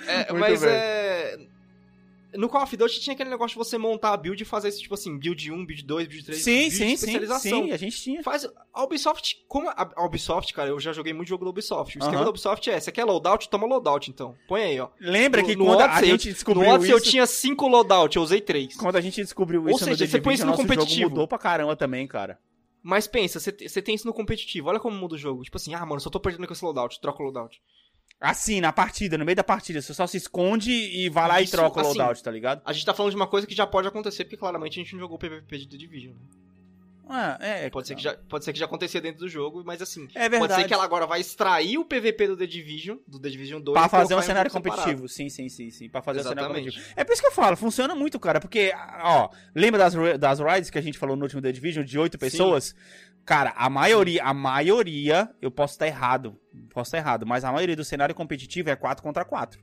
é, 0.08 0.32
mas 0.34 0.60
bem. 0.60 0.70
é. 0.70 1.38
No 2.34 2.46
Call 2.46 2.62
of 2.62 2.76
Duty 2.76 3.00
tinha 3.00 3.14
aquele 3.14 3.30
negócio 3.30 3.54
de 3.58 3.64
você 3.64 3.78
montar 3.78 4.12
a 4.12 4.16
build 4.16 4.40
e 4.42 4.44
fazer 4.44 4.68
esse 4.68 4.82
tipo 4.82 4.92
assim, 4.92 5.18
build 5.18 5.50
1, 5.50 5.64
build 5.64 5.82
2, 5.82 6.06
build 6.08 6.24
3, 6.26 6.42
Sim, 6.42 6.50
build 6.58 6.70
sim, 6.72 6.84
sim, 6.86 6.92
especialização. 6.92 7.62
sim, 7.64 7.72
a 7.72 7.76
gente 7.78 7.96
tinha. 8.02 8.22
Faz. 8.22 8.46
A 8.74 8.84
Ubisoft, 8.84 9.38
como 9.48 9.66
a, 9.70 9.90
a 9.96 10.04
Ubisoft, 10.04 10.52
cara, 10.52 10.68
eu 10.68 10.78
já 10.78 10.92
joguei 10.92 11.14
muito 11.14 11.26
jogo 11.28 11.44
da 11.46 11.50
Ubisoft. 11.50 11.96
O 11.96 11.98
esquema 11.98 12.16
Aham. 12.18 12.24
da 12.24 12.30
Ubisoft 12.30 12.68
é: 12.68 12.78
você 12.78 12.92
quer 12.92 13.04
loadout? 13.06 13.48
Toma 13.48 13.66
loadout 13.66 14.10
então. 14.10 14.36
Põe 14.46 14.62
aí, 14.62 14.78
ó. 14.78 14.90
Lembra 15.00 15.40
No- 15.40 15.48
que 15.48 15.56
no 15.56 15.64
quando 15.64 15.80
a 15.80 15.84
Odyssey, 15.86 16.06
gente 16.10 16.26
No 16.28 16.34
descobriu 16.34 16.70
Odyssey 16.70 16.92
eu 16.92 16.98
isso... 16.98 17.10
tinha 17.10 17.26
5 17.26 17.66
loadout, 17.66 18.14
eu 18.16 18.22
usei 18.22 18.40
3. 18.42 18.76
Quando 18.76 18.96
a 18.96 19.00
gente 19.00 19.22
descobriu 19.22 19.62
Ou 19.62 19.70
isso 19.70 19.78
seja, 19.84 20.04
no 20.04 20.10
você 20.10 20.20
põe 20.20 20.34
isso 20.34 20.44
no 20.46 20.52
competitivo. 20.54 21.08
mudou 21.08 21.26
pra 21.26 21.38
caramba 21.38 21.74
também, 21.76 22.06
cara. 22.06 22.38
Mas 22.82 23.06
pensa, 23.06 23.40
você 23.40 23.82
tem 23.82 23.94
isso 23.94 24.06
no 24.06 24.12
competitivo, 24.12 24.68
olha 24.68 24.78
como 24.78 24.94
muda 24.96 25.14
o 25.14 25.18
jogo. 25.18 25.42
Tipo 25.42 25.56
assim, 25.56 25.74
ah, 25.74 25.84
mano, 25.86 26.00
só 26.00 26.10
tô 26.10 26.20
perdendo 26.20 26.46
com 26.46 26.52
esse 26.52 26.64
loadout, 26.64 27.00
troca 27.00 27.22
o 27.22 27.24
loadout. 27.24 27.58
Assim, 28.20 28.60
na 28.60 28.72
partida, 28.72 29.16
no 29.16 29.24
meio 29.24 29.36
da 29.36 29.44
partida, 29.44 29.80
você 29.80 29.94
só 29.94 30.04
se 30.06 30.16
esconde 30.16 30.72
e 30.72 31.08
vai 31.08 31.28
lá 31.28 31.40
e 31.40 31.44
Isso, 31.44 31.52
troca 31.52 31.78
o 31.78 31.80
assim, 31.86 31.98
loadout, 31.98 32.22
tá 32.22 32.30
ligado? 32.32 32.62
A 32.64 32.72
gente 32.72 32.84
tá 32.84 32.92
falando 32.92 33.10
de 33.10 33.16
uma 33.16 33.28
coisa 33.28 33.46
que 33.46 33.54
já 33.54 33.64
pode 33.66 33.86
acontecer, 33.86 34.24
porque 34.24 34.36
claramente 34.36 34.80
a 34.80 34.82
gente 34.82 34.92
não 34.94 35.00
jogou 35.00 35.16
o 35.16 35.20
PVP 35.20 35.58
de 35.58 35.68
The 35.68 35.76
Division. 35.76 36.12
né? 36.14 36.18
Ah, 37.10 37.38
é. 37.40 37.70
Pode 37.70 37.86
ser, 37.88 37.94
que 37.94 38.02
já, 38.02 38.14
pode 38.28 38.44
ser 38.44 38.52
que 38.52 38.58
já 38.58 38.66
acontecia 38.66 39.00
dentro 39.00 39.20
do 39.20 39.28
jogo, 39.30 39.62
mas 39.64 39.80
assim, 39.80 40.06
É 40.14 40.28
verdade. 40.28 40.40
pode 40.40 40.54
ser 40.60 40.68
que 40.68 40.74
ela 40.74 40.84
agora 40.84 41.06
vai 41.06 41.20
extrair 41.20 41.78
o 41.78 41.84
PVP 41.84 42.26
do 42.26 42.36
The 42.36 42.46
Division, 42.46 42.98
do 43.06 43.18
The 43.18 43.30
Division 43.30 43.62
2, 43.62 43.72
Pra 43.78 43.86
e 43.86 43.88
fazer 43.88 44.14
um 44.14 44.20
cenário 44.20 44.50
competitivo. 44.50 45.08
Sim, 45.08 45.30
sim, 45.30 45.48
sim, 45.48 45.70
sim. 45.70 45.88
Pra 45.88 46.02
fazer 46.02 46.20
um 46.20 46.22
cenário 46.24 46.40
Exatamente. 46.50 46.64
competitivo. 46.74 46.94
É 47.00 47.04
por 47.04 47.12
isso 47.14 47.22
que 47.22 47.28
eu 47.28 47.32
falo, 47.32 47.56
funciona 47.56 47.94
muito, 47.94 48.20
cara. 48.20 48.40
Porque, 48.40 48.74
ó, 49.02 49.30
lembra 49.54 49.78
das, 49.78 49.94
das 50.18 50.38
rides 50.38 50.68
que 50.68 50.76
a 50.76 50.82
gente 50.82 50.98
falou 50.98 51.16
no 51.16 51.22
último 51.22 51.40
The 51.40 51.50
Division, 51.50 51.82
de 51.82 51.98
oito 51.98 52.18
pessoas? 52.18 52.74
Cara, 53.28 53.52
a 53.58 53.68
maioria, 53.68 54.24
a 54.24 54.32
maioria, 54.32 55.30
eu 55.42 55.50
posso 55.50 55.74
estar 55.74 55.86
errado. 55.86 56.34
Posso 56.70 56.88
estar 56.88 56.96
errado, 56.96 57.26
mas 57.26 57.44
a 57.44 57.52
maioria 57.52 57.76
do 57.76 57.84
cenário 57.84 58.14
competitivo 58.14 58.70
é 58.70 58.74
4 58.74 59.02
contra 59.02 59.22
4. 59.22 59.62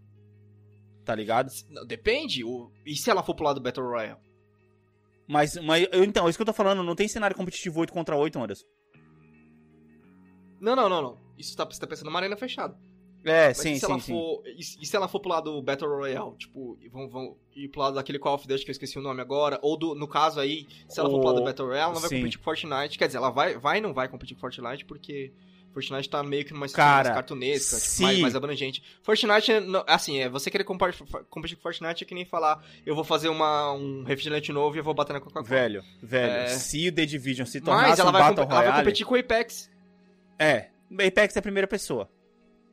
Tá 1.03 1.15
ligado? 1.15 1.51
Não, 1.71 1.83
Depende, 1.83 2.43
o... 2.43 2.71
e 2.85 2.95
se 2.95 3.09
ela 3.09 3.23
for 3.23 3.33
pro 3.33 3.43
lado 3.43 3.59
do 3.59 3.63
Battle 3.63 3.87
Royale? 3.87 4.19
Mas, 5.27 5.55
mas 5.55 5.87
então, 5.93 6.29
isso 6.29 6.37
que 6.37 6.43
eu 6.43 6.45
tô 6.45 6.53
falando, 6.53 6.83
não 6.83 6.93
tem 6.93 7.07
cenário 7.07 7.35
competitivo 7.35 7.79
8 7.79 7.91
contra 7.91 8.15
8, 8.15 8.39
Anderson. 8.39 8.67
Não, 10.61 10.75
não, 10.75 10.87
não, 10.87 11.01
não. 11.01 11.17
Isso 11.35 11.57
tá, 11.57 11.65
você 11.65 11.79
tá 11.79 11.87
pensando 11.87 12.05
numa 12.05 12.19
arena 12.19 12.37
fechada. 12.37 12.77
É, 13.25 13.47
Mas 13.47 13.57
sim, 13.57 13.71
e 13.71 13.79
se 13.79 13.85
sim, 13.85 13.91
ela 13.91 13.99
sim. 13.99 14.13
for. 14.13 14.43
E, 14.45 14.63
se- 14.63 14.77
e 14.81 14.85
se 14.85 14.95
ela 14.95 15.07
for 15.07 15.19
pro 15.19 15.29
lado 15.31 15.51
do 15.51 15.61
Battle 15.61 15.89
Royale? 15.89 16.35
Tipo, 16.37 16.77
vão, 16.91 17.09
vão 17.09 17.37
ir 17.55 17.67
pro 17.69 17.81
lado 17.81 17.95
daquele 17.95 18.19
Call 18.19 18.35
of 18.35 18.47
Duty 18.47 18.63
que 18.63 18.69
eu 18.69 18.73
esqueci 18.73 18.99
o 18.99 19.01
nome 19.01 19.19
agora. 19.21 19.57
Ou 19.63 19.75
do, 19.77 19.95
no 19.95 20.07
caso 20.07 20.39
aí, 20.39 20.67
se 20.87 20.99
ela 20.99 21.09
for 21.09 21.17
pro 21.19 21.27
lado 21.29 21.39
do 21.39 21.43
Battle 21.45 21.67
Royale, 21.67 21.83
ela 21.91 21.93
não 21.95 22.01
vai 22.01 22.09
competir 22.09 22.37
com 22.37 22.43
Fortnite. 22.43 22.97
Quer 22.99 23.07
dizer, 23.07 23.17
ela 23.17 23.31
vai, 23.31 23.57
vai 23.57 23.79
e 23.79 23.81
não 23.81 23.93
vai 23.93 24.07
competir 24.07 24.35
com 24.35 24.41
Fortnite 24.41 24.85
porque. 24.85 25.33
Fortnite 25.73 26.09
tá 26.09 26.23
meio 26.23 26.45
que 26.45 26.53
numa 26.53 26.69
Cara, 26.69 27.03
mais 27.09 27.15
cartunesca, 27.15 27.77
tipo, 27.77 28.01
mais, 28.03 28.19
mais 28.19 28.33
abrangente. 28.35 28.81
Fortnite, 29.03 29.51
assim, 29.87 30.19
é, 30.21 30.29
você 30.29 30.49
querer 30.49 30.63
competir 30.63 31.05
com 31.29 31.41
Fortnite 31.61 32.01
é 32.01 32.07
que 32.07 32.15
nem 32.15 32.23
falar, 32.23 32.63
eu 32.85 32.95
vou 32.95 33.03
fazer 33.03 33.27
uma, 33.27 33.73
um 33.73 34.03
refrigerante 34.05 34.53
novo 34.53 34.77
e 34.77 34.79
eu 34.79 34.85
vou 34.85 34.93
bater 34.93 35.11
na 35.11 35.19
Coca-Cola. 35.19 35.43
Velho, 35.45 35.83
velho, 36.01 36.31
É. 36.31 36.47
se 36.47 36.87
o 36.87 36.93
The 36.93 37.05
Division 37.05 37.45
se 37.45 37.59
tornasse 37.59 37.89
Mas 37.89 37.99
ela 37.99 38.09
um 38.09 38.13
vai, 38.13 38.21
Battle 38.21 38.37
comp- 38.37 38.51
ela 38.51 38.59
vai 38.61 38.67
Royale... 38.69 38.83
competir 38.85 39.05
com 39.05 39.15
o 39.15 39.19
Apex. 39.19 39.69
É, 40.39 40.69
Apex 41.07 41.35
é 41.35 41.39
a 41.39 41.41
primeira 41.41 41.67
pessoa. 41.67 42.09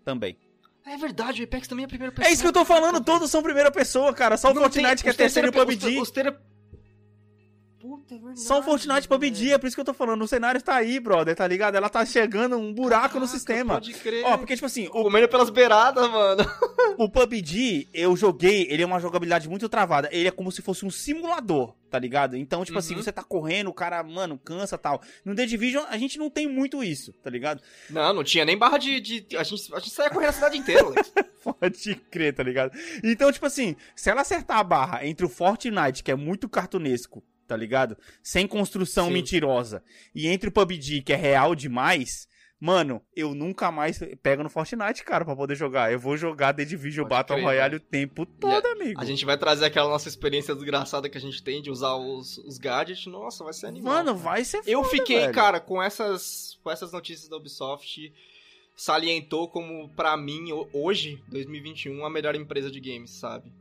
Também. 0.04 0.36
É 0.84 0.96
verdade, 0.96 1.42
o 1.42 1.44
Apex 1.44 1.68
também 1.68 1.84
é 1.84 1.86
a 1.86 1.88
primeira 1.88 2.12
pessoa. 2.12 2.28
É 2.28 2.32
isso 2.32 2.42
que 2.42 2.48
eu 2.48 2.52
tô 2.52 2.64
falando, 2.64 3.02
todos 3.02 3.30
são 3.30 3.42
primeira 3.42 3.70
pessoa, 3.70 4.12
cara. 4.12 4.36
Só 4.36 4.50
o 4.50 4.54
Fortnite 4.54 4.88
tem- 4.88 4.96
que 5.04 5.08
é 5.10 5.12
terceiro 5.12 5.48
e 5.48 5.50
o 5.50 5.52
PUBG. 5.52 5.96
Os, 5.96 6.02
os 6.02 6.10
ter... 6.10 6.34
Puta, 7.96 8.14
é 8.14 8.18
verdade. 8.18 8.40
Só 8.40 8.58
o 8.60 8.62
Fortnite 8.62 9.06
PUBG, 9.06 9.40
velho. 9.42 9.54
é 9.54 9.58
por 9.58 9.66
isso 9.66 9.76
que 9.76 9.80
eu 9.80 9.84
tô 9.84 9.92
falando. 9.92 10.22
O 10.22 10.26
cenário 10.28 10.62
tá 10.62 10.76
aí, 10.76 10.98
brother, 10.98 11.36
tá 11.36 11.46
ligado? 11.46 11.74
Ela 11.74 11.88
tá 11.90 12.04
chegando 12.06 12.56
um 12.56 12.72
buraco 12.72 13.14
no 13.14 13.20
Caraca, 13.20 13.26
sistema. 13.26 13.74
Pode 13.74 13.92
crer. 13.94 14.24
Ó, 14.24 14.38
porque, 14.38 14.54
tipo 14.54 14.64
assim, 14.66 14.86
o, 14.88 15.02
Comendo 15.02 15.28
pelas 15.28 15.50
beiradas, 15.50 16.08
mano. 16.10 16.42
o 16.96 17.08
PUBG, 17.08 17.88
eu 17.92 18.16
joguei, 18.16 18.66
ele 18.70 18.82
é 18.82 18.86
uma 18.86 18.98
jogabilidade 19.00 19.48
muito 19.48 19.68
travada. 19.68 20.08
Ele 20.10 20.28
é 20.28 20.30
como 20.30 20.50
se 20.50 20.62
fosse 20.62 20.86
um 20.86 20.90
simulador, 20.90 21.74
tá 21.90 21.98
ligado? 21.98 22.36
Então, 22.36 22.64
tipo 22.64 22.78
assim, 22.78 22.94
Uhum. 22.94 23.02
você 23.02 23.12
tá 23.12 23.22
correndo, 23.22 23.68
o 23.68 23.74
cara, 23.74 24.02
mano, 24.02 24.38
cansa 24.38 24.78
tal. 24.78 25.02
No 25.24 25.34
The 25.34 25.44
Division, 25.44 25.84
a 25.90 25.98
gente 25.98 26.18
não 26.18 26.30
tem 26.30 26.48
muito 26.48 26.82
isso, 26.82 27.12
tá 27.22 27.28
ligado? 27.28 27.60
Não, 27.90 28.12
não 28.14 28.24
tinha 28.24 28.44
nem 28.44 28.56
barra 28.56 28.78
de. 28.78 29.00
de- 29.00 29.36
A, 29.36 29.42
gente, 29.42 29.74
a 29.74 29.78
gente 29.78 29.90
saía 29.90 30.08
correndo 30.10 30.30
a 30.30 30.32
cidade 30.32 30.56
inteira, 30.56 30.82
Alex. 30.86 31.12
Pode 31.60 31.94
crer, 32.10 32.32
tá 32.34 32.42
ligado? 32.42 32.72
Então, 33.02 33.30
tipo 33.32 33.44
assim, 33.44 33.76
se 33.96 34.08
ela 34.08 34.20
acertar 34.20 34.58
a 34.58 34.64
barra 34.64 35.04
entre 35.06 35.26
o 35.26 35.28
Fortnite, 35.28 36.02
que 36.02 36.10
é 36.10 36.14
muito 36.14 36.48
cartunesco, 36.48 37.22
tá 37.52 37.56
ligado? 37.58 37.96
Sem 38.22 38.46
construção 38.46 39.06
Sim. 39.08 39.12
mentirosa, 39.12 39.82
e 40.14 40.26
entre 40.26 40.48
o 40.48 40.52
PUBG, 40.52 41.02
que 41.02 41.12
é 41.12 41.16
real 41.16 41.54
demais, 41.54 42.26
mano, 42.58 43.02
eu 43.14 43.34
nunca 43.34 43.70
mais 43.72 43.98
pego 44.22 44.42
no 44.42 44.48
Fortnite, 44.48 45.02
cara, 45.04 45.24
pra 45.24 45.34
poder 45.36 45.54
jogar. 45.56 45.92
Eu 45.92 45.98
vou 45.98 46.16
jogar 46.16 46.52
The 46.54 46.64
Division 46.64 47.04
Pode 47.04 47.10
Battle 47.10 47.36
crer, 47.36 47.44
Royale 47.44 47.70
velho. 47.78 47.82
o 47.82 47.90
tempo 47.90 48.24
todo, 48.24 48.64
amigo. 48.66 49.00
A 49.00 49.04
gente 49.04 49.24
vai 49.24 49.36
trazer 49.36 49.64
aquela 49.66 49.88
nossa 49.88 50.08
experiência 50.08 50.54
desgraçada 50.54 51.08
que 51.08 51.18
a 51.18 51.20
gente 51.20 51.42
tem 51.42 51.60
de 51.60 51.70
usar 51.70 51.94
os, 51.96 52.38
os 52.38 52.58
gadgets. 52.58 53.06
Nossa, 53.06 53.42
vai 53.44 53.52
ser 53.52 53.66
animal. 53.66 53.92
Mano, 53.94 54.12
cara. 54.12 54.18
vai 54.24 54.44
ser 54.44 54.62
Eu 54.66 54.82
foda, 54.84 54.96
fiquei, 54.96 55.20
velho. 55.20 55.34
cara, 55.34 55.58
com 55.60 55.82
essas, 55.82 56.58
com 56.62 56.70
essas 56.70 56.92
notícias 56.92 57.28
da 57.28 57.36
Ubisoft. 57.36 58.12
Salientou 58.74 59.48
como, 59.48 59.88
pra 59.90 60.16
mim, 60.16 60.50
ho- 60.52 60.66
hoje, 60.72 61.22
2021, 61.28 62.04
a 62.06 62.10
melhor 62.10 62.34
empresa 62.34 62.70
de 62.70 62.80
games, 62.80 63.10
sabe? 63.10 63.52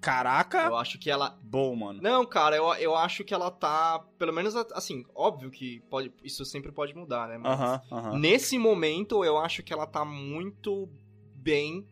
Caraca, 0.00 0.62
Eu 0.62 0.76
acho 0.76 0.98
que 0.98 1.10
ela, 1.10 1.36
bom, 1.42 1.74
mano. 1.74 2.00
Não, 2.00 2.24
cara, 2.24 2.56
eu, 2.56 2.72
eu 2.74 2.94
acho 2.94 3.24
que 3.24 3.34
ela 3.34 3.50
tá. 3.50 3.98
Pelo 4.18 4.32
menos 4.32 4.54
assim, 4.56 5.04
óbvio 5.14 5.50
que 5.50 5.80
pode, 5.90 6.12
isso 6.22 6.44
sempre 6.44 6.70
pode 6.70 6.94
mudar, 6.94 7.28
né? 7.28 7.36
Mas 7.36 7.60
Aham, 7.60 7.82
aham. 7.90 8.18
nesse 8.18 8.58
momento 8.58 9.24
eu 9.24 9.38
acho 9.38 9.62
que 9.62 9.72
ela 9.72 9.86
tá 9.86 10.04
muito 10.04 10.88
bem 11.34 11.86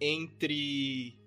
entre 0.00 1.18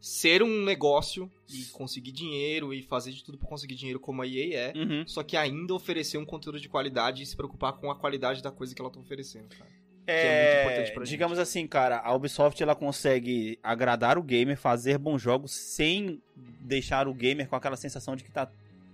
ser 0.00 0.42
um 0.42 0.62
negócio 0.62 1.30
e 1.48 1.64
conseguir 1.66 2.12
dinheiro 2.12 2.72
e 2.72 2.82
fazer 2.82 3.12
de 3.12 3.24
tudo 3.24 3.38
pra 3.38 3.48
conseguir 3.48 3.74
dinheiro 3.74 3.98
como 3.98 4.22
a 4.22 4.26
EA 4.26 4.72
é. 4.72 4.72
Uhum. 4.76 5.04
Só 5.06 5.22
que 5.22 5.36
ainda 5.36 5.74
oferecer 5.74 6.18
um 6.18 6.24
conteúdo 6.24 6.60
de 6.60 6.68
qualidade 6.68 7.22
e 7.22 7.26
se 7.26 7.34
preocupar 7.36 7.72
com 7.72 7.90
a 7.90 7.96
qualidade 7.96 8.42
da 8.42 8.50
coisa 8.50 8.74
que 8.74 8.80
ela 8.80 8.90
tá 8.90 9.00
oferecendo, 9.00 9.48
cara. 9.56 9.70
É 10.06 10.54
muito 10.62 10.66
importante 10.70 10.92
pra 10.94 11.04
gente. 11.04 11.10
digamos 11.10 11.38
assim, 11.38 11.66
cara, 11.66 11.98
a 11.98 12.12
Ubisoft 12.14 12.62
ela 12.62 12.74
consegue 12.74 13.58
agradar 13.62 14.16
o 14.18 14.22
gamer, 14.22 14.56
fazer 14.56 14.98
bons 14.98 15.20
jogos 15.22 15.52
sem 15.52 16.22
deixar 16.60 17.08
o 17.08 17.14
gamer 17.14 17.48
com 17.48 17.56
aquela 17.56 17.76
sensação 17.76 18.14
de 18.16 18.22
que 18.24 18.30
tá 18.30 18.48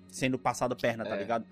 sendo 0.08 0.38
passado 0.38 0.74
perna, 0.76 1.04
tá 1.04 1.16
É. 1.16 1.18
ligado? 1.18 1.46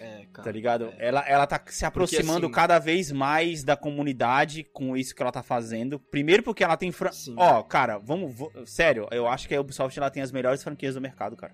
É, 0.00 0.26
cara. 0.32 0.44
Tá 0.44 0.52
ligado? 0.52 0.94
Ela, 0.98 1.20
ela 1.28 1.44
tá 1.46 1.60
se 1.66 1.84
aproximando 1.84 2.46
assim- 2.46 2.54
cada 2.54 2.78
vez 2.78 3.10
mais 3.10 3.64
da 3.64 3.76
comunidade 3.76 4.62
com 4.72 4.96
isso 4.96 5.12
que 5.14 5.20
ela 5.20 5.32
tá 5.32 5.42
fazendo. 5.42 5.98
Primeiro 5.98 6.42
porque 6.44 6.62
ela 6.62 6.76
tem 6.76 6.92
fran... 6.92 7.10
Sim. 7.10 7.34
Ó, 7.36 7.62
cara, 7.64 7.98
vamos, 7.98 8.32
sério, 8.64 9.08
eu 9.10 9.26
acho 9.26 9.48
que 9.48 9.54
a 9.56 9.60
Ubisoft 9.60 9.98
ela 9.98 10.08
tem 10.10 10.22
as 10.22 10.30
melhores 10.30 10.62
franquias 10.62 10.94
do 10.94 11.00
mercado, 11.00 11.34
cara. 11.36 11.52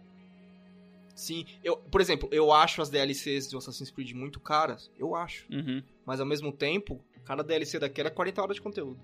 Sim, 1.15 1.47
eu, 1.63 1.77
por 1.77 2.01
exemplo, 2.01 2.29
eu 2.33 2.53
acho 2.53 2.83
as 2.83 2.91
DLCs 2.91 3.47
do 3.49 3.59
Assassin's 3.59 3.91
Creed 3.91 4.13
muito 4.13 4.41
caras. 4.41 4.91
Eu 4.99 5.15
acho. 5.15 5.47
Uhum. 5.51 5.83
Mas 6.05 6.19
ao 6.21 6.27
mesmo 6.27 6.51
tempo, 6.53 7.01
cada 7.25 7.43
DLC 7.43 7.79
daquela 7.79 8.09
é 8.09 8.11
40 8.11 8.43
horas 8.43 8.57
de 8.57 8.63
conteúdo. 8.63 8.99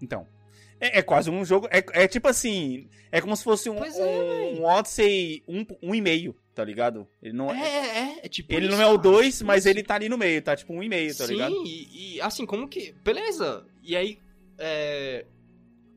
Então, 0.00 0.26
é, 0.80 0.98
é 0.98 1.02
quase 1.02 1.30
um 1.30 1.44
jogo, 1.44 1.68
é, 1.70 1.84
é 1.92 2.08
tipo 2.08 2.26
assim, 2.26 2.88
é 3.10 3.20
como 3.20 3.36
se 3.36 3.44
fosse 3.44 3.70
um, 3.70 3.76
Pois 3.76 3.96
é, 3.96 4.04
um, 4.04 4.60
um 4.60 4.64
Odyssey 4.64 5.42
um, 5.46 5.64
um 5.80 5.94
e 5.94 6.00
meio, 6.00 6.34
tá 6.54 6.64
ligado? 6.64 7.06
Ele 7.22 7.32
não 7.32 7.52
É, 7.52 8.18
é, 8.18 8.26
é 8.26 8.28
tipo 8.28 8.52
Ele 8.52 8.66
isso, 8.66 8.76
não 8.76 8.82
é 8.82 8.86
o 8.86 8.98
cara, 8.98 9.02
2, 9.02 9.34
tipo 9.38 9.46
mas 9.46 9.60
isso. 9.60 9.68
ele 9.68 9.82
tá 9.84 9.94
ali 9.94 10.08
no 10.08 10.18
meio, 10.18 10.42
tá 10.42 10.56
tipo 10.56 10.72
um 10.72 10.82
e 10.82 10.88
meio, 10.88 11.16
tá 11.16 11.24
Sim, 11.24 11.34
ligado? 11.34 11.54
e, 11.64 12.16
e, 12.16 12.20
assim, 12.20 12.44
como 12.44 12.68
que. 12.68 12.92
Beleza! 13.04 13.64
E 13.82 13.96
aí. 13.96 14.18
É, 14.58 15.24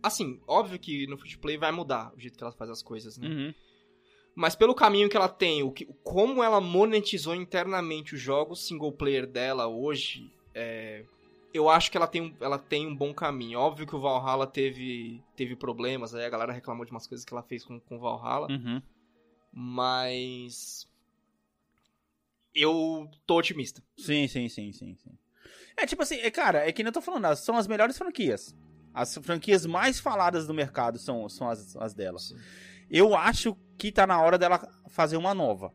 assim, 0.02 0.40
óbvio 0.48 0.80
que 0.80 1.08
no 1.08 1.18
free 1.18 1.38
play 1.38 1.58
vai 1.58 1.72
mudar 1.72 2.14
o 2.16 2.20
jeito 2.20 2.38
que 2.38 2.44
ela 2.44 2.54
faz 2.54 2.70
as 2.70 2.84
coisas, 2.84 3.18
né? 3.18 3.28
Uhum. 3.28 3.54
Mas 4.36 4.56
pelo 4.56 4.76
caminho 4.76 5.10
que 5.10 5.16
ela 5.16 5.30
tem, 5.30 5.64
o 5.64 5.72
que, 5.72 5.88
como 6.04 6.44
ela 6.44 6.60
monetizou 6.60 7.34
internamente 7.34 8.14
os 8.14 8.22
jogos 8.22 8.68
single 8.68 8.92
player 8.92 9.26
dela 9.26 9.68
hoje, 9.68 10.32
é, 10.54 11.06
eu 11.56 11.70
acho 11.70 11.90
que 11.90 11.96
ela 11.96 12.08
tem, 12.08 12.22
um, 12.22 12.36
ela 12.42 12.60
tem 12.60 12.86
um 12.86 12.94
bom 12.94 13.14
caminho. 13.14 13.60
Óbvio 13.60 13.88
que 13.88 13.96
o 13.96 14.00
Valhalla 14.00 14.46
teve, 14.46 15.24
teve 15.36 15.56
problemas, 15.56 16.14
aí 16.14 16.26
a 16.26 16.30
galera 16.30 16.52
reclamou 16.52 16.86
de 16.86 16.92
umas 16.92 17.08
coisas 17.08 17.24
que 17.26 17.34
ela 17.34 17.42
fez 17.42 17.64
com, 17.64 17.80
com 17.80 17.96
o 17.96 18.00
Valhalla. 18.00 18.48
Uhum. 18.50 18.82
Mas. 19.54 20.86
Eu 22.54 23.10
tô 23.26 23.38
otimista. 23.38 23.82
Sim, 23.98 24.28
sim, 24.28 24.50
sim, 24.50 24.72
sim, 24.74 24.96
sim. 24.96 25.18
É 25.78 25.86
tipo 25.86 26.04
assim, 26.04 26.16
é, 26.16 26.30
cara, 26.30 26.68
é 26.68 26.72
que 26.72 26.84
nem 26.84 26.90
eu 26.90 26.94
tô 26.94 27.02
falando, 27.02 27.34
são 27.36 27.58
as 27.58 27.68
melhores 27.68 27.98
franquias. 27.98 28.56
As 28.94 29.18
franquias 29.18 29.66
mais 29.66 30.00
faladas 30.00 30.48
do 30.48 30.54
mercado 30.54 30.98
são, 30.98 31.28
são 31.30 31.50
as, 31.50 31.76
as 31.78 31.94
dela. 31.94 32.20
Sim. 32.20 32.38
Eu 32.90 33.16
acho 33.16 33.58
que 33.78 33.92
tá 33.92 34.06
na 34.06 34.22
hora 34.22 34.38
dela 34.38 34.60
fazer 34.88 35.18
uma 35.18 35.34
nova, 35.34 35.74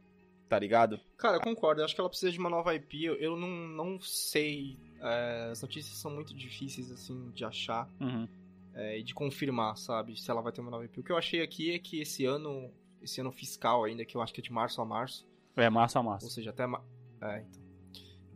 tá 0.50 0.58
ligado? 0.58 1.00
Cara, 1.16 1.36
eu 1.36 1.40
concordo. 1.40 1.80
Eu 1.80 1.84
acho 1.86 1.94
que 1.94 2.00
ela 2.00 2.10
precisa 2.10 2.30
de 2.30 2.38
uma 2.38 2.50
nova 2.50 2.74
IP. 2.74 3.04
Eu, 3.04 3.36
não, 3.36 3.48
não 3.48 4.00
sei. 4.00 4.76
é, 5.00 5.48
as 5.52 5.62
notícias 5.62 5.96
são 5.96 6.10
muito 6.10 6.34
difíceis, 6.34 6.90
assim, 6.90 7.30
de 7.30 7.44
achar 7.44 7.88
Uhum. 8.00 8.28
é, 8.74 8.98
e 8.98 9.02
de 9.02 9.14
confirmar, 9.14 9.76
sabe? 9.78 10.20
Se 10.20 10.30
ela 10.30 10.42
vai 10.42 10.52
ter 10.52 10.60
uma 10.60 10.70
nova 10.70 10.84
IP. 10.84 11.00
O 11.00 11.02
que 11.04 11.12
eu 11.12 11.16
achei 11.16 11.40
aqui 11.40 11.70
é 11.72 11.78
que 11.78 12.00
esse 12.00 12.24
ano, 12.26 12.70
esse 13.00 13.20
ano 13.20 13.30
fiscal 13.32 13.84
ainda, 13.84 14.04
que 14.04 14.16
eu 14.16 14.20
acho 14.20 14.34
que 14.34 14.40
é 14.40 14.44
de 14.44 14.52
março 14.52 14.80
a 14.82 14.84
março, 14.84 15.24
É 15.56 15.70
massa 15.70 15.98
a 15.98 16.02
ou 16.02 16.08
massa. 16.08 16.28
seja, 16.28 16.50
até. 16.50 16.66
ma- 16.66 16.82
É, 17.22 17.40
então. 17.48 17.62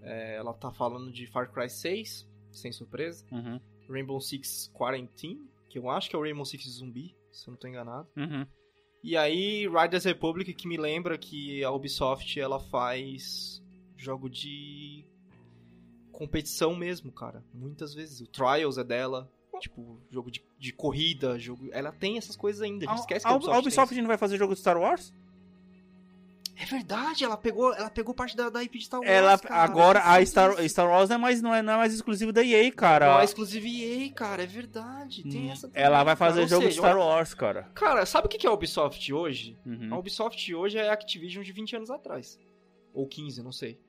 É, 0.02 0.36
ela 0.36 0.52
tá 0.54 0.70
falando 0.70 1.10
de 1.10 1.26
Far 1.26 1.50
Cry 1.52 1.68
6, 1.68 2.26
sem 2.52 2.70
surpresa. 2.70 3.24
Uhum. 3.32 3.58
Rainbow 3.88 4.20
Six 4.20 4.70
Quarantine, 4.72 5.46
que 5.68 5.78
eu 5.78 5.90
acho 5.90 6.08
que 6.08 6.14
é 6.16 6.18
o 6.18 6.22
Rainbow 6.22 6.44
Six 6.44 6.64
Zumbi, 6.68 7.16
se 7.32 7.48
eu 7.48 7.52
não 7.52 7.58
tô 7.58 7.66
enganado. 7.66 8.06
Uhum. 8.16 8.46
E 9.06 9.18
aí, 9.18 9.68
Riders 9.68 10.04
Republic, 10.04 10.54
que 10.54 10.66
me 10.66 10.78
lembra 10.78 11.18
que 11.18 11.62
a 11.62 11.70
Ubisoft, 11.70 12.40
ela 12.40 12.58
faz 12.58 13.62
jogo 13.98 14.30
de 14.30 15.04
competição 16.10 16.74
mesmo, 16.74 17.12
cara. 17.12 17.44
Muitas 17.52 17.92
vezes. 17.94 18.22
O 18.22 18.26
Trials 18.26 18.78
é 18.78 18.82
dela. 18.82 19.30
Tipo, 19.60 20.00
jogo 20.10 20.30
de, 20.30 20.42
de 20.58 20.72
corrida, 20.72 21.38
jogo... 21.38 21.68
Ela 21.70 21.92
tem 21.92 22.16
essas 22.16 22.34
coisas 22.34 22.62
ainda. 22.62 22.90
A 22.90 22.94
esquece 22.94 23.26
que 23.26 23.28
a, 23.28 23.32
a 23.32 23.34
a 23.34 23.36
Ubisoft, 23.36 23.60
Ubisoft 23.60 24.00
não 24.00 24.08
vai 24.08 24.16
fazer 24.16 24.38
jogo 24.38 24.54
de 24.54 24.60
Star 24.60 24.78
Wars? 24.78 25.12
É 26.56 26.64
verdade, 26.66 27.24
ela 27.24 27.36
pegou, 27.36 27.74
ela 27.74 27.90
pegou 27.90 28.14
parte 28.14 28.36
da, 28.36 28.48
da 28.48 28.62
IP 28.62 28.78
de 28.78 28.84
Star 28.84 29.00
Wars, 29.00 29.10
Ela 29.10 29.36
cara. 29.38 29.62
agora 29.62 30.02
a 30.04 30.20
Eu 30.20 30.26
Star, 30.26 30.68
Star 30.68 30.88
Wars 30.88 31.08
não 31.08 31.16
é 31.16 31.18
mais 31.18 31.42
não 31.42 31.54
é, 31.54 31.62
não 31.62 31.72
é 31.72 31.76
mais 31.78 31.92
exclusivo 31.92 32.32
da 32.32 32.44
EA, 32.44 32.70
cara. 32.70 33.06
Não 33.12 33.20
é 33.20 33.24
exclusivo 33.24 33.66
EA, 33.66 34.12
cara. 34.12 34.44
É 34.44 34.46
verdade. 34.46 35.22
Tem 35.24 35.48
Hum, 35.48 35.52
essa 35.52 35.66
também, 35.68 35.82
Ela 35.82 36.04
vai 36.04 36.14
fazer 36.14 36.46
jogo 36.46 36.62
de 36.62 36.68
seja, 36.74 36.80
Star 36.80 36.96
Wars, 36.96 37.34
cara. 37.34 37.64
Cara, 37.74 38.06
sabe 38.06 38.26
o 38.26 38.28
que 38.30 38.46
é 38.46 38.50
a 38.50 38.52
Ubisoft 38.52 39.12
hoje? 39.12 39.58
A 39.66 39.68
Uhum. 39.68 39.98
Ubisoft 39.98 40.54
hoje 40.54 40.78
é 40.78 40.88
a 40.88 40.92
Activision 40.92 41.42
de 41.42 41.52
20 41.52 41.76
anos 41.76 41.90
atrás. 41.90 42.38
Ou 42.92 43.06
15, 43.08 43.42
não 43.42 43.50
sei. 43.52 43.80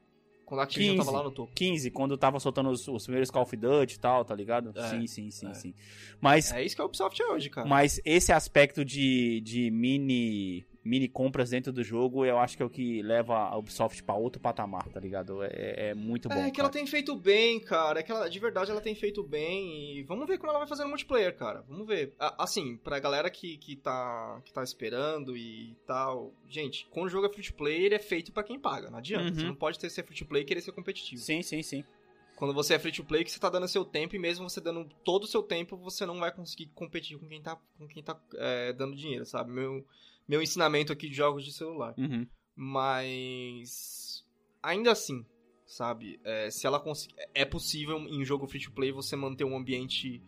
Quando 0.43 0.59
a 0.61 0.63
Activision 0.63 0.95
15. 0.95 1.05
tava 1.05 1.17
lá 1.19 1.23
no 1.23 1.31
topo. 1.31 1.51
15, 1.53 1.91
quando 1.91 2.17
tava 2.17 2.39
soltando 2.39 2.69
os, 2.69 2.87
os 2.87 3.03
primeiros 3.03 3.29
Call 3.29 3.43
of 3.43 3.55
Duty 3.55 3.95
e 3.95 3.99
tal, 3.99 4.25
tá 4.25 4.33
ligado? 4.33 4.71
É, 4.75 4.89
sim, 4.89 5.05
sim, 5.07 5.29
sim, 5.31 5.49
é. 5.49 5.53
sim. 5.53 5.73
Mas, 6.19 6.51
É 6.51 6.63
isso 6.63 6.75
que 6.75 6.81
a 6.81 6.85
Ubisoft 6.85 7.21
é 7.21 7.25
hoje, 7.27 7.49
cara. 7.49 7.67
mas 7.67 7.99
esse 8.03 8.31
aspecto 8.31 8.83
de, 8.83 9.41
de 9.41 9.69
mini 9.71 10.65
mini 10.85 11.09
compras 11.09 11.49
dentro 11.49 11.73
do 11.73 11.83
jogo, 11.83 12.23
eu 12.23 12.37
acho 12.37 12.55
que 12.55 12.61
é 12.61 12.65
o 12.65 12.69
que 12.69 13.01
leva 13.01 13.35
a 13.35 13.57
Ubisoft 13.57 14.03
pra 14.03 14.13
outro 14.13 14.39
patamar, 14.39 14.87
tá 14.89 14.99
ligado? 14.99 15.43
É, 15.43 15.89
é 15.89 15.93
muito 15.95 16.29
bom. 16.29 16.35
é 16.35 16.51
que 16.51 16.59
ela 16.61 16.69
tem 16.69 16.85
feito 16.85 17.15
bem, 17.15 17.59
cara. 17.59 17.99
É 17.99 18.03
que 18.03 18.11
ela, 18.11 18.29
de 18.29 18.39
verdade 18.39 18.69
ela 18.69 18.79
tem 18.79 18.93
feito 18.93 19.23
bem. 19.23 19.97
E 19.97 20.03
vamos 20.03 20.27
ver 20.27 20.37
como 20.37 20.51
ela 20.51 20.59
vai 20.59 20.67
fazer 20.67 20.83
no 20.83 20.89
multiplayer, 20.89 21.35
cara. 21.35 21.65
Vamos 21.67 21.87
ver. 21.87 22.13
Assim, 22.19 22.77
pra 22.77 22.99
galera 22.99 23.31
que, 23.31 23.57
que, 23.57 23.75
tá, 23.75 24.39
que 24.45 24.53
tá 24.53 24.63
esperando 24.63 25.35
e 25.35 25.75
tal. 25.87 26.31
Gente, 26.47 26.87
quando 26.91 27.07
o 27.07 27.09
jogo 27.09 27.25
é 27.25 27.29
free 27.33 27.43
to 27.43 27.55
play, 27.55 27.85
ele 27.85 27.95
é 27.95 27.99
feito 27.99 28.31
pra 28.31 28.43
quem 28.43 28.59
paga. 28.59 28.91
Não 28.91 28.99
adianta. 28.99 29.29
Uhum. 29.29 29.35
Você 29.35 29.43
não 29.43 29.55
pode 29.55 29.79
ter 29.79 29.89
ser 29.89 30.03
free 30.03 30.15
to 30.15 30.25
play 30.25 30.43
e 30.43 30.45
querer 30.45 30.61
ser 30.61 30.71
competitivo. 30.71 31.19
Sim, 31.19 31.41
sim, 31.41 31.63
sim. 31.63 31.83
Quando 32.35 32.53
você 32.53 32.75
é 32.75 32.79
free 32.79 32.91
to 32.91 33.03
play, 33.03 33.23
que 33.23 33.31
você 33.31 33.39
tá 33.39 33.49
dando 33.49 33.67
seu 33.67 33.85
tempo, 33.85 34.15
e 34.15 34.19
mesmo 34.19 34.47
você 34.47 34.59
dando 34.59 34.87
todo 35.03 35.23
o 35.23 35.27
seu 35.27 35.41
tempo, 35.41 35.77
você 35.77 36.05
não 36.05 36.19
vai 36.19 36.31
conseguir 36.31 36.67
competir 36.75 37.17
com 37.17 37.27
quem 37.27 37.41
tá, 37.41 37.57
com 37.77 37.87
quem 37.87 38.03
tá 38.03 38.19
é, 38.35 38.73
dando 38.73 38.95
dinheiro, 38.95 39.25
sabe? 39.25 39.51
Meu, 39.51 39.85
meu 40.27 40.41
ensinamento 40.41 40.91
aqui 40.93 41.09
de 41.09 41.15
jogos 41.15 41.43
de 41.45 41.51
celular. 41.53 41.93
Uhum. 41.97 42.25
Mas. 42.55 44.23
Ainda 44.63 44.91
assim, 44.91 45.23
sabe? 45.65 46.19
É, 46.23 46.49
se 46.49 46.65
ela 46.65 46.79
conseguir. 46.79 47.15
É 47.33 47.45
possível 47.45 47.97
em 47.99 48.23
jogo 48.25 48.47
free 48.47 48.61
to 48.61 48.71
play 48.71 48.91
você 48.91 49.15
manter 49.15 49.43
um 49.43 49.55
ambiente 49.55 50.21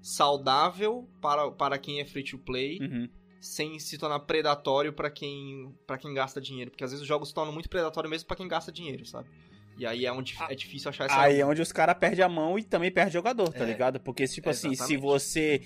saudável 0.00 1.08
para, 1.20 1.50
para 1.50 1.78
quem 1.78 2.00
é 2.00 2.04
free 2.04 2.24
to 2.24 2.38
play, 2.38 2.78
Uhum. 2.80 3.08
sem 3.40 3.78
se 3.78 3.96
tornar 3.98 4.20
predatório 4.20 4.92
para 4.92 5.10
quem, 5.10 5.72
pra 5.86 5.96
quem 5.98 6.12
gasta 6.14 6.40
dinheiro. 6.40 6.70
Porque 6.70 6.84
às 6.84 6.90
vezes 6.90 7.02
os 7.02 7.08
jogos 7.08 7.28
se 7.28 7.34
tornam 7.34 7.52
muito 7.52 7.68
predatórios 7.68 8.10
mesmo 8.10 8.26
para 8.26 8.36
quem 8.36 8.48
gasta 8.48 8.72
dinheiro, 8.72 9.04
sabe? 9.06 9.28
E 9.78 9.86
aí 9.86 10.04
é 10.04 10.12
onde 10.12 10.36
é 10.48 10.54
difícil 10.54 10.90
achar 10.90 11.06
essa. 11.06 11.20
Aí 11.20 11.40
é 11.40 11.46
onde 11.46 11.62
os 11.62 11.72
caras 11.72 11.96
perdem 11.98 12.24
a 12.24 12.28
mão 12.28 12.58
e 12.58 12.62
também 12.62 12.90
perde 12.92 13.12
jogador, 13.14 13.48
tá 13.52 13.64
É. 13.64 13.66
ligado? 13.66 13.98
Porque, 14.00 14.26
tipo 14.26 14.50
assim, 14.50 14.74
se 14.74 14.96
você. 14.96 15.62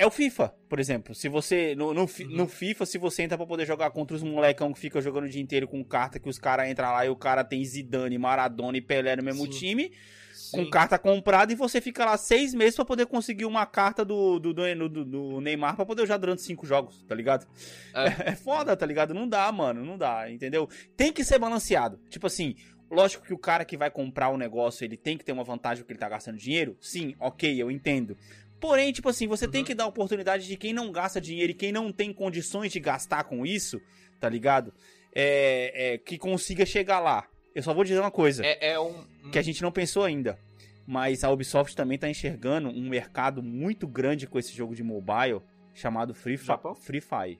É 0.00 0.06
o 0.06 0.10
FIFA, 0.12 0.54
por 0.68 0.78
exemplo. 0.78 1.12
Se 1.12 1.28
você. 1.28 1.74
No, 1.74 1.92
no, 1.92 2.02
Uhum. 2.02 2.08
no 2.30 2.46
FIFA, 2.46 2.86
se 2.86 2.96
você 2.98 3.24
entra 3.24 3.36
pra 3.36 3.44
poder 3.46 3.66
jogar 3.66 3.90
contra 3.90 4.16
os 4.16 4.22
molecão 4.22 4.72
que 4.72 4.78
fica 4.78 5.00
jogando 5.00 5.24
o 5.24 5.28
dia 5.28 5.42
inteiro 5.42 5.66
com 5.66 5.84
carta, 5.84 6.20
que 6.20 6.28
os 6.28 6.38
caras 6.38 6.70
entram 6.70 6.92
lá 6.92 7.04
e 7.04 7.08
o 7.08 7.16
cara 7.16 7.42
tem 7.42 7.64
Zidane, 7.64 8.16
Maradona 8.16 8.78
e 8.78 8.80
Pelé 8.80 9.16
no 9.16 9.24
mesmo 9.24 9.44
Sim. 9.46 9.50
time, 9.50 9.92
Sim. 10.32 10.64
com 10.64 10.70
carta 10.70 10.96
comprada, 11.00 11.52
e 11.52 11.56
você 11.56 11.80
fica 11.80 12.04
lá 12.04 12.16
seis 12.16 12.54
meses 12.54 12.76
pra 12.76 12.84
poder 12.84 13.06
conseguir 13.06 13.44
uma 13.44 13.66
carta 13.66 14.04
do, 14.04 14.38
do, 14.38 14.54
do, 14.54 14.88
do- 14.88 15.04
do 15.04 15.40
Neymar 15.40 15.74
pra 15.74 15.84
poder 15.84 16.02
jogar 16.02 16.18
durante 16.18 16.42
cinco 16.42 16.64
jogos, 16.64 17.02
tá 17.02 17.14
ligado? 17.14 17.44
É. 17.92 18.36
foda, 18.36 18.76
tá 18.76 18.86
ligado? 18.86 19.12
Não 19.12 19.28
dá, 19.28 19.50
mano, 19.50 19.84
não 19.84 19.98
dá, 19.98 20.30
entendeu? 20.30 20.68
Tem 20.96 21.12
que 21.12 21.24
ser 21.24 21.40
balanceado. 21.40 21.98
Tipo 22.08 22.28
assim, 22.28 22.54
lógico 22.88 23.26
que 23.26 23.34
o 23.34 23.38
cara 23.38 23.64
que 23.64 23.76
vai 23.76 23.90
comprar 23.90 24.28
o 24.28 24.36
negócio, 24.38 24.84
ele 24.84 24.96
tem 24.96 25.18
que 25.18 25.24
ter 25.24 25.32
uma 25.32 25.42
vantagem 25.42 25.82
porque 25.82 25.92
ele 25.94 25.98
tá 26.00 26.08
gastando 26.08 26.38
dinheiro. 26.38 26.76
Sim, 26.80 27.16
ok, 27.18 27.60
eu 27.60 27.68
entendo. 27.68 28.16
Porém, 28.60 28.92
tipo 28.92 29.08
assim, 29.08 29.26
você 29.28 29.46
tem 29.46 29.60
Uhum. 29.60 29.66
que 29.66 29.74
dar 29.74 29.86
oportunidade 29.86 30.46
de 30.46 30.56
quem 30.56 30.72
não 30.72 30.90
gasta 30.90 31.20
dinheiro 31.20 31.52
e 31.52 31.54
quem 31.54 31.70
não 31.72 31.92
tem 31.92 32.12
condições 32.12 32.72
de 32.72 32.80
gastar 32.80 33.24
com 33.24 33.46
isso, 33.46 33.80
tá 34.18 34.28
ligado? 34.28 34.72
É, 35.14 35.94
é, 35.94 35.98
que 35.98 36.18
consiga 36.18 36.66
chegar 36.66 36.98
lá. 37.00 37.26
Eu 37.54 37.62
só 37.62 37.72
vou 37.72 37.82
dizer 37.84 37.98
uma 38.00 38.10
coisa 38.10 38.44
É, 38.44 38.72
é 38.72 38.80
um. 38.80 39.04
que 39.32 39.38
a 39.38 39.42
gente 39.42 39.62
não 39.62 39.70
pensou 39.72 40.04
ainda. 40.04 40.38
Mas 40.86 41.22
a 41.22 41.30
Ubisoft 41.30 41.76
também 41.76 41.98
tá 41.98 42.08
enxergando 42.08 42.68
um 42.68 42.88
mercado 42.88 43.42
muito 43.42 43.86
grande 43.86 44.26
com 44.26 44.38
esse 44.38 44.52
jogo 44.54 44.74
de 44.74 44.82
mobile 44.82 45.40
chamado 45.74 46.14
Free, 46.14 46.36
Japão? 46.36 46.74
Free 46.74 47.00
Fire. 47.00 47.38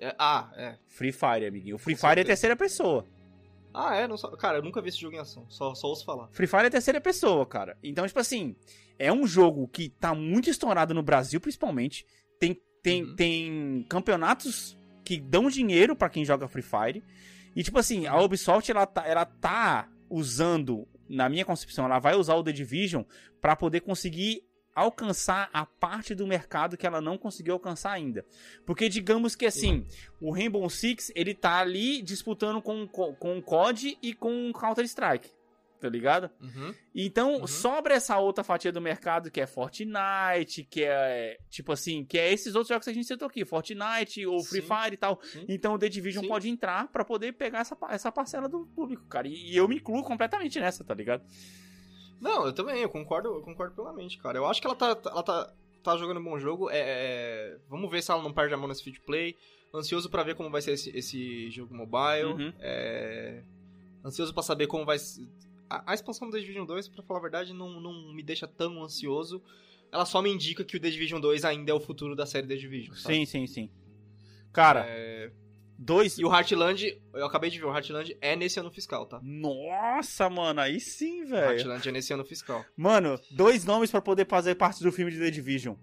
é- 0.00 0.14
ah, 0.18 0.50
é. 0.56 0.74
Free 0.88 1.12
Fire, 1.12 1.46
amiguinho. 1.46 1.76
O 1.76 1.78
Free 1.78 1.94
Com 1.94 2.00
Fire 2.00 2.12
é 2.12 2.14
certeza. 2.16 2.26
terceira 2.28 2.56
pessoa. 2.56 3.06
Ah, 3.74 3.96
é? 3.96 4.06
Não, 4.06 4.16
sa- 4.16 4.30
cara, 4.36 4.58
eu 4.58 4.62
nunca 4.62 4.80
vi 4.80 4.88
esse 4.90 5.00
jogo 5.00 5.16
em 5.16 5.18
ação. 5.18 5.44
Só, 5.50 5.74
só 5.74 5.88
ouço 5.88 6.04
falar. 6.04 6.28
Free 6.30 6.46
Fire 6.46 6.66
é 6.66 6.70
terceira 6.70 7.00
pessoa, 7.00 7.44
cara. 7.44 7.76
Então, 7.82 8.06
tipo 8.06 8.20
assim, 8.20 8.54
é 8.98 9.12
um 9.12 9.26
jogo 9.26 9.66
que 9.68 9.88
tá 9.88 10.14
muito 10.14 10.48
estourado 10.48 10.94
no 10.94 11.02
Brasil, 11.02 11.40
principalmente. 11.40 12.06
Tem, 12.38 12.56
tem, 12.82 13.02
Uhum. 13.02 13.16
tem 13.16 13.86
campeonatos 13.88 14.78
que 15.04 15.18
dão 15.20 15.48
dinheiro 15.50 15.96
pra 15.96 16.08
quem 16.08 16.24
joga 16.24 16.46
Free 16.48 16.62
Fire. 16.62 17.02
E, 17.56 17.62
tipo 17.62 17.78
assim, 17.78 18.06
a 18.06 18.16
Ubisoft, 18.20 18.70
ela 18.70 18.86
tá, 18.86 19.06
ela 19.06 19.24
tá 19.24 19.88
usando, 20.08 20.86
na 21.08 21.28
minha 21.28 21.44
concepção, 21.44 21.84
ela 21.84 21.98
vai 21.98 22.14
usar 22.14 22.34
o 22.36 22.42
The 22.44 22.52
Division 22.52 23.02
pra 23.40 23.56
poder 23.56 23.80
conseguir 23.80 24.42
alcançar 24.74 25.48
a 25.52 25.64
parte 25.64 26.14
do 26.14 26.26
mercado 26.26 26.76
que 26.76 26.86
ela 26.86 27.00
não 27.00 27.16
conseguiu 27.16 27.54
alcançar 27.54 27.92
ainda. 27.92 28.24
Porque 28.66 28.88
digamos 28.88 29.36
que 29.36 29.46
assim, 29.46 29.86
o 30.20 30.32
Rainbow 30.32 30.68
Six, 30.68 31.12
ele 31.14 31.34
tá 31.34 31.58
ali 31.60 32.02
disputando 32.02 32.60
com, 32.60 32.86
com, 32.86 33.38
o 33.38 33.42
COD 33.42 33.96
e 34.02 34.12
com 34.14 34.50
o 34.50 34.52
Counter-Strike. 34.52 35.30
Tá 35.80 35.90
ligado? 35.90 36.30
Uhum. 36.40 36.74
Então, 36.94 37.34
Uhum. 37.40 37.46
sobra 37.46 37.94
essa 37.94 38.16
outra 38.16 38.42
fatia 38.42 38.72
do 38.72 38.80
mercado 38.80 39.30
que 39.30 39.38
é 39.38 39.46
Fortnite, 39.46 40.64
que 40.64 40.82
é, 40.82 41.36
tipo 41.50 41.72
assim, 41.72 42.06
que 42.06 42.18
é 42.18 42.32
esses 42.32 42.54
outros 42.54 42.68
jogos 42.68 42.84
que 42.86 42.90
a 42.90 42.94
gente 42.94 43.06
citou 43.06 43.28
aqui, 43.28 43.44
Fortnite 43.44 44.24
ou 44.26 44.42
Free 44.42 44.62
Sim. 44.62 44.66
Fire 44.66 44.94
e 44.94 44.96
tal. 44.96 45.20
Sim. 45.22 45.44
Então, 45.46 45.74
o 45.74 45.78
The 45.78 45.90
Division 45.90 46.22
Sim. 46.22 46.28
pode 46.28 46.48
entrar 46.48 46.88
pra 46.88 47.04
poder 47.04 47.32
pegar 47.32 47.58
essa, 47.58 47.76
essa 47.90 48.10
parcela 48.10 48.48
do 48.48 48.64
público, 48.74 49.04
cara. 49.08 49.28
E, 49.28 49.52
e 49.52 49.56
eu 49.56 49.68
me 49.68 49.76
incluo 49.76 50.02
completamente 50.02 50.58
nessa, 50.58 50.82
tá 50.82 50.94
ligado? 50.94 51.22
Não, 52.24 52.46
eu 52.46 52.54
também, 52.54 52.80
eu 52.80 52.88
concordo, 52.88 53.28
eu 53.28 53.42
concordo 53.42 53.74
plenamente, 53.74 54.16
cara. 54.16 54.38
Eu 54.38 54.46
acho 54.46 54.58
que 54.58 54.66
ela 54.66 54.74
tá, 54.74 54.98
ela 55.04 55.22
tá, 55.22 55.52
tá 55.82 55.94
jogando 55.98 56.18
um 56.20 56.24
bom 56.24 56.38
jogo. 56.38 56.70
É, 56.70 56.78
é, 56.78 57.58
vamos 57.68 57.90
ver 57.90 58.02
se 58.02 58.10
ela 58.10 58.22
não 58.22 58.32
perde 58.32 58.54
a 58.54 58.56
mão 58.56 58.66
nesse 58.66 58.82
free 58.82 58.94
to 58.94 59.02
play. 59.02 59.36
Ansioso 59.74 60.08
pra 60.08 60.22
ver 60.22 60.34
como 60.34 60.48
vai 60.50 60.62
ser 60.62 60.72
esse, 60.72 60.88
esse 60.96 61.50
jogo 61.50 61.74
mobile. 61.74 62.32
Uhum. 62.32 62.52
É, 62.60 63.42
ansioso 64.02 64.32
pra 64.32 64.42
saber 64.42 64.66
como 64.68 64.86
vai 64.86 64.98
ser. 64.98 65.28
A, 65.68 65.92
a 65.92 65.94
expansão 65.94 66.26
do 66.30 66.32
The 66.32 66.40
Division 66.40 66.64
2, 66.64 66.88
pra 66.88 67.02
falar 67.02 67.18
a 67.18 67.22
verdade, 67.22 67.52
não, 67.52 67.78
não 67.78 68.14
me 68.14 68.22
deixa 68.22 68.48
tão 68.48 68.82
ansioso. 68.82 69.42
Ela 69.92 70.06
só 70.06 70.22
me 70.22 70.30
indica 70.32 70.64
que 70.64 70.78
o 70.78 70.80
The 70.80 70.88
Division 70.88 71.20
2 71.20 71.44
ainda 71.44 71.72
é 71.72 71.74
o 71.74 71.80
futuro 71.80 72.16
da 72.16 72.24
série 72.24 72.46
The 72.46 72.56
Division. 72.56 72.96
sabe? 72.96 73.16
Sim, 73.16 73.26
sim, 73.26 73.46
sim. 73.46 73.70
Cara, 74.50 74.86
É, 74.88 75.30
dois. 75.78 76.18
E 76.18 76.24
o 76.24 76.32
Heartland, 76.32 77.00
eu 77.14 77.26
acabei 77.26 77.50
de 77.50 77.58
ver, 77.58 77.66
o 77.66 77.74
Heartland 77.74 78.16
é 78.20 78.36
nesse 78.36 78.58
ano 78.58 78.70
fiscal, 78.70 79.06
tá? 79.06 79.20
Nossa, 79.22 80.28
mano, 80.30 80.60
aí 80.60 80.80
sim, 80.80 81.24
O 81.24 81.28
velho. 81.28 81.50
Heartland 81.52 81.88
é 81.88 81.92
nesse 81.92 82.12
ano 82.12 82.24
fiscal. 82.24 82.64
Mano, 82.76 83.18
dois 83.30 83.64
nomes 83.64 83.90
pra 83.90 84.00
poder 84.00 84.26
fazer 84.26 84.54
parte 84.54 84.82
do 84.82 84.92
filme 84.92 85.10
de 85.12 85.18
The 85.18 85.30
Division: 85.30 85.74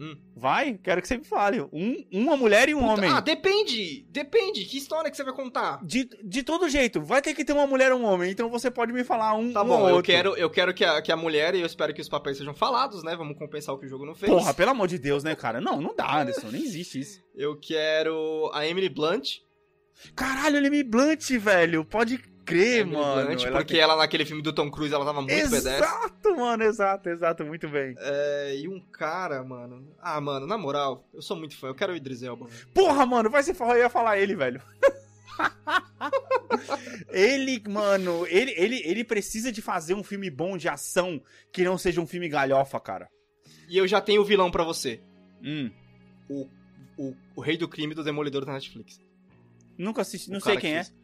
Hum. 0.00 0.16
Vai? 0.34 0.80
Quero 0.82 1.02
que 1.02 1.06
você 1.06 1.18
me 1.18 1.24
fale. 1.24 1.60
Um, 1.60 2.02
uma 2.10 2.34
mulher 2.34 2.70
e 2.70 2.74
um 2.74 2.80
Puta, 2.80 2.92
homem. 2.92 3.10
Ah, 3.10 3.20
depende! 3.20 4.06
Depende! 4.08 4.64
Que 4.64 4.78
história 4.78 5.10
que 5.10 5.16
você 5.16 5.22
vai 5.22 5.34
contar? 5.34 5.84
De, 5.84 6.08
de 6.24 6.42
todo 6.42 6.70
jeito, 6.70 7.02
vai 7.02 7.20
ter 7.20 7.34
que 7.34 7.44
ter 7.44 7.52
uma 7.52 7.66
mulher 7.66 7.90
e 7.90 7.94
um 7.94 8.04
homem, 8.04 8.30
então 8.30 8.48
você 8.48 8.70
pode 8.70 8.94
me 8.94 9.04
falar 9.04 9.34
um, 9.34 9.52
Tá 9.52 9.62
um 9.62 9.66
bom, 9.66 9.82
ou 9.82 9.90
eu 9.90 10.02
quero, 10.02 10.34
eu 10.36 10.48
quero 10.48 10.72
que, 10.72 10.86
a, 10.86 11.02
que 11.02 11.12
a 11.12 11.16
mulher, 11.16 11.54
e 11.54 11.60
eu 11.60 11.66
espero 11.66 11.92
que 11.92 12.00
os 12.00 12.08
papéis 12.08 12.38
sejam 12.38 12.54
falados, 12.54 13.04
né? 13.04 13.14
Vamos 13.14 13.36
compensar 13.36 13.74
o 13.74 13.78
que 13.78 13.84
o 13.84 13.88
jogo 13.90 14.06
não 14.06 14.14
fez. 14.14 14.32
Porra, 14.32 14.54
pelo 14.54 14.70
amor 14.70 14.88
de 14.88 14.98
Deus, 14.98 15.22
né, 15.22 15.36
cara? 15.36 15.60
Não, 15.60 15.82
não 15.82 15.94
dá, 15.94 16.22
Anderson, 16.22 16.48
nem 16.48 16.62
existe 16.62 16.98
isso. 16.98 17.22
Eu 17.36 17.58
quero 17.60 18.50
a 18.54 18.66
Emily 18.66 18.88
Blunt. 18.88 19.40
Caralho, 20.16 20.70
me 20.70 20.82
Blunt, 20.82 21.30
velho. 21.38 21.84
Pode 21.84 22.18
crer, 22.50 22.80
Emily 22.80 22.96
mano. 22.96 23.30
Ela 23.32 23.52
porque 23.58 23.74
tem- 23.74 23.82
ela 23.82 23.96
naquele 23.96 24.24
filme 24.24 24.42
do 24.42 24.52
Tom 24.52 24.70
Cruise, 24.70 24.94
ela 24.94 25.04
tava 25.04 25.22
muito 25.22 25.34
badass. 25.34 25.52
Exato, 25.66 26.36
mano, 26.36 26.62
exato, 26.64 27.08
exato, 27.08 27.44
muito 27.44 27.68
bem. 27.68 27.94
É, 27.98 28.56
e 28.56 28.68
um 28.68 28.80
cara, 28.80 29.42
mano. 29.42 29.86
Ah, 30.00 30.20
mano, 30.20 30.46
na 30.46 30.58
moral, 30.58 31.06
eu 31.14 31.22
sou 31.22 31.36
muito 31.36 31.56
fã. 31.56 31.68
Eu 31.68 31.74
quero 31.74 31.92
o 31.92 31.96
Idris 31.96 32.22
Elba. 32.22 32.46
velho. 32.46 32.66
Porra, 32.74 33.06
mano, 33.06 33.30
vai 33.30 33.42
ser 33.42 33.54
falar, 33.54 33.74
eu 33.76 33.82
ia 33.82 33.90
falar 33.90 34.18
ele, 34.18 34.34
velho. 34.34 34.60
ele, 37.10 37.62
mano, 37.68 38.26
ele, 38.28 38.52
ele, 38.56 38.82
ele 38.84 39.04
precisa 39.04 39.52
de 39.52 39.62
fazer 39.62 39.94
um 39.94 40.02
filme 40.02 40.30
bom 40.30 40.56
de 40.56 40.68
ação 40.68 41.20
que 41.52 41.64
não 41.64 41.78
seja 41.78 42.00
um 42.00 42.06
filme 42.06 42.28
galhofa, 42.28 42.78
cara. 42.80 43.08
E 43.68 43.76
eu 43.78 43.86
já 43.86 44.00
tenho 44.00 44.22
o 44.22 44.24
vilão 44.24 44.50
pra 44.50 44.64
você. 44.64 45.00
Hum, 45.42 45.70
O, 46.28 46.48
o, 46.98 47.14
o 47.36 47.40
rei 47.40 47.56
do 47.56 47.68
crime 47.68 47.94
do 47.94 48.02
Demolidor 48.04 48.44
da 48.44 48.52
Netflix. 48.52 49.00
nunca 49.78 50.02
assisti, 50.02 50.30
não 50.30 50.38
O 50.38 50.40
sei 50.40 50.54
cara 50.54 50.60
quem 50.60 50.70
que 50.72 50.76
é. 50.78 50.84
fez. 50.84 50.99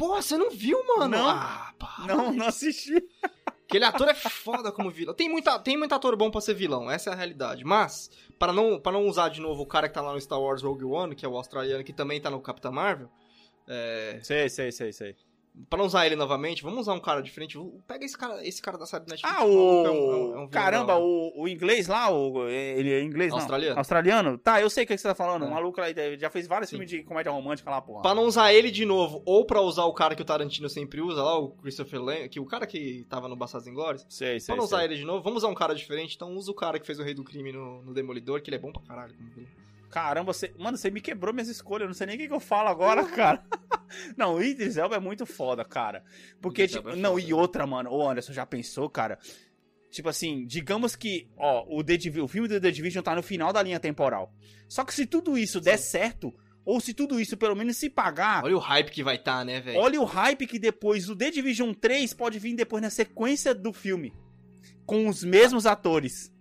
Pô, 0.00 0.16
você 0.16 0.38
não 0.38 0.48
viu, 0.48 0.82
mano? 0.86 1.08
Não. 1.08 1.28
Ah, 1.28 1.74
para. 1.78 2.06
Não, 2.06 2.32
não 2.32 2.46
assisti. 2.46 2.94
Aquele 3.68 3.84
ator 3.84 4.08
é 4.08 4.14
foda 4.14 4.72
como 4.72 4.90
vilão. 4.90 5.14
Tem, 5.14 5.28
muita, 5.28 5.58
tem 5.58 5.76
muito 5.76 5.94
ator 5.94 6.16
bom 6.16 6.30
pra 6.30 6.40
ser 6.40 6.54
vilão, 6.54 6.90
essa 6.90 7.10
é 7.10 7.12
a 7.12 7.16
realidade. 7.16 7.66
Mas, 7.66 8.10
para 8.38 8.50
não, 8.50 8.80
para 8.80 8.92
não 8.92 9.06
usar 9.06 9.28
de 9.28 9.42
novo 9.42 9.62
o 9.62 9.66
cara 9.66 9.88
que 9.88 9.94
tá 9.94 10.00
lá 10.00 10.14
no 10.14 10.20
Star 10.20 10.40
Wars 10.40 10.62
Rogue 10.62 10.86
One, 10.86 11.14
que 11.14 11.26
é 11.26 11.28
o 11.28 11.36
australiano, 11.36 11.84
que 11.84 11.92
também 11.92 12.18
tá 12.18 12.30
no 12.30 12.40
Capitão 12.40 12.72
Marvel, 12.72 13.10
é, 13.68 14.18
Sei, 14.22 14.48
sei, 14.48 14.72
sei, 14.72 14.92
sei. 14.92 15.16
Pra 15.68 15.78
não 15.78 15.86
usar 15.86 16.06
ele 16.06 16.16
novamente, 16.16 16.62
vamos 16.62 16.80
usar 16.80 16.94
um 16.94 17.00
cara 17.00 17.20
diferente. 17.20 17.58
Pega 17.86 18.04
esse 18.04 18.16
cara, 18.16 18.46
esse 18.46 18.62
cara 18.62 18.78
da 18.78 18.86
série 18.86 19.04
do 19.04 19.10
Netflix. 19.10 19.36
Ah, 19.36 19.44
o. 19.44 19.50
é 19.50 19.52
um- 19.52 19.86
é 19.86 19.90
um- 19.90 20.34
é 20.34 20.38
um 20.44 20.48
Caramba, 20.48 20.96
o, 20.96 21.42
o 21.42 21.48
inglês 21.48 21.86
lá, 21.86 22.10
o, 22.10 22.48
ele 22.48 22.90
é 22.92 23.02
inglês, 23.02 23.30
não? 23.30 23.38
Australiano. 23.38 23.78
Australiano? 23.78 24.38
Tá, 24.38 24.60
eu 24.60 24.70
sei 24.70 24.84
o 24.84 24.86
que 24.86 24.96
você 24.96 25.06
tá 25.08 25.14
falando. 25.14 25.44
É. 25.44 25.48
O 25.48 25.50
maluco 25.50 25.80
lá 25.80 25.86
já 26.18 26.30
fez 26.30 26.46
vários 26.46 26.70
Sim. 26.70 26.76
filmes 26.76 26.90
de 26.90 27.02
comédia 27.02 27.30
romântica 27.32 27.68
lá, 27.70 27.80
porra. 27.82 28.00
Pra 28.02 28.14
não 28.14 28.24
usar 28.24 28.52
ele 28.54 28.70
de 28.70 28.84
novo, 28.86 29.22
ou 29.26 29.44
pra 29.44 29.60
usar 29.60 29.84
o 29.84 29.92
cara 29.92 30.14
que 30.14 30.22
o 30.22 30.24
Tarantino 30.24 30.68
sempre 30.68 31.00
usa 31.02 31.22
lá, 31.22 31.38
o 31.38 31.50
Christopher 31.50 32.02
Lee, 32.02 32.28
que 32.28 32.40
o 32.40 32.46
cara 32.46 32.66
que 32.66 33.04
tava 33.08 33.28
no 33.28 33.36
Bastardos 33.36 33.68
Inglórios. 33.68 34.06
Sei, 34.08 34.40
sei. 34.40 34.46
Pra 34.46 34.56
não 34.56 34.64
usar 34.64 34.78
sei. 34.78 34.86
ele 34.86 34.96
de 34.96 35.04
novo, 35.04 35.22
vamos 35.22 35.38
usar 35.42 35.48
um 35.48 35.54
cara 35.54 35.74
diferente, 35.74 36.14
então 36.16 36.32
usa 36.36 36.50
o 36.50 36.54
cara 36.54 36.78
que 36.78 36.86
fez 36.86 36.98
o 36.98 37.02
Rei 37.02 37.12
do 37.12 37.24
Crime 37.24 37.52
no, 37.52 37.82
no 37.82 37.92
Demolidor, 37.92 38.40
que 38.40 38.48
ele 38.48 38.56
é 38.56 38.60
bom 38.60 38.72
pra 38.72 38.82
caralho. 38.82 39.14
como. 39.14 39.46
Caramba, 39.90 40.32
você... 40.32 40.54
mano, 40.58 40.76
você 40.76 40.90
me 40.90 41.00
quebrou 41.00 41.34
minhas 41.34 41.48
escolhas. 41.48 41.82
Eu 41.82 41.88
não 41.88 41.94
sei 41.94 42.06
nem 42.06 42.16
o 42.16 42.18
que, 42.18 42.28
que 42.28 42.32
eu 42.34 42.40
falo 42.40 42.68
agora, 42.68 43.04
cara. 43.04 43.44
não, 44.16 44.34
o 44.36 44.42
Idris 44.42 44.76
Elba 44.76 44.96
é 44.96 45.00
muito 45.00 45.26
foda, 45.26 45.64
cara. 45.64 46.04
Porque, 46.40 46.68
tipo, 46.68 46.90
é 46.90 46.96
não, 46.96 47.18
e 47.18 47.34
outra, 47.34 47.66
mano. 47.66 47.90
Ô, 47.90 48.08
Anderson, 48.08 48.32
já 48.32 48.46
pensou, 48.46 48.88
cara? 48.88 49.18
Tipo 49.90 50.08
assim, 50.08 50.46
digamos 50.46 50.94
que, 50.94 51.28
ó, 51.36 51.64
o, 51.68 51.82
The 51.82 51.96
Divi- 51.96 52.20
o 52.20 52.28
filme 52.28 52.46
do 52.46 52.60
The 52.60 52.70
Division 52.70 53.02
tá 53.02 53.14
no 53.16 53.22
final 53.24 53.52
da 53.52 53.60
linha 53.62 53.80
temporal. 53.80 54.32
Só 54.68 54.84
que 54.84 54.94
se 54.94 55.04
tudo 55.04 55.36
isso 55.36 55.60
der 55.60 55.76
certo, 55.78 56.32
ou 56.64 56.80
se 56.80 56.94
tudo 56.94 57.18
isso 57.18 57.36
pelo 57.36 57.56
menos 57.56 57.76
se 57.76 57.90
pagar, 57.90 58.44
Olha 58.44 58.54
o 58.56 58.60
hype 58.60 58.92
que 58.92 59.02
vai 59.02 59.16
estar, 59.16 59.44
né, 59.44 59.60
velho? 59.60 59.80
olha 59.80 60.00
o 60.00 60.04
hype 60.04 60.46
que 60.46 60.60
depois 60.60 61.08
o 61.10 61.16
The 61.16 61.32
Division 61.32 61.72
3 61.72 62.14
pode 62.14 62.38
vir 62.38 62.54
depois 62.54 62.80
na 62.80 62.90
sequência 62.90 63.52
do 63.52 63.72
filme. 63.72 64.12
Com 64.86 65.08
os 65.08 65.24
mesmos 65.24 65.66
atores. 65.66 66.32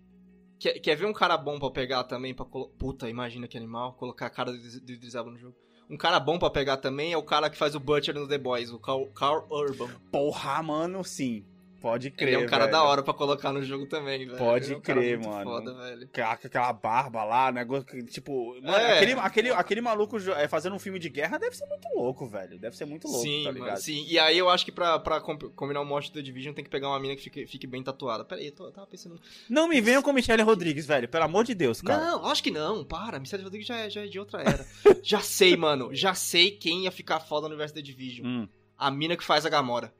Quer, 0.59 0.73
quer 0.79 0.95
ver 0.95 1.05
um 1.05 1.13
cara 1.13 1.37
bom 1.37 1.57
pra 1.57 1.71
pegar 1.71 2.03
também? 2.03 2.33
Pra 2.35 2.45
colo... 2.45 2.69
Puta, 2.77 3.09
imagina 3.09 3.47
que 3.47 3.57
animal, 3.57 3.93
colocar 3.93 4.25
a 4.25 4.29
cara 4.29 4.51
do 4.51 4.57
do 4.57 4.91
Idris 4.91 5.15
Elba 5.15 5.31
no 5.31 5.37
jogo. 5.37 5.55
Um 5.89 5.97
cara 5.97 6.19
bom 6.19 6.37
pra 6.37 6.49
pegar 6.49 6.77
também 6.77 7.13
é 7.13 7.17
o 7.17 7.23
cara 7.23 7.49
que 7.49 7.57
faz 7.57 7.73
o 7.73 7.79
Butcher 7.79 8.13
no 8.13 8.27
The 8.27 8.37
Boys, 8.37 8.69
o 8.69 8.77
Carl, 8.77 9.07
Carl 9.07 9.47
Urban. 9.49 9.89
Porra, 10.11 10.61
mano, 10.61 11.03
sim. 11.03 11.45
Pode 11.81 12.11
crer. 12.11 12.33
Ele 12.33 12.35
é 12.43 12.45
um 12.45 12.47
cara 12.49 12.65
velho. 12.65 12.71
da 12.77 12.83
hora 12.83 13.01
pra 13.01 13.13
colocar 13.13 13.53
no 13.53 13.63
jogo 13.63 13.85
também, 13.87 14.25
velho. 14.25 14.37
Pode 14.37 14.73
é 14.73 14.77
um 14.77 14.81
crer, 14.81 15.17
mano. 15.19 15.43
Foda, 15.43 15.73
velho. 15.73 16.09
Aquela, 16.13 16.73
barba 16.73 17.23
lá, 17.23 17.51
negócio 17.51 17.85
que, 17.85 18.03
tipo. 18.03 18.53
Mano, 18.61 18.77
É. 18.77 18.97
aquele, 18.97 19.13
aquele, 19.13 19.49
aquele 19.51 19.81
maluco 19.81 20.17
é, 20.31 20.47
fazendo 20.47 20.75
um 20.75 20.79
filme 20.79 20.99
de 20.99 21.09
guerra 21.09 21.37
deve 21.37 21.55
ser 21.55 21.65
muito 21.67 21.87
louco, 21.95 22.27
velho. 22.27 22.59
Deve 22.59 22.75
ser 22.75 22.85
muito 22.85 23.07
louco, 23.07 23.21
sim, 23.23 23.43
tá 23.43 23.51
mano, 23.51 23.63
ligado? 23.65 23.77
sim. 23.77 24.05
E 24.07 24.19
aí 24.19 24.37
eu 24.37 24.49
acho 24.49 24.65
que 24.65 24.71
pra, 24.71 24.99
pra 24.99 25.21
com- 25.21 25.37
combinar 25.37 25.81
o 25.81 25.85
monte 25.85 26.11
do 26.11 26.21
Division 26.21 26.53
tem 26.53 26.63
que 26.63 26.69
pegar 26.69 26.89
uma 26.89 26.99
mina 26.99 27.15
que 27.15 27.21
fique, 27.23 27.47
fique 27.47 27.65
bem 27.67 27.81
tatuada. 27.81 28.25
Pera 28.25 28.41
aí, 28.41 28.47
eu, 28.47 28.51
tô, 28.53 28.65
eu 28.65 28.71
tava 28.71 28.87
pensando. 28.87 29.19
Não 29.49 29.67
me 29.67 29.79
venham 29.79 30.01
com 30.01 30.11
Michelle 30.11 30.43
Rodrigues, 30.43 30.85
velho. 30.85 31.07
Pelo 31.07 31.23
amor 31.23 31.43
de 31.45 31.53
Deus, 31.55 31.81
cara. 31.81 32.03
Não, 32.03 32.25
acho 32.25 32.43
que 32.43 32.51
não, 32.51 32.83
para. 32.83 33.19
Michelle 33.19 33.43
Rodrigues 33.43 33.67
já, 33.67 33.77
é- 33.77 33.89
já 33.89 34.01
é 34.03 34.07
de 34.07 34.19
outra 34.19 34.41
era. 34.41 34.65
já 35.03 35.19
sei, 35.21 35.55
mano. 35.55 35.93
Já 35.95 36.13
sei 36.13 36.51
quem 36.51 36.83
ia 36.83 36.91
ficar 36.91 37.19
foda 37.19 37.47
no 37.47 37.53
universo 37.53 37.73
da 37.75 37.81
Division. 37.81 38.25
Hum. 38.27 38.47
A 38.77 38.89
mina 38.89 39.17
que 39.17 39.23
faz 39.23 39.45
a 39.45 39.49
Gamora. 39.49 39.93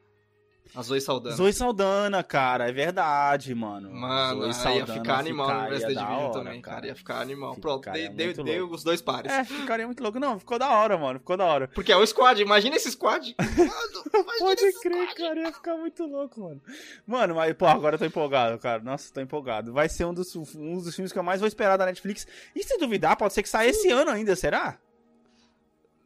A 0.76 0.84
Zoe 0.84 1.02
Saldana. 1.02 1.36
Zoe 1.36 1.52
Saldana, 1.52 2.24
cara, 2.24 2.70
é 2.70 2.72
verdade, 2.72 3.54
mano. 3.56 3.92
Mano, 3.92 4.42
Zoe 4.42 4.44
aí 4.44 4.48
ia 4.50 4.54
Saldana 4.86 4.94
ficar 5.00 5.20
animal 5.20 5.48
no 5.48 5.54
ficaria 5.54 5.80
da 5.80 5.88
Division 5.88 6.24
hora, 6.26 6.32
também, 6.34 6.62
cara. 6.62 6.88
Ia 6.88 6.96
ficar 6.96 7.22
animal. 7.22 7.56
Pronto, 7.56 7.90
dei 7.92 8.60
louco. 8.60 8.76
os 8.76 8.84
dois 8.84 9.02
pares. 9.02 9.32
É, 9.32 9.44
ficaria 9.44 9.86
muito 9.86 10.02
louco. 10.02 10.20
Não, 10.20 10.38
ficou 10.38 10.60
da 10.60 10.70
hora, 10.70 10.98
mano. 10.98 11.20
Ficou 11.20 11.36
da 11.36 11.46
hora. 11.46 11.68
Porque 11.70 11.92
é 11.92 11.98
o 11.98 12.06
squad, 12.06 12.42
imagina 12.42 12.76
esse 12.76 12.92
squad. 12.92 13.36
Mano, 13.40 14.26
Pode 14.40 14.62
crer, 14.80 15.10
squad. 15.10 15.16
cara, 15.16 15.40
ia 15.42 15.52
ficar 15.52 15.76
muito 15.76 16.06
louco, 16.06 16.40
mano. 16.42 16.62
Mano, 17.06 17.36
mas, 17.36 17.54
pô, 17.56 17.66
agora 17.66 17.96
eu 17.96 18.00
tô 18.00 18.06
empolgado, 18.06 18.58
cara. 18.60 18.82
Nossa, 18.84 19.12
tô 19.12 19.22
empolgado. 19.22 19.74
Vai 19.74 19.90
ser 19.90 20.06
um 20.06 20.14
dos, 20.14 20.36
um 20.36 20.78
dos 20.78 20.96
filmes 20.96 21.12
que 21.12 21.18
eu 21.18 21.24
mais 21.24 21.40
vou 21.40 21.48
esperar 21.48 21.78
da 21.78 21.86
Netflix. 21.86 22.28
E 22.56 22.64
se 22.64 22.78
duvidar, 22.78 23.18
pode 23.18 23.34
ser 23.34 23.42
que 23.42 23.50
saia 23.50 23.70
esse 23.70 23.90
ano 23.92 24.12
ainda, 24.12 24.36
será? 24.36 24.78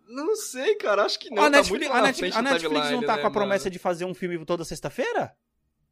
Não 0.07 0.35
sei, 0.35 0.75
cara, 0.75 1.03
acho 1.03 1.19
que 1.19 1.29
não. 1.29 1.43
a 1.43 1.45
tá 1.45 1.49
Netflix, 1.57 1.89
lá 1.89 1.97
a 1.97 2.01
Netflix, 2.01 2.35
frente 2.35 2.47
a 2.47 2.51
Netflix 2.51 2.91
não 2.91 3.01
tá 3.03 3.15
né, 3.15 3.21
com 3.21 3.27
a 3.27 3.31
promessa 3.31 3.65
mano? 3.65 3.71
de 3.71 3.79
fazer 3.79 4.05
um 4.05 4.13
filme 4.13 4.43
toda 4.45 4.63
sexta-feira? 4.65 5.35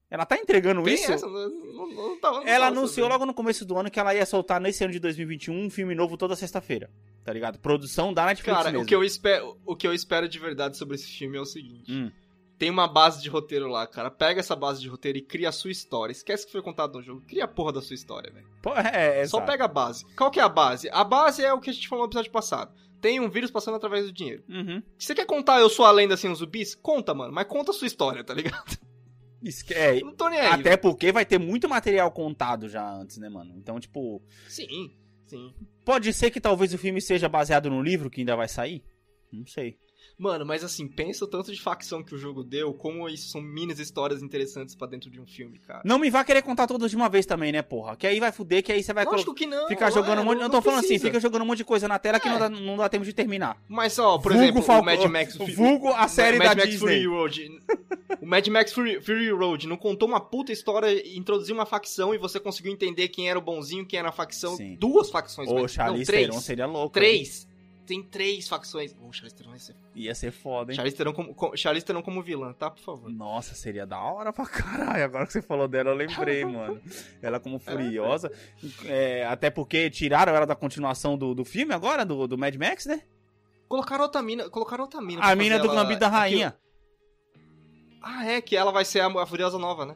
Ela 0.10 0.26
tá 0.26 0.36
entregando 0.38 0.84
Tem 0.84 0.94
isso? 0.94 1.26
não, 1.26 1.50
não, 1.50 1.90
não 2.10 2.20
tava- 2.20 2.44
Ela 2.44 2.68
anunciou 2.68 3.06
sabendo. 3.06 3.10
logo 3.14 3.26
no 3.26 3.34
começo 3.34 3.64
do 3.66 3.78
ano 3.78 3.90
que 3.90 3.98
ela 3.98 4.14
ia 4.14 4.26
soltar 4.26 4.60
nesse 4.60 4.84
ano 4.84 4.92
de 4.92 5.00
2021 5.00 5.58
um 5.58 5.70
filme 5.70 5.96
novo 5.96 6.18
toda 6.18 6.36
sexta-feira. 6.36 6.90
Tá 7.24 7.32
ligado? 7.32 7.60
Produção 7.60 8.14
da 8.14 8.26
Netflix 8.26 8.58
Cara, 8.58 8.72
mesmo. 8.72 8.84
o 8.84 8.86
que, 8.86 8.94
eu 8.94 9.04
espero, 9.06 9.58
o 9.66 9.74
que 9.76 9.88
eu 9.88 9.94
espero 9.94 10.28
de 10.28 10.38
verdade 10.38 10.76
sobre 10.76 10.96
esse 10.96 11.08
filme 11.08 11.38
é 11.38 11.42
o 11.42 11.46
seguinte. 11.46 11.90
Hum. 11.90 12.12
Tem 12.60 12.70
uma 12.70 12.88
base 12.88 13.22
de 13.24 13.30
roteiro 13.30 13.68
lá, 13.68 13.88
cara. 13.88 14.12
Pega 14.12 14.40
essa 14.42 14.56
base 14.56 14.82
de 14.82 14.90
roteiro 14.90 15.18
e 15.18 15.22
cria 15.22 15.48
a 15.50 15.52
sua 15.52 15.72
história. 15.72 16.12
Esquece 16.12 16.46
que 16.46 16.52
foi 16.52 16.62
contado 16.62 16.96
no 16.98 17.02
jogo. 17.02 17.22
Cria 17.22 17.46
a 17.46 17.48
porra 17.48 17.72
da 17.72 17.82
sua 17.82 17.94
história, 17.96 18.32
velho. 18.32 18.46
É, 18.94 19.22
é, 19.22 19.28
Só 19.28 19.38
exato. 19.38 19.46
pega 19.52 19.66
a 19.66 19.68
base. 19.68 20.06
Qual 20.16 20.30
que 20.30 20.40
é 20.40 20.44
a 20.44 20.50
base? 20.50 20.90
A 20.92 21.04
base 21.04 21.44
é 21.44 21.52
o 21.54 21.60
que 21.60 21.70
a 21.70 21.74
gente 21.74 21.88
falou 21.88 22.04
no 22.06 22.10
episódio 22.10 22.32
passado. 22.32 22.72
Tem 23.02 23.20
um 23.20 23.30
vírus 23.30 23.50
passando 23.50 23.76
através 23.76 24.06
do 24.06 24.14
dinheiro. 24.14 24.44
Uhum. 24.48 24.82
Você 24.98 25.16
quer 25.16 25.26
contar 25.26 25.60
Eu 25.60 25.70
Sou 25.70 25.86
a 25.86 25.92
Lenda 25.92 26.16
Sem 26.16 26.32
os 26.32 26.40
Zumbis? 26.40 26.76
Conta, 26.76 27.14
mano. 27.14 27.34
Mas 27.34 27.48
conta 27.48 27.72
a 27.72 27.74
sua 27.74 27.88
história, 27.88 28.24
tá 28.24 28.34
ligado? 28.34 28.78
É, 29.72 30.00
não 30.02 30.14
tô 30.14 30.30
nem 30.30 30.40
aí. 30.40 30.46
até 30.52 30.78
porque 30.78 31.12
vai 31.12 31.26
ter 31.26 31.40
muito 31.40 31.68
material 31.68 32.12
contado 32.12 32.70
já 32.70 32.88
antes, 32.94 33.18
né, 33.18 33.28
mano? 33.28 33.56
Então, 33.58 33.80
tipo. 33.80 34.22
Sim, 34.48 34.92
sim. 35.26 35.52
pode 35.84 36.14
ser 36.14 36.30
que 36.30 36.40
talvez 36.40 36.72
o 36.76 36.78
filme 36.78 37.02
seja 37.02 37.28
baseado 37.28 37.68
no 37.68 37.82
livro 37.82 38.08
que 38.08 38.22
ainda 38.22 38.36
vai 38.36 38.48
sair? 38.48 38.84
Não 39.34 39.48
sei. 39.48 39.80
Mano, 40.18 40.46
mas 40.46 40.64
assim, 40.64 40.88
pensa 40.88 41.26
o 41.26 41.28
tanto 41.28 41.52
de 41.52 41.60
facção 41.60 42.04
que 42.04 42.14
o 42.14 42.18
jogo 42.18 42.44
deu, 42.44 42.74
como 42.74 43.10
isso 43.10 43.30
são 43.30 43.42
minis 43.42 43.80
histórias 43.80 44.22
interessantes 44.22 44.76
pra 44.76 44.86
dentro 44.88 45.10
de 45.10 45.20
um 45.20 45.26
filme, 45.26 45.58
cara. 45.60 45.82
Não 45.84 45.98
me 45.98 46.10
vá 46.12 46.24
querer 46.24 46.42
contar 46.44 46.68
todas 46.68 46.92
de 46.92 46.96
uma 46.98 47.10
vez 47.10 47.26
também, 47.26 47.52
né, 47.52 47.62
porra? 47.62 47.96
Que 47.96 48.06
aí 48.06 48.20
vai 48.20 48.32
fuder, 48.32 48.62
que 48.64 48.72
aí 48.72 48.84
você 48.84 48.94
vai 48.94 49.04
Lógico 49.06 49.34
que 49.34 49.46
não. 49.48 49.68
ficar 49.68 49.90
jogando 49.90 50.20
é, 50.20 50.22
um 50.22 50.26
monte. 50.26 50.36
não- 50.36 50.44
Não 50.44 50.50
tô 50.50 50.58
não 50.58 50.62
falando 50.62 50.80
assim, 50.80 50.90
precisa. 50.90 51.08
fica 51.08 51.20
jogando 51.20 51.42
um 51.42 51.46
monte 51.46 51.58
de 51.60 51.66
coisa 51.66 51.88
na 51.88 51.98
tela 51.98 52.20
que 52.20 52.28
É. 52.28 52.32
não, 52.32 52.40
dá, 52.40 52.50
não 52.50 52.78
dá 52.78 52.88
tempo 52.88 53.04
de 53.06 53.14
terminar. 53.14 53.58
Mas, 53.68 53.98
ó, 53.98 54.18
por 54.20 54.32
Vulgo 54.32 54.44
exemplo, 54.46 54.62
Falco- 54.62 54.84
o 54.84 54.86
Mad 54.86 55.04
Max... 55.12 55.36
Vulgo 55.56 55.88
a 55.90 56.08
série 56.08 56.38
Mad 56.38 56.50
da 56.50 56.56
Max 56.56 56.70
Disney. 56.70 57.04
Fury 57.04 57.06
Road. 57.08 57.60
O 58.22 58.26
Mad 58.26 58.48
Max 58.48 58.74
Fury, 58.74 59.02
Fury 59.02 59.32
Road 59.32 59.68
não 59.68 59.78
contou 59.78 60.08
uma 60.08 60.20
puta 60.20 60.52
história, 60.52 60.90
introduziu 61.18 61.56
uma 61.56 61.66
facção 61.66 62.14
e 62.14 62.18
você 62.18 62.40
conseguiu 62.40 62.72
entender 62.72 63.08
quem 63.08 63.30
era 63.30 63.40
o 63.40 63.42
bonzinho, 63.42 63.86
quem 63.86 63.98
era 64.00 64.10
a 64.10 64.12
facção. 64.12 64.56
Sim. 64.56 64.76
Duas 64.80 65.10
facções. 65.10 65.50
Ô, 65.50 65.56
mas- 65.64 65.76
não, 65.76 66.04
três. 66.04 66.36
Seria 66.44 66.66
louco. 66.68 66.98
hein? 67.00 67.24
Tem 67.92 68.02
três 68.02 68.48
facções. 68.48 68.96
Charlize 69.12 69.36
Theron 69.36 69.50
vai 69.50 69.60
ser... 69.60 69.76
Ia 69.94 70.16
ser 70.16 70.32
foda, 70.32 70.72
hein? 70.72 70.76
Charlize 70.78 70.96
Theron 70.96 71.12
como, 71.12 71.36
com- 71.36 71.54
Charlize 71.58 71.86
Theron 71.86 72.02
como 72.02 72.24
vilã, 72.24 72.54
tá? 72.54 72.72
Por 72.72 72.80
favor. 72.82 73.12
Nossa, 73.12 73.54
seria 73.54 73.86
da 73.86 74.00
hora 74.00 74.32
pra 74.32 74.46
caralho. 74.46 75.04
Agora 75.04 75.26
que 75.28 75.34
você 75.34 75.42
falou 75.42 75.68
dela, 75.68 75.90
eu 75.90 75.96
lembrei, 75.96 76.46
mano. 76.48 76.82
Ela 77.22 77.38
como 77.38 77.60
furiosa. 77.60 78.32
É, 78.86 79.26
até 79.26 79.50
porque 79.50 79.90
tiraram 79.90 80.34
ela 80.34 80.46
da 80.46 80.56
continuação 80.56 81.18
do, 81.18 81.36
do 81.36 81.44
filme 81.44 81.74
agora, 81.74 82.06
do, 82.06 82.28
do 82.28 82.38
Mad 82.38 82.56
Max, 82.56 82.86
né? 82.86 83.02
Colocaram 83.68 84.04
outra 84.04 84.22
mina, 84.22 84.50
colocaram 84.50 84.84
outra 84.86 85.02
mina. 85.02 85.22
A 85.22 85.36
mina 85.36 85.60
do 85.60 85.66
ela- 85.68 85.76
Gambito 85.84 86.00
da 86.00 86.08
Rainha. 86.08 86.56
Ah, 88.02 88.26
é, 88.26 88.40
que 88.42 88.56
ela 88.56 88.72
vai 88.72 88.86
ser 88.86 89.02
a, 89.02 89.08
a 89.08 89.26
Furiosa 89.26 89.60
Nova, 89.60 89.86
né? 89.86 89.96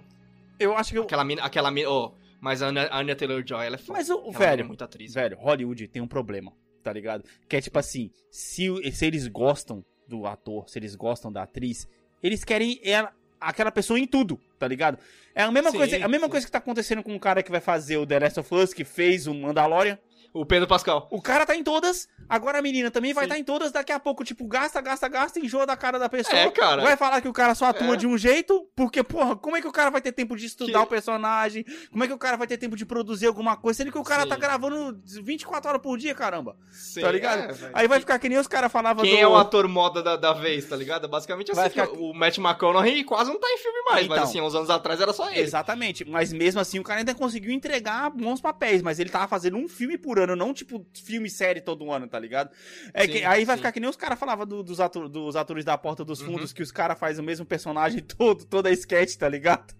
Eu 0.59 0.75
acho 0.75 0.91
que 0.91 0.97
eu... 0.97 1.03
Aquela 1.03 1.23
mina, 1.23 1.41
aquela 1.43 1.71
mina, 1.71 1.89
ó, 1.89 2.11
mas 2.41 2.61
a 2.61 2.67
Anya, 2.67 3.15
Taylor-Joy, 3.15 3.65
ela 3.65 3.75
é 3.75 3.79
foda. 3.79 3.93
Mas 3.99 4.09
o 4.09 4.21
mina 4.21 4.37
velho, 4.37 4.61
é 4.61 4.67
muito 4.67 4.83
atriz. 4.83 5.13
velho, 5.13 5.37
Hollywood 5.37 5.87
tem 5.87 6.01
um 6.01 6.07
problema, 6.07 6.51
tá 6.85 6.93
ligado? 6.93 7.23
Que 7.49 7.57
é 7.57 7.61
tipo 7.61 7.79
assim, 7.79 8.11
se, 8.29 8.67
se 8.91 9.05
eles 9.07 9.27
gostam 9.27 9.83
do 10.07 10.27
ator, 10.27 10.69
se 10.69 10.77
eles 10.77 10.95
gostam 10.95 11.31
da 11.31 11.41
atriz, 11.41 11.87
eles 12.21 12.43
querem 12.43 12.79
ela, 12.83 13.11
aquela 13.41 13.71
pessoa 13.71 13.99
em 13.99 14.05
tudo, 14.05 14.39
tá 14.59 14.67
ligado? 14.67 14.99
É 15.33 15.41
a 15.41 15.51
mesma, 15.51 15.71
Sim, 15.71 15.77
coisa, 15.77 15.97
é 15.97 16.03
a 16.03 16.07
mesma 16.07 16.27
sim. 16.27 16.31
coisa 16.31 16.45
que 16.45 16.51
tá 16.51 16.59
acontecendo 16.59 17.01
com 17.01 17.15
o 17.15 17.19
cara 17.19 17.41
que 17.41 17.49
vai 17.49 17.59
fazer 17.59 17.97
o 17.97 18.05
The 18.05 18.19
Last 18.19 18.39
of 18.39 18.53
Us, 18.53 18.71
que 18.71 18.83
fez 18.83 19.25
o 19.25 19.33
Mandalorian. 19.33 19.97
O 20.35 20.45
Pedro 20.45 20.67
Pascal. 20.67 21.07
O 21.11 21.21
cara 21.21 21.45
tá 21.45 21.55
em 21.55 21.63
todas, 21.63 22.09
agora 22.27 22.59
a 22.59 22.61
menina 22.61 22.91
também 22.91 23.13
vai 23.13 23.23
Sim. 23.23 23.29
estar 23.29 23.39
em 23.39 23.43
todas, 23.43 23.71
daqui 23.71 23.91
a 23.93 23.99
pouco, 23.99 24.23
tipo, 24.25 24.45
gasta, 24.45 24.81
gasta, 24.81 25.07
gasta, 25.07 25.39
enjoa 25.39 25.65
da 25.65 25.77
cara 25.77 25.97
da 25.97 26.09
pessoa. 26.09 26.37
É, 26.37 26.51
cara. 26.51 26.81
Vai 26.83 26.97
falar 26.97 27.21
que 27.21 27.27
o 27.29 27.33
cara 27.33 27.55
só 27.55 27.67
atua 27.67 27.93
É. 27.93 27.95
de 27.95 28.05
um 28.05 28.17
jeito, 28.17 28.67
porque, 28.75 29.01
porra, 29.01 29.35
como 29.37 29.55
é 29.55 29.61
que 29.61 29.67
o 29.67 29.71
cara 29.71 29.89
vai 29.89 30.01
ter 30.01 30.11
tempo 30.11 30.35
de 30.35 30.45
estudar 30.45 30.79
Que- 30.79 30.85
o 30.85 30.87
personagem? 30.87 31.65
Como 31.89 32.03
é 32.03 32.07
que 32.07 32.13
o 32.13 32.17
cara 32.17 32.35
vai 32.35 32.47
ter 32.47 32.57
tempo 32.57 32.75
de 32.75 32.85
produzir 32.85 33.27
alguma 33.27 33.55
coisa, 33.55 33.77
sendo 33.77 33.91
que 33.93 33.97
o 33.97 34.03
cara 34.03 34.23
Sim. 34.23 34.29
tá 34.29 34.35
gravando 34.35 34.99
24 35.23 35.69
horas 35.69 35.81
por 35.81 35.97
dia, 35.97 36.13
caramba? 36.13 36.57
Sim, 36.69 36.99
Tá 37.01 37.11
ligado? 37.11 37.51
é. 37.51 37.69
Aí 37.73 37.87
vai 37.87 37.99
ficar 38.01 38.19
que 38.19 38.27
nem 38.27 38.37
os 38.37 38.47
caras 38.47 38.69
falavam 38.71 39.03
Quem 39.05 39.15
do... 39.15 39.21
é 39.21 39.27
o 39.27 39.37
ator 39.37 39.67
moda 39.69 40.03
da, 40.03 40.17
da 40.17 40.33
vez, 40.33 40.65
tá 40.67 40.75
ligado? 40.75 41.07
Basicamente 41.07 41.51
assim, 41.51 41.61
Vai 41.61 41.69
ficar- 41.69 41.89
o 41.91 42.13
Matt 42.13 42.37
McConaughey 42.39 43.05
quase 43.05 43.31
não 43.31 43.39
tá 43.39 43.47
em 43.49 43.57
filme 43.57 43.79
mais, 43.89 44.05
Então. 44.05 44.17
mas 44.17 44.27
assim, 44.29 44.41
uns 44.41 44.53
anos 44.53 44.69
atrás 44.69 44.99
era 44.99 45.13
só 45.13 45.29
ele. 45.31 45.39
Exatamente, 45.39 46.03
mas 46.03 46.33
mesmo 46.33 46.59
assim 46.59 46.77
o 46.79 46.83
cara 46.83 46.99
ainda 46.99 47.15
conseguiu 47.15 47.51
entregar 47.51 48.09
bons 48.09 48.41
papéis, 48.41 48.81
mas 48.81 48.99
ele 48.99 49.09
tava 49.09 49.27
fazendo 49.29 49.55
um 49.55 49.69
filme 49.69 49.97
por 49.97 50.19
ano, 50.19 50.24
não 50.33 50.53
tipo 50.53 50.85
filme 50.93 51.27
e 51.27 51.29
série 51.29 51.59
todo 51.59 51.91
ano, 51.91 52.07
tá 52.07 52.17
ligado? 52.17 52.51
É 52.93 53.01
Sim, 53.05 53.11
que, 53.11 53.25
aí 53.25 53.43
vai 53.43 53.57
sim. 53.57 53.59
ficar 53.59 53.73
que 53.73 53.81
nem 53.81 53.89
os 53.89 53.97
caras 53.97 54.17
falavam 54.17 54.45
do- 54.45 54.63
dos, 54.63 54.79
atu- 54.79 55.09
dos 55.09 55.35
atores 55.35 55.65
da 55.65 55.77
Porta 55.77 56.05
dos 56.05 56.21
Uhum. 56.21 56.27
Fundos, 56.27 56.53
que 56.53 56.63
os 56.63 56.71
caras 56.71 56.97
fazem 56.97 57.21
o 57.21 57.25
mesmo 57.25 57.45
personagem 57.45 57.99
todo, 58.17 58.45
toda 58.45 58.69
a 58.69 58.71
sketch, 58.71 59.17
tá 59.17 59.27
ligado? 59.27 59.75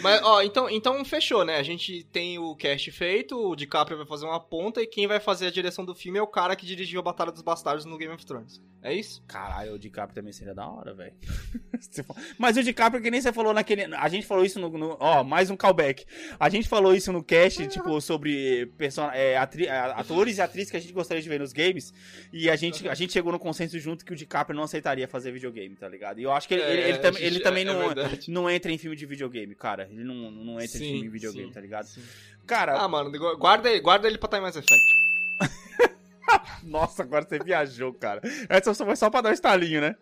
Mas, 0.00 0.22
ó, 0.22 0.42
então, 0.42 0.70
então 0.70 1.04
fechou, 1.04 1.44
né? 1.44 1.56
A 1.56 1.62
gente 1.62 2.04
tem 2.12 2.38
o 2.38 2.54
cast 2.54 2.90
feito, 2.92 3.36
o 3.36 3.56
DiCaprio 3.56 3.96
vai 3.98 4.06
fazer 4.06 4.24
uma 4.26 4.38
ponta 4.40 4.80
e 4.80 4.86
quem 4.86 5.06
vai 5.06 5.18
fazer 5.20 5.46
a 5.48 5.50
direção 5.50 5.84
do 5.84 5.94
filme 5.94 6.18
é 6.18 6.22
o 6.22 6.26
cara 6.26 6.54
que 6.56 6.64
dirigiu 6.66 7.00
a 7.00 7.02
Batalha 7.02 7.32
dos 7.32 7.42
Bastardos 7.42 7.84
no 7.84 7.98
Game 7.98 8.14
of 8.14 8.24
Thrones. 8.24 8.60
É 8.82 8.94
isso? 8.94 9.22
Caralho, 9.28 9.74
o 9.74 9.78
DiCaprio 9.78 10.14
também 10.14 10.32
seria 10.32 10.54
da 10.54 10.66
hora, 10.66 10.94
velho. 10.94 11.12
Mas 12.38 12.56
o 12.56 12.62
DiCaprio, 12.62 13.02
que 13.02 13.10
nem 13.10 13.20
você 13.20 13.32
falou 13.32 13.52
naquele. 13.52 13.84
A 13.94 14.08
gente 14.08 14.26
falou 14.26 14.44
isso 14.44 14.58
no. 14.58 14.68
no- 14.70 14.96
Ó, 15.00 15.22
mais 15.24 15.50
um 15.50 15.56
callback. 15.56 16.04
A 16.38 16.48
gente 16.48 16.68
falou 16.68 16.94
isso 16.94 17.12
no 17.12 17.22
cast, 17.22 17.66
tipo, 17.68 18.00
sobre 18.00 18.66
person... 18.78 19.10
é, 19.12 19.36
atri- 19.36 19.68
atores 19.68 20.38
e 20.38 20.40
atrizes 20.42 20.70
que 20.70 20.76
a 20.76 20.80
gente 20.80 20.92
gostaria 20.92 21.22
de 21.22 21.28
ver 21.28 21.40
nos 21.40 21.52
games. 21.52 21.92
E 22.32 22.48
a 22.48 22.56
gente, 22.56 22.88
a 22.88 22.94
gente 22.94 23.12
chegou 23.12 23.32
no 23.32 23.38
consenso 23.38 23.78
junto 23.78 24.04
que 24.04 24.12
o 24.12 24.16
DiCaprio 24.16 24.56
não 24.56 24.64
aceitaria 24.64 25.06
fazer 25.08 25.30
videogame, 25.32 25.76
tá 25.76 25.88
ligado? 25.88 26.18
E 26.20 26.22
eu 26.22 26.32
acho 26.32 26.48
que 26.48 26.54
ele, 26.54 26.62
ele, 26.62 26.82
ele 26.82 26.92
É, 26.92 26.96
tam- 26.98 27.14
a 27.16 27.20
ele 27.20 27.30
gente- 27.34 27.42
também 27.42 27.62
é- 27.62 27.66
não, 27.66 27.82
é 27.90 28.18
não 28.28 28.50
entra 28.50 28.72
em 28.72 28.78
filme 28.78 28.96
de 28.96 29.04
videogame, 29.06 29.54
cara. 29.54 29.88
Ele 29.90 30.04
não, 30.04 30.30
não 30.30 30.52
entra 30.54 30.64
em 30.64 30.68
Sim, 30.68 30.78
filme 30.78 31.02
de 31.02 31.08
videogame, 31.08 31.46
sim, 31.48 31.52
tá 31.52 31.60
ligado? 31.60 31.84
sim. 31.86 32.02
Cara, 32.46 32.78
Ah, 32.80 32.88
mano, 32.88 33.10
guarda 33.38 33.70
ele, 33.70 33.80
guarda 33.80 34.06
ele 34.08 34.18
pra 34.18 34.28
Time 34.28 34.42
Mass 34.42 34.56
Effect. 34.56 35.00
nossa, 36.62 37.02
agora 37.02 37.26
você 37.28 37.38
viajou, 37.38 37.92
cara. 37.94 38.20
Essa 38.48 38.74
foi 38.74 38.96
só 38.96 39.10
pra 39.10 39.20
dar 39.20 39.30
um 39.30 39.32
estalinho, 39.32 39.80
né? 39.80 39.96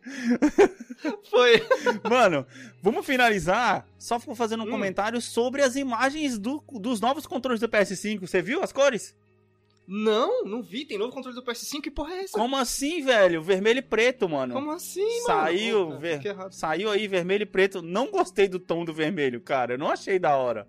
Foi. 1.30 1.62
Mano, 2.08 2.44
vamos 2.82 3.06
finalizar 3.06 3.86
só 3.98 4.18
fazendo 4.18 4.64
um 4.64 4.66
Hum. 4.66 4.70
comentário 4.70 5.20
sobre 5.20 5.62
as 5.62 5.76
imagens 5.76 6.38
do- 6.38 6.62
dos 6.72 7.00
novos 7.00 7.26
controles 7.26 7.60
do 7.60 7.68
PS5. 7.68 8.20
Você 8.26 8.42
viu 8.42 8.62
as 8.62 8.72
cores? 8.72 9.14
Não, 9.90 10.44
não 10.44 10.62
vi. 10.62 10.84
Tem 10.84 10.98
novo 10.98 11.10
controle 11.12 11.34
do 11.34 11.42
PS5 11.42 11.80
que 11.80 11.90
porra 11.90 12.12
é 12.12 12.18
essa? 12.24 12.38
Como 12.38 12.54
assim, 12.56 13.02
velho? 13.02 13.42
Vermelho 13.42 13.78
e 13.78 13.82
preto, 13.82 14.28
mano. 14.28 14.52
Como 14.52 14.70
assim, 14.70 15.00
mano? 15.00 15.24
Saiu, 15.24 15.98
ver-. 15.98 16.20
Saiu 16.50 16.90
aí 16.90 17.08
vermelho 17.08 17.44
e 17.44 17.46
preto. 17.46 17.80
Não 17.80 18.10
gostei 18.10 18.48
do 18.48 18.58
tom 18.58 18.84
do 18.84 18.92
vermelho, 18.92 19.40
cara. 19.40 19.74
Eu 19.74 19.78
não 19.78 19.88
achei 19.90 20.18
da 20.18 20.36
hora. 20.36 20.68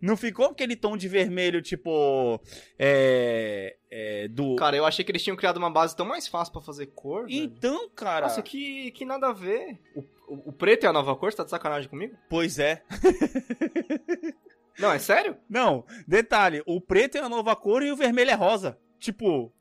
Não 0.00 0.16
ficou 0.16 0.46
aquele 0.46 0.76
tom 0.76 0.96
de 0.96 1.08
vermelho, 1.08 1.60
tipo. 1.62 2.40
É. 2.78 3.76
é, 3.90 4.28
do. 4.28 4.54
Cara, 4.56 4.76
eu 4.76 4.84
achei 4.84 5.04
que 5.04 5.10
eles 5.10 5.22
tinham 5.22 5.36
criado 5.36 5.56
uma 5.56 5.70
base 5.70 5.96
tão 5.96 6.06
mais 6.06 6.28
fácil 6.28 6.52
pra 6.52 6.62
fazer 6.62 6.86
cor. 6.86 7.26
velho. 7.26 7.34
Então, 7.44 7.88
cara. 7.90 8.26
Nossa, 8.26 8.42
que, 8.42 8.90
que 8.92 9.04
nada 9.04 9.28
a 9.28 9.32
ver. 9.32 9.78
O, 9.94 10.00
o- 10.28 10.48
o 10.50 10.52
preto 10.52 10.84
é 10.84 10.88
a 10.88 10.92
nova 10.92 11.14
cor? 11.16 11.30
Você 11.32 11.36
tá 11.38 11.44
de 11.44 11.50
sacanagem 11.50 11.88
comigo? 11.88 12.16
Pois 12.28 12.58
é. 12.58 12.82
Não, 14.78 14.90
é 14.92 14.98
sério? 14.98 15.36
Não, 15.48 15.84
detalhe: 16.06 16.62
o 16.66 16.80
preto 16.80 17.16
é 17.16 17.20
a 17.20 17.28
nova 17.28 17.54
cor 17.56 17.82
e 17.82 17.90
o 17.92 17.96
vermelho 17.96 18.30
é 18.30 18.34
rosa. 18.34 18.78
Tipo, 18.98 19.52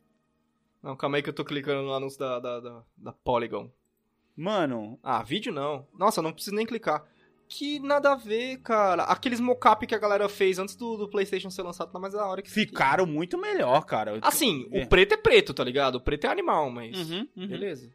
Não, 0.81 0.95
calma 0.95 1.17
aí 1.17 1.23
que 1.23 1.29
eu 1.29 1.33
tô 1.33 1.43
clicando 1.45 1.81
no 1.83 1.93
anúncio 1.93 2.19
da, 2.19 2.39
da, 2.39 2.59
da, 2.59 2.83
da 2.97 3.11
Polygon. 3.11 3.69
mano, 4.35 4.99
Ah, 5.03 5.21
vídeo 5.23 5.51
não. 5.53 5.87
Nossa, 5.97 6.21
não 6.21 6.31
preciso 6.33 6.55
nem 6.55 6.65
clicar. 6.65 7.05
Que 7.47 7.79
nada 7.79 8.13
a 8.13 8.15
ver, 8.15 8.59
cara. 8.61 9.03
Aqueles 9.03 9.41
mocap 9.41 9.85
que 9.85 9.93
a 9.93 9.99
galera 9.99 10.29
fez 10.29 10.57
antes 10.57 10.73
do, 10.75 10.95
do 10.95 11.09
PlayStation 11.09 11.49
ser 11.49 11.63
lançado 11.63 11.91
tá 11.91 11.99
mais 11.99 12.13
da 12.13 12.25
hora 12.25 12.41
que 12.41 12.49
ficaram 12.49 13.05
muito 13.05 13.37
melhor, 13.37 13.85
cara. 13.85 14.17
Assim, 14.21 14.69
É. 14.71 14.83
o 14.83 14.87
preto 14.87 15.13
é 15.15 15.17
preto, 15.17 15.53
tá 15.53 15.61
ligado? 15.63 15.95
O 15.95 16.01
preto 16.01 16.25
é 16.25 16.29
animal, 16.29 16.69
mas. 16.71 16.97
Uhum, 17.11 17.27
uhum. 17.35 17.47
Beleza. 17.49 17.91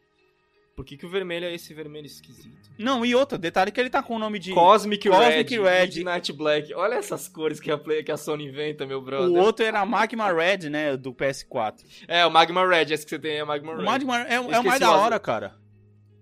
Por 0.76 0.84
que, 0.84 0.94
que 0.98 1.06
o 1.06 1.08
vermelho 1.08 1.46
é 1.46 1.54
esse 1.54 1.72
vermelho 1.72 2.04
esquisito? 2.04 2.70
Não, 2.78 3.02
e 3.04 3.14
outra, 3.14 3.38
detalhe 3.38 3.72
que 3.72 3.80
ele 3.80 3.88
tá 3.88 4.02
com 4.02 4.14
o 4.14 4.18
nome 4.18 4.38
de. 4.38 4.52
Cosmic, 4.52 5.08
Cosmic 5.08 5.56
Red, 5.56 5.62
Red. 5.62 5.86
Midnight 5.86 6.32
Black. 6.34 6.74
Olha 6.74 6.96
essas 6.96 7.28
cores 7.28 7.58
que 7.58 7.70
a, 7.70 7.78
Play- 7.78 8.02
que 8.04 8.12
a 8.12 8.16
Sony 8.18 8.44
inventa, 8.46 8.84
meu 8.84 9.00
brother. 9.00 9.26
o 9.30 9.36
outro 9.42 9.64
era 9.64 9.82
Magma 9.86 10.30
Red, 10.30 10.68
né? 10.68 10.94
Do 10.94 11.14
PS4. 11.14 11.82
É, 12.06 12.26
o 12.26 12.30
Magma 12.30 12.68
Red, 12.68 12.92
esse 12.92 13.04
que 13.06 13.10
você 13.10 13.18
tem 13.18 13.36
é 13.38 13.44
Magma 13.44 13.72
O 13.72 13.76
Red. 13.78 13.84
Magma 13.84 14.20
é, 14.28 14.34
é 14.34 14.40
o 14.40 14.62
mais 14.64 14.76
o 14.76 14.80
da 14.80 14.90
hora, 14.94 15.18
cara. 15.18 15.54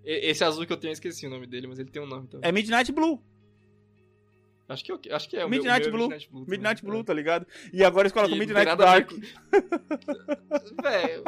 Esse 0.05 0.41
azul 0.45 0.65
que 0.65 0.71
eu 0.71 0.77
tenho, 0.77 0.91
eu 0.91 0.93
esqueci 0.93 1.27
o 1.27 1.29
nome 1.29 1.45
dele, 1.47 1.67
mas 1.67 1.77
ele 1.77 1.89
tem 1.91 2.01
um 2.01 2.07
nome 2.07 2.27
também. 2.27 2.47
É 2.47 2.51
Midnight 2.53 2.89
Blue. 2.93 3.21
Acho, 4.69 4.85
que, 4.85 4.91
eu- 4.93 4.99
acho 5.11 5.29
que 5.29 5.35
é 5.35 5.43
o 5.45 5.49
Midnight 5.49 5.89
meu, 5.89 5.93
o 5.95 5.97
meu 5.97 6.05
é 6.05 6.07
Blue. 6.07 6.09
Midnight 6.09 6.31
Blue. 6.31 6.45
Midnight 6.47 6.85
Blue, 6.85 7.03
tá 7.03 7.13
ligado? 7.13 7.45
E 7.73 7.83
agora 7.83 8.03
eles 8.07 8.13
É. 8.13 8.15
colocam 8.15 8.37
Midnight 8.37 8.75
Dark. 8.77 9.11
Velho, 10.81 11.23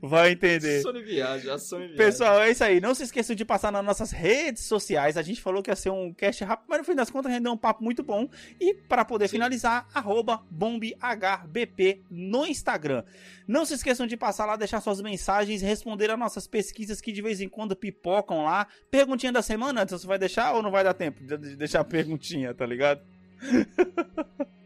Vai 0.00 0.32
entender. 0.32 0.80
Sony 0.80 1.02
viaja, 1.02 1.54
a 1.54 1.58
Sony 1.58 1.88
viaja. 1.88 1.96
Pessoal, 1.96 2.40
é 2.42 2.50
isso 2.50 2.64
aí. 2.64 2.80
Não 2.80 2.94
se 2.94 3.04
esqueçam 3.04 3.36
de 3.36 3.44
passar 3.44 3.70
nas 3.70 3.84
nossas 3.84 4.10
redes 4.10 4.64
sociais. 4.64 5.16
A 5.16 5.22
gente 5.22 5.40
falou 5.40 5.62
que 5.62 5.70
ia 5.70 5.76
ser 5.76 5.90
um 5.90 6.12
cast 6.12 6.42
rápido, 6.44 6.66
mas 6.68 6.78
no 6.78 6.84
fim 6.84 6.94
das 6.94 7.10
contas 7.10 7.30
rendeu 7.30 7.52
um 7.52 7.56
papo 7.56 7.84
muito 7.84 8.02
bom. 8.02 8.28
E 8.60 8.74
para 8.74 9.04
poder 9.04 9.28
Sim. 9.28 9.32
finalizar, 9.32 9.88
arroba 9.92 10.42
bombhbp 10.50 12.02
no 12.10 12.46
Instagram. 12.46 13.04
Não 13.46 13.64
se 13.64 13.74
esqueçam 13.74 14.06
de 14.06 14.16
passar 14.16 14.46
lá, 14.46 14.56
deixar 14.56 14.80
suas 14.80 15.00
mensagens, 15.00 15.60
responder 15.60 16.10
as 16.10 16.18
nossas 16.18 16.46
pesquisas 16.46 17.00
que 17.00 17.12
de 17.12 17.20
vez 17.20 17.40
em 17.40 17.48
quando 17.48 17.76
pipocam 17.76 18.44
lá. 18.44 18.66
Perguntinha 18.90 19.32
da 19.32 19.42
semana, 19.42 19.84
você 19.86 20.06
vai 20.06 20.18
deixar 20.18 20.54
ou 20.54 20.62
não 20.62 20.70
vai 20.70 20.84
dar 20.84 20.94
tempo 20.94 21.22
de 21.22 21.36
de 21.42 21.56
deixar 21.56 21.80
a 21.80 21.84
perguntinha, 21.84 22.54
tá 22.54 22.64
ligado? 22.64 23.02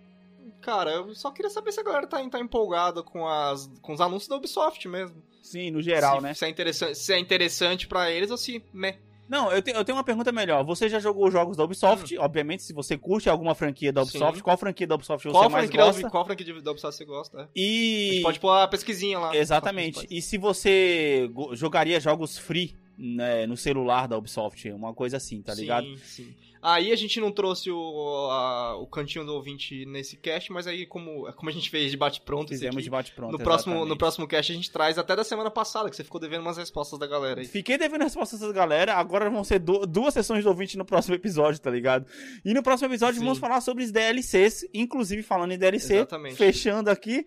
Cara, 0.66 0.90
eu 0.90 1.14
só 1.14 1.30
queria 1.30 1.48
saber 1.48 1.70
se 1.70 1.78
a 1.78 1.84
galera 1.84 2.08
tá, 2.08 2.18
tá 2.28 2.40
empolgada 2.40 3.00
com, 3.00 3.24
as, 3.24 3.70
com 3.80 3.92
os 3.92 4.00
anúncios 4.00 4.28
da 4.28 4.34
Ubisoft 4.34 4.88
mesmo. 4.88 5.22
Sim, 5.40 5.70
no 5.70 5.80
geral, 5.80 6.16
se, 6.16 6.22
né? 6.24 6.34
Se 6.34 6.44
é 6.44 6.48
interessante, 6.48 6.98
se 6.98 7.12
é 7.12 7.18
interessante 7.20 7.86
pra 7.86 8.10
eles 8.10 8.32
ou 8.32 8.36
se... 8.36 8.60
Meh. 8.72 8.98
Não, 9.28 9.52
eu, 9.52 9.62
te- 9.62 9.70
eu 9.70 9.84
tenho 9.84 9.96
uma 9.96 10.02
pergunta 10.02 10.32
melhor. 10.32 10.64
Você 10.64 10.88
já 10.88 10.98
jogou 10.98 11.28
os 11.28 11.32
jogos 11.32 11.56
da 11.56 11.62
Ubisoft? 11.62 12.18
Obviamente, 12.18 12.64
se 12.64 12.72
você 12.72 12.98
curte 12.98 13.28
alguma 13.30 13.54
franquia 13.54 13.92
da 13.92 14.02
Ubisoft, 14.02 14.32
Hum. 14.32 14.36
Sim. 14.38 14.42
qual 14.42 14.56
franquia 14.58 14.86
da 14.88 14.96
Ubisoft 14.96 15.22
você 15.24 15.30
Qual 15.32 15.48
mais 15.48 15.64
franquia, 15.66 15.78
da, 15.80 15.86
gosta? 15.86 16.10
Qual 16.10 16.24
franquia 16.24 16.60
da 16.60 16.70
Ubisoft 16.72 16.96
você 16.96 17.04
gosta? 17.04 17.42
É. 17.42 17.48
E 17.54 18.20
pode 18.24 18.40
pôr 18.40 18.50
a 18.50 18.66
pesquisinha 18.66 19.20
lá. 19.20 19.36
exatamente. 19.36 20.04
E 20.10 20.20
se 20.20 20.36
você 20.36 21.30
jogaria 21.52 22.00
jogos 22.00 22.36
free 22.38 22.76
né, 22.98 23.46
no 23.46 23.56
celular 23.56 24.08
da 24.08 24.18
Ubisoft, 24.18 24.68
uma 24.72 24.92
coisa 24.92 25.16
assim, 25.18 25.42
tá 25.42 25.54
ligado? 25.54 25.86
Sim, 25.86 26.24
sim. 26.24 26.34
Aí 26.68 26.90
a 26.90 26.96
gente 26.96 27.20
não 27.20 27.30
trouxe 27.30 27.70
o, 27.70 28.28
a- 28.30 28.76
o 28.76 28.88
cantinho 28.88 29.24
do 29.24 29.32
ouvinte 29.34 29.86
nesse 29.86 30.16
cast, 30.16 30.50
mas 30.52 30.66
aí 30.66 30.84
como, 30.84 31.32
como 31.34 31.48
a 31.48 31.52
gente 31.52 31.70
fez 31.70 31.92
de 31.92 31.96
bate-pronto 31.96 32.48
Fizemos 32.48 32.74
aqui, 32.74 32.82
de 32.82 32.90
bate 32.90 33.12
pronto. 33.12 33.30
no 33.30 33.38
próximo, 33.38 33.84
no 33.86 33.96
próximo 33.96 34.26
cast 34.26 34.50
a 34.50 34.54
gente 34.56 34.68
traz 34.72 34.98
até 34.98 35.14
da 35.14 35.22
semana 35.22 35.48
passada, 35.48 35.88
que 35.88 35.94
você 35.94 36.02
ficou 36.02 36.20
devendo 36.20 36.40
umas 36.40 36.56
respostas 36.56 36.98
da 36.98 37.06
galera 37.06 37.40
aí. 37.40 37.46
Fiquei 37.46 37.78
devendo 37.78 38.02
respostas 38.02 38.40
da 38.40 38.50
galera, 38.52 38.94
agora 38.94 39.30
vão 39.30 39.44
ser 39.44 39.60
du- 39.60 39.86
duas 39.86 40.12
sessões 40.12 40.42
do 40.42 40.50
ouvinte 40.50 40.76
no 40.76 40.84
próximo 40.84 41.14
episódio, 41.14 41.60
tá 41.60 41.70
ligado? 41.70 42.04
E 42.44 42.52
no 42.52 42.64
próximo 42.64 42.88
episódio 42.90 43.20
Sim. 43.20 43.24
vamos 43.26 43.38
falar 43.38 43.60
sobre 43.60 43.84
os 43.84 43.92
DLCs, 43.92 44.68
inclusive 44.74 45.22
falando 45.22 45.52
em 45.52 45.58
DLC, 45.58 45.94
Exatamente. 45.98 46.34
fechando 46.34 46.90
aqui, 46.90 47.24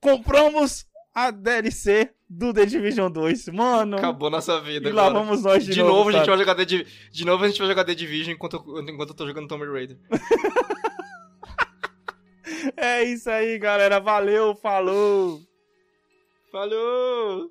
compramos 0.00 0.86
a 1.14 1.30
DLC 1.30 2.10
do 2.28 2.52
The 2.52 2.66
Division 2.66 3.10
2. 3.10 3.48
Mano, 3.48 3.96
Acabou 3.96 4.28
nossa 4.30 4.60
vida 4.60 4.88
e 4.88 4.92
lá 4.92 5.06
agora. 5.06 5.24
vamos 5.24 5.42
nós 5.42 5.64
de, 5.64 5.72
De, 5.72 5.82
novo, 5.82 6.10
a 6.10 6.12
gente 6.12 6.26
vai 6.26 6.38
jogar 6.38 6.54
The 6.54 6.64
Div- 6.64 6.86
De 7.10 7.24
novo 7.24 7.44
a 7.44 7.48
gente 7.48 7.58
vai 7.58 7.68
jogar 7.68 7.84
The 7.84 7.94
Division 7.94 8.34
enquanto 8.34 8.54
eu, 8.66 8.80
enquanto 8.82 9.10
eu 9.10 9.14
tô 9.16 9.26
jogando 9.26 9.48
Tomb 9.48 9.64
Raider. 9.66 9.98
É 12.76 13.02
isso 13.04 13.28
aí, 13.30 13.58
galera. 13.58 13.98
Valeu, 14.00 14.54
falou! 14.54 15.40
Falou! 16.50 17.50